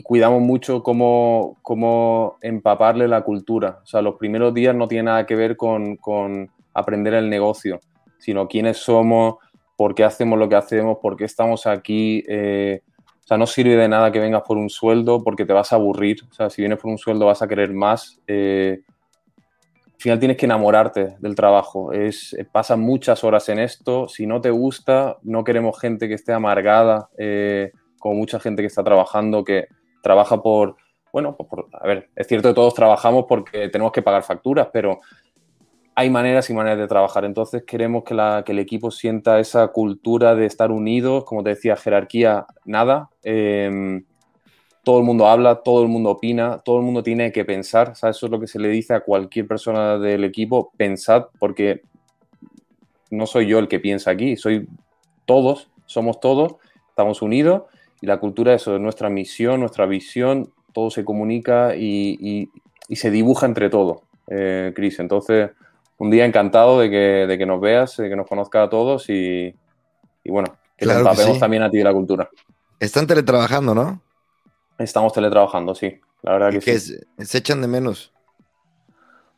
cuidamos 0.02 0.42
mucho 0.42 0.82
cómo, 0.82 1.56
cómo, 1.62 2.36
empaparle 2.42 3.06
la 3.06 3.22
cultura. 3.22 3.78
O 3.84 3.86
sea, 3.86 4.02
los 4.02 4.16
primeros 4.16 4.52
días 4.52 4.74
no 4.74 4.88
tiene 4.88 5.04
nada 5.04 5.24
que 5.24 5.36
ver 5.36 5.56
con, 5.56 6.50
aprender 6.74 7.14
el 7.14 7.30
negocio, 7.30 7.78
sino 8.18 8.48
quiénes 8.48 8.78
somos, 8.78 9.36
por 9.76 9.94
qué 9.94 10.02
hacemos 10.02 10.36
lo 10.36 10.48
que 10.48 10.56
hacemos, 10.56 10.98
por 11.00 11.16
qué 11.16 11.26
estamos 11.26 11.64
aquí. 11.64 12.24
o 12.26 13.24
sea, 13.24 13.36
no 13.38 13.46
sirve 13.46 13.76
de 13.76 13.88
nada 13.88 14.10
que 14.10 14.18
vengas 14.18 14.42
por 14.42 14.56
un 14.56 14.68
sueldo 14.68 15.22
porque 15.22 15.46
te 15.46 15.52
vas 15.52 15.72
a 15.72 15.76
aburrir. 15.76 16.24
O 16.28 16.34
sea, 16.34 16.50
si 16.50 16.60
vienes 16.60 16.80
por 16.80 16.90
un 16.90 16.98
sueldo 16.98 17.26
vas 17.26 17.40
a 17.40 17.46
querer 17.46 17.72
más 17.72 18.20
final 20.06 20.20
tienes 20.20 20.36
que 20.36 20.46
enamorarte 20.46 21.16
del 21.18 21.34
trabajo. 21.34 21.92
Es, 21.92 22.32
eh, 22.34 22.44
pasan 22.44 22.80
muchas 22.80 23.24
horas 23.24 23.48
en 23.48 23.58
esto. 23.58 24.08
Si 24.08 24.24
no 24.24 24.40
te 24.40 24.50
gusta, 24.50 25.16
no 25.22 25.42
queremos 25.42 25.80
gente 25.80 26.06
que 26.06 26.14
esté 26.14 26.32
amargada, 26.32 27.08
eh, 27.18 27.72
como 27.98 28.14
mucha 28.14 28.38
gente 28.38 28.62
que 28.62 28.68
está 28.68 28.84
trabajando, 28.84 29.42
que 29.42 29.66
trabaja 30.04 30.40
por, 30.40 30.76
bueno, 31.12 31.36
pues 31.36 31.48
por, 31.48 31.68
a 31.72 31.86
ver, 31.88 32.08
es 32.14 32.28
cierto 32.28 32.50
que 32.50 32.54
todos 32.54 32.72
trabajamos 32.72 33.24
porque 33.28 33.68
tenemos 33.68 33.90
que 33.90 34.02
pagar 34.02 34.22
facturas, 34.22 34.68
pero 34.72 35.00
hay 35.96 36.08
maneras 36.08 36.48
y 36.50 36.54
maneras 36.54 36.78
de 36.78 36.86
trabajar. 36.86 37.24
Entonces 37.24 37.64
queremos 37.64 38.04
que, 38.04 38.14
la, 38.14 38.44
que 38.46 38.52
el 38.52 38.60
equipo 38.60 38.92
sienta 38.92 39.40
esa 39.40 39.66
cultura 39.68 40.36
de 40.36 40.46
estar 40.46 40.70
unidos, 40.70 41.24
como 41.24 41.42
te 41.42 41.50
decía, 41.50 41.74
jerarquía, 41.74 42.46
nada. 42.64 43.10
Eh, 43.24 44.02
todo 44.86 45.00
el 45.00 45.04
mundo 45.04 45.26
habla, 45.26 45.62
todo 45.64 45.82
el 45.82 45.88
mundo 45.88 46.10
opina, 46.10 46.58
todo 46.58 46.78
el 46.78 46.84
mundo 46.84 47.02
tiene 47.02 47.32
que 47.32 47.44
pensar. 47.44 47.94
Eso 48.00 48.08
es 48.08 48.30
lo 48.30 48.38
que 48.38 48.46
se 48.46 48.60
le 48.60 48.68
dice 48.68 48.94
a 48.94 49.00
cualquier 49.00 49.48
persona 49.48 49.98
del 49.98 50.22
equipo, 50.22 50.70
pensad, 50.76 51.24
porque 51.40 51.82
no 53.10 53.26
soy 53.26 53.48
yo 53.48 53.58
el 53.58 53.66
que 53.66 53.80
piensa 53.80 54.12
aquí, 54.12 54.36
soy 54.36 54.68
todos, 55.24 55.72
somos 55.86 56.20
todos, 56.20 56.54
estamos 56.88 57.20
unidos 57.20 57.64
y 58.00 58.06
la 58.06 58.20
cultura 58.20 58.54
eso 58.54 58.76
es 58.76 58.80
nuestra 58.80 59.10
misión, 59.10 59.58
nuestra 59.58 59.86
visión, 59.86 60.52
todo 60.72 60.90
se 60.90 61.04
comunica 61.04 61.74
y, 61.74 62.48
se 62.88 63.10
dibuja 63.10 63.46
entre 63.46 63.68
todos, 63.68 64.02
eh, 64.28 64.72
Cris. 64.72 65.00
Entonces, 65.00 65.50
un 65.98 66.12
día 66.12 66.24
encantado 66.24 66.78
de 66.78 66.90
que, 66.90 67.44
nos 67.44 67.60
veas, 67.60 67.96
de 67.96 68.08
que 68.08 68.14
nos 68.14 68.28
conozca 68.28 68.62
a 68.62 68.70
todos 68.70 69.10
y, 69.10 69.52
bueno, 70.24 70.56
que 70.76 70.86
nos 70.86 70.98
empapemos 70.98 71.40
también 71.40 71.64
a 71.64 71.70
ti 71.72 71.78
de 71.78 71.84
la 71.84 71.92
cultura. 71.92 72.30
Están 72.78 73.08
teletrabajando, 73.08 73.74
¿no? 73.74 74.05
Estamos 74.78 75.12
teletrabajando, 75.12 75.74
sí. 75.74 76.00
La 76.22 76.32
verdad 76.32 76.60
que, 76.60 76.78
sí. 76.78 76.96
¿Se 77.18 77.38
echan 77.38 77.60
de 77.60 77.68
menos? 77.68 78.12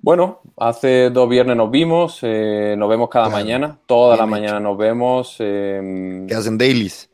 Bueno, 0.01 0.41
hace 0.57 1.11
dos 1.11 1.29
viernes 1.29 1.57
nos 1.57 1.71
vimos, 1.71 2.21
eh, 2.23 2.77
nos 2.79 2.89
vemos 2.89 3.09
cada 3.09 3.29
mañana, 3.29 3.79
toda 3.87 4.17
la 4.17 4.27
mañana 4.27 4.61
nos 4.61 4.79
vemos. 4.79 5.37
Eh, 5.41 6.25
¿Qué 6.29 6.35
hacen 6.35 6.57
dailies? 6.57 7.11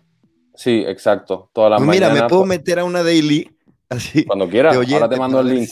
Sí, 0.54 0.84
exacto, 0.86 1.50
toda 1.52 1.70
la 1.70 1.78
mañana. 1.78 2.10
Mira, 2.10 2.22
me 2.22 2.28
puedo 2.28 2.44
meter 2.44 2.78
a 2.78 2.84
una 2.84 3.02
daily 3.02 3.50
así. 3.88 4.24
Cuando 4.24 4.48
quieras, 4.48 4.76
ahora 4.76 5.08
te 5.08 5.16
mando 5.16 5.40
el 5.40 5.48
link. 5.48 5.70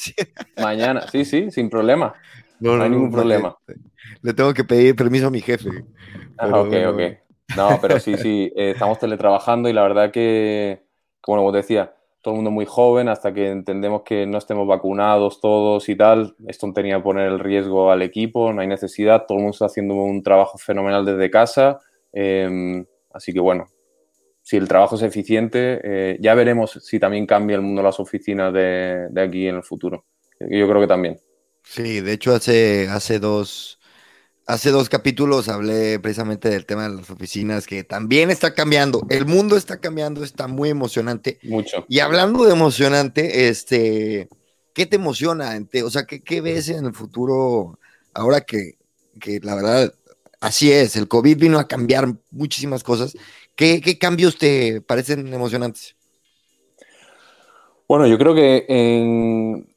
mañana, 0.57 1.07
sí, 1.11 1.25
sí, 1.25 1.51
sin 1.51 1.69
problema. 1.69 2.15
No, 2.61 2.83
hay 2.83 2.89
ningún 2.89 3.13
problema. 3.13 3.57
Le, 4.23 4.33
tengo 4.33 4.55
que 4.55 4.65
pedir 4.65 4.97
permiso 4.97 5.27
a 5.27 5.31
mi 5.31 5.41
jefe. 5.41 5.85
Ah, 6.39 6.49
ok, 6.49 6.75
ok. 6.89 7.01
No, 7.57 7.79
pero 7.83 8.01
sí, 8.01 8.17
sí, 8.17 8.51
eh, 8.57 8.71
estamos 8.71 8.99
teletrabajando 8.99 9.69
y 9.69 9.73
la 9.73 9.83
verdad 9.83 10.11
que, 10.11 10.83
como 11.21 11.51
te 11.51 11.59
decía, 11.59 11.95
todo 12.23 12.35
el 12.35 12.37
mundo 12.37 12.51
muy 12.53 12.65
joven, 12.65 13.09
hasta 13.09 13.35
que 13.35 13.51
entendemos 13.51 14.03
que 14.03 14.27
no 14.27 14.39
estemos 14.39 14.67
vacunados 14.67 15.41
todos 15.41 15.89
y 15.89 15.97
tal, 15.97 16.37
esto 16.47 16.73
tenía 16.73 17.03
poner 17.03 17.27
el 17.27 17.41
riesgo 17.41 17.91
al 17.91 18.01
equipo, 18.03 18.53
no 18.53 18.61
hay 18.61 18.69
necesidad, 18.69 19.25
todo 19.27 19.39
el 19.39 19.43
mundo 19.43 19.55
está 19.55 19.67
haciendo 19.67 19.95
un 19.95 20.23
trabajo 20.23 20.57
fenomenal 20.57 21.05
desde 21.05 21.31
casa, 21.31 21.81
em, 22.13 22.87
así 23.13 23.33
que 23.33 23.41
bueno, 23.41 23.67
si 24.41 24.57
el 24.57 24.69
trabajo 24.69 24.97
es 24.97 25.03
eficiente, 25.03 25.81
eh, 25.83 26.17
ya 26.21 26.35
veremos 26.35 26.79
si 26.83 26.99
también 26.99 27.27
cambia 27.27 27.57
el 27.57 27.63
mundo 27.63 27.83
las 27.83 27.99
oficinas 27.99 28.53
de, 28.53 29.09
de, 29.11 29.21
aquí 29.21 29.47
en 29.47 29.57
el 29.57 29.63
futuro. 29.63 30.05
Yo 30.41 30.69
creo 30.69 30.81
que 30.81 30.87
también. 30.87 31.21
Sí, 31.63 32.01
de 32.01 32.13
hecho 32.13 32.35
hace, 32.35 32.89
hace 32.89 33.19
dos, 33.21 33.79
Hace 34.47 34.71
dos 34.71 34.89
capítulos 34.89 35.49
hablé 35.49 36.01
precisamente 36.01 36.49
del 36.49 36.67
tema 36.67 36.89
de 36.89 36.97
las 36.97 37.11
oficinas, 37.11 37.67
que 37.67 37.85
también 37.85 38.31
está 38.31 38.55
cambiando. 38.55 39.07
El 39.09 39.25
mundo 39.25 39.57
está 39.57 39.81
cambiando, 39.81 40.25
está 40.25 40.49
muy 40.49 40.69
emocionante. 40.69 41.39
Mucho. 41.45 41.87
Y 41.89 42.01
hablando 42.01 42.45
de 42.45 42.53
emocionante, 42.53 43.49
este, 43.49 44.29
¿qué 44.75 44.87
te 44.87 44.97
emociona? 44.97 45.57
O 45.85 45.91
sea, 45.91 46.07
¿qué, 46.07 46.41
ves 46.41 46.69
en 46.69 46.87
el 46.87 46.93
futuro 46.93 47.79
ahora 48.15 48.41
que, 48.41 48.79
que, 49.21 49.39
la 49.41 49.55
verdad, 49.55 49.95
así 50.41 50.73
es, 50.73 50.97
el 50.97 51.07
COVID 51.07 51.39
vino 51.39 51.59
a 51.61 51.69
cambiar 51.69 52.13
muchísimas 52.33 52.83
cosas? 52.83 53.17
¿Qué, 53.55 53.81
qué 53.81 53.97
cambios 53.97 54.39
te 54.39 54.81
parecen 54.81 55.33
emocionantes? 55.33 55.95
Bueno, 57.87 58.07
yo 58.07 58.19
creo 58.19 58.35
que 58.35 58.65
en, 58.69 59.72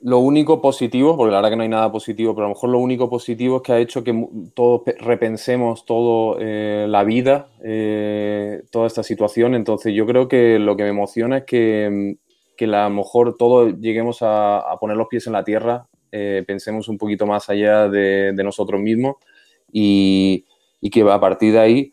lo 0.00 0.20
único 0.20 0.60
positivo, 0.60 1.16
porque 1.16 1.32
la 1.32 1.38
verdad 1.38 1.50
que 1.50 1.56
no 1.56 1.62
hay 1.64 1.68
nada 1.68 1.90
positivo, 1.90 2.34
pero 2.34 2.46
a 2.46 2.48
lo 2.48 2.54
mejor 2.54 2.70
lo 2.70 2.78
único 2.78 3.10
positivo 3.10 3.56
es 3.56 3.62
que 3.62 3.72
ha 3.72 3.78
hecho 3.78 4.04
que 4.04 4.28
todos 4.54 4.82
repensemos 5.00 5.84
todo 5.84 6.36
eh, 6.40 6.86
la 6.88 7.02
vida, 7.02 7.48
eh, 7.64 8.62
toda 8.70 8.86
esta 8.86 9.02
situación. 9.02 9.54
Entonces 9.54 9.92
yo 9.94 10.06
creo 10.06 10.28
que 10.28 10.58
lo 10.58 10.76
que 10.76 10.84
me 10.84 10.90
emociona 10.90 11.38
es 11.38 11.44
que, 11.44 12.16
que 12.56 12.64
a 12.66 12.88
lo 12.88 12.90
mejor 12.90 13.36
todos 13.36 13.74
lleguemos 13.80 14.18
a, 14.20 14.64
poner 14.80 14.96
los 14.96 15.08
pies 15.08 15.26
en 15.26 15.32
la 15.32 15.44
tierra, 15.44 15.86
eh, 16.12 16.44
pensemos 16.46 16.88
un 16.88 16.96
poquito 16.96 17.26
más 17.26 17.50
allá 17.50 17.88
de, 17.88 18.32
nosotros 18.36 18.80
mismos 18.80 19.16
y, 19.72 20.44
y 20.80 20.90
que 20.90 21.02
a 21.02 21.20
partir 21.20 21.52
de 21.52 21.58
ahí 21.58 21.92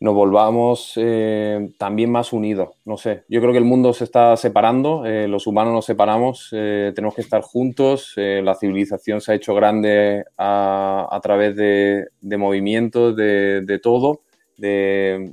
nos 0.00 0.14
volvamos 0.14 0.92
eh, 0.96 1.72
también 1.76 2.10
más 2.10 2.32
unidos. 2.32 2.70
No 2.84 2.96
sé, 2.96 3.24
yo 3.28 3.40
creo 3.40 3.52
que 3.52 3.58
el 3.58 3.64
mundo 3.64 3.92
se 3.92 4.04
está 4.04 4.36
separando, 4.36 5.04
eh, 5.04 5.26
los 5.26 5.46
humanos 5.46 5.72
nos 5.72 5.86
separamos, 5.86 6.50
eh, 6.52 6.92
tenemos 6.94 7.14
que 7.14 7.22
estar 7.22 7.42
juntos, 7.42 8.14
la 8.16 8.54
civilización 8.54 9.20
se 9.20 9.32
ha 9.32 9.34
hecho 9.34 9.54
grande 9.54 10.24
a, 10.36 11.20
través 11.22 11.56
de, 11.56 12.06
movimientos, 12.36 13.16
de, 13.16 13.80
todo, 13.82 14.22
de, 14.56 15.32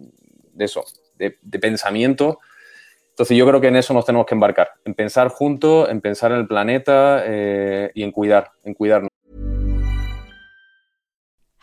eso, 0.57 0.83
de, 1.17 1.31
pensamiento. 1.59 2.39
Entonces 3.11 3.37
yo 3.37 3.47
creo 3.47 3.61
que 3.61 3.67
en 3.67 3.77
eso 3.77 3.93
nos 3.93 4.05
tenemos 4.05 4.25
que 4.25 4.35
embarcar, 4.35 4.71
en 4.83 4.93
pensar 4.93 5.29
juntos, 5.29 5.89
en 5.89 6.01
pensar 6.01 6.31
en 6.31 6.39
el 6.39 6.47
planeta 6.47 7.23
y 7.93 8.03
en 8.03 8.11
cuidar, 8.11 8.51
en 8.63 8.73
cuidarnos. 8.73 9.14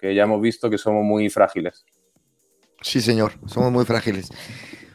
Que 0.00 0.14
ya 0.14 0.22
hemos 0.24 0.40
visto 0.40 0.70
que 0.70 0.78
somos 0.78 1.04
muy 1.04 1.28
frágiles. 1.30 1.84
Sí, 2.80 3.00
señor, 3.00 3.32
somos 3.46 3.72
muy 3.72 3.84
frágiles. 3.84 4.30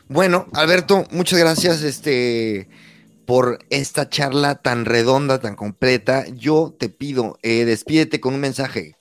Bueno, 0.07 0.47
Alberto, 0.53 1.03
muchas 1.11 1.39
gracias 1.39 1.83
este, 1.83 2.69
por 3.25 3.59
esta 3.69 4.09
charla 4.09 4.55
tan 4.55 4.85
redonda, 4.85 5.39
tan 5.39 5.55
completa. 5.55 6.25
Yo 6.33 6.73
te 6.77 6.89
pido, 6.89 7.37
eh, 7.43 7.65
despídete 7.65 8.21
con 8.21 8.35
un 8.35 8.39
mensaje. 8.39 8.95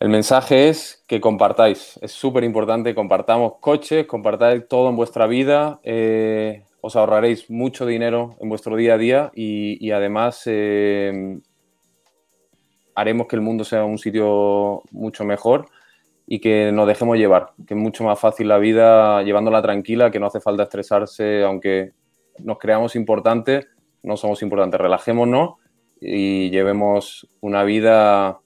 El 0.00 0.08
mensaje 0.08 0.68
es 0.68 1.04
que 1.06 1.20
compartáis. 1.20 1.98
Es 2.02 2.12
súper 2.12 2.42
importante, 2.42 2.94
compartamos 2.94 3.54
coches, 3.60 4.06
compartáis 4.06 4.66
todo 4.66 4.88
en 4.88 4.96
vuestra 4.96 5.26
vida. 5.26 5.78
Eh, 5.84 6.64
os 6.80 6.96
ahorraréis 6.96 7.50
mucho 7.50 7.86
dinero 7.86 8.36
en 8.40 8.48
vuestro 8.48 8.74
día 8.76 8.94
a 8.94 8.98
día 8.98 9.30
y, 9.34 9.76
y 9.86 9.90
además 9.90 10.42
eh, 10.46 11.38
haremos 12.94 13.26
que 13.26 13.36
el 13.36 13.42
mundo 13.42 13.64
sea 13.64 13.84
un 13.84 13.98
sitio 13.98 14.82
mucho 14.90 15.24
mejor 15.24 15.66
y 16.26 16.38
que 16.40 16.70
nos 16.72 16.86
dejemos 16.86 17.16
llevar, 17.18 17.52
que 17.66 17.74
es 17.74 17.80
mucho 17.80 18.04
más 18.04 18.18
fácil 18.18 18.48
la 18.48 18.58
vida 18.58 19.22
llevándola 19.22 19.62
tranquila, 19.62 20.10
que 20.10 20.20
no 20.20 20.26
hace 20.26 20.40
falta 20.40 20.62
estresarse, 20.64 21.42
aunque 21.42 21.92
nos 22.38 22.58
creamos 22.58 22.94
importantes, 22.96 23.66
no 24.02 24.16
somos 24.16 24.42
importantes, 24.42 24.80
relajémonos 24.80 25.54
y 26.00 26.50
llevemos 26.50 27.26
una 27.40 27.64
vida 27.64 28.38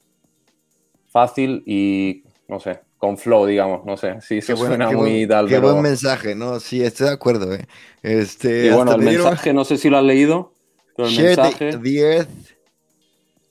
fácil 1.09 1.63
y, 1.67 2.25
no 2.49 2.59
sé, 2.61 2.81
con 2.99 3.19
flow, 3.19 3.47
digamos, 3.47 3.85
no 3.85 3.97
sé, 3.97 4.17
sí, 4.21 4.39
eso 4.39 4.57
suena 4.57 4.87
muy 4.91 4.97
buen, 4.97 5.29
tal, 5.29 5.47
Qué 5.49 5.57
pero- 5.57 5.71
buen 5.73 5.83
mensaje, 5.83 6.35
¿no? 6.35 6.59
Sí, 6.61 6.83
estoy 6.83 7.09
de 7.09 7.13
acuerdo, 7.13 7.55
¿eh? 7.55 7.67
Este, 8.03 8.67
Y 8.67 8.71
bueno, 8.71 8.93
el 8.93 8.99
me 9.03 9.11
dieron- 9.11 9.27
mensaje, 9.27 9.53
no 9.53 9.65
sé 9.65 9.77
si 9.77 9.91
lo 9.91 9.99
has 9.99 10.05
leído, 10.05 10.53
pero 10.97 11.09
el 11.09 11.15
Share 11.15 11.37
the- 11.37 11.43
mensaje... 11.43 11.79
the, 11.83 11.99
earth 12.01 12.29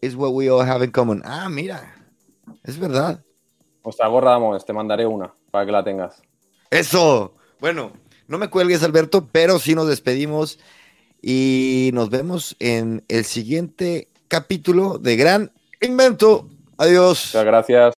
is 0.04 0.16
what 0.16 0.34
we 0.34 0.50
all 0.50 0.62
have 0.62 0.84
in 0.84 0.92
common. 0.92 1.22
Ah, 1.26 1.48
mira, 1.50 1.96
es 2.64 2.78
verdad. 2.78 3.24
Nuestra 3.84 4.08
gorra, 4.08 4.32
vamos, 4.32 4.66
te 4.66 4.74
mandaré 4.74 5.06
una 5.06 5.34
para 5.52 5.66
que 5.66 5.72
la 5.72 5.84
tengas. 5.84 6.22
Eso. 6.70 7.36
Bueno, 7.60 7.94
no 8.28 8.38
me 8.38 8.50
cuelgues, 8.50 8.84
Alberto, 8.84 9.30
pero 9.32 9.60
sí 9.60 9.76
nos 9.76 9.88
despedimos 9.88 10.60
y 11.22 11.92
nos 11.94 12.10
vemos 12.10 12.56
en 12.60 13.06
el 13.08 13.24
siguiente 13.24 14.10
capítulo 14.28 14.98
de 14.98 15.16
Gran 15.16 15.52
Invento. 15.82 16.50
Adiós. 16.78 17.30
Muchas 17.34 17.46
gracias. 17.46 17.93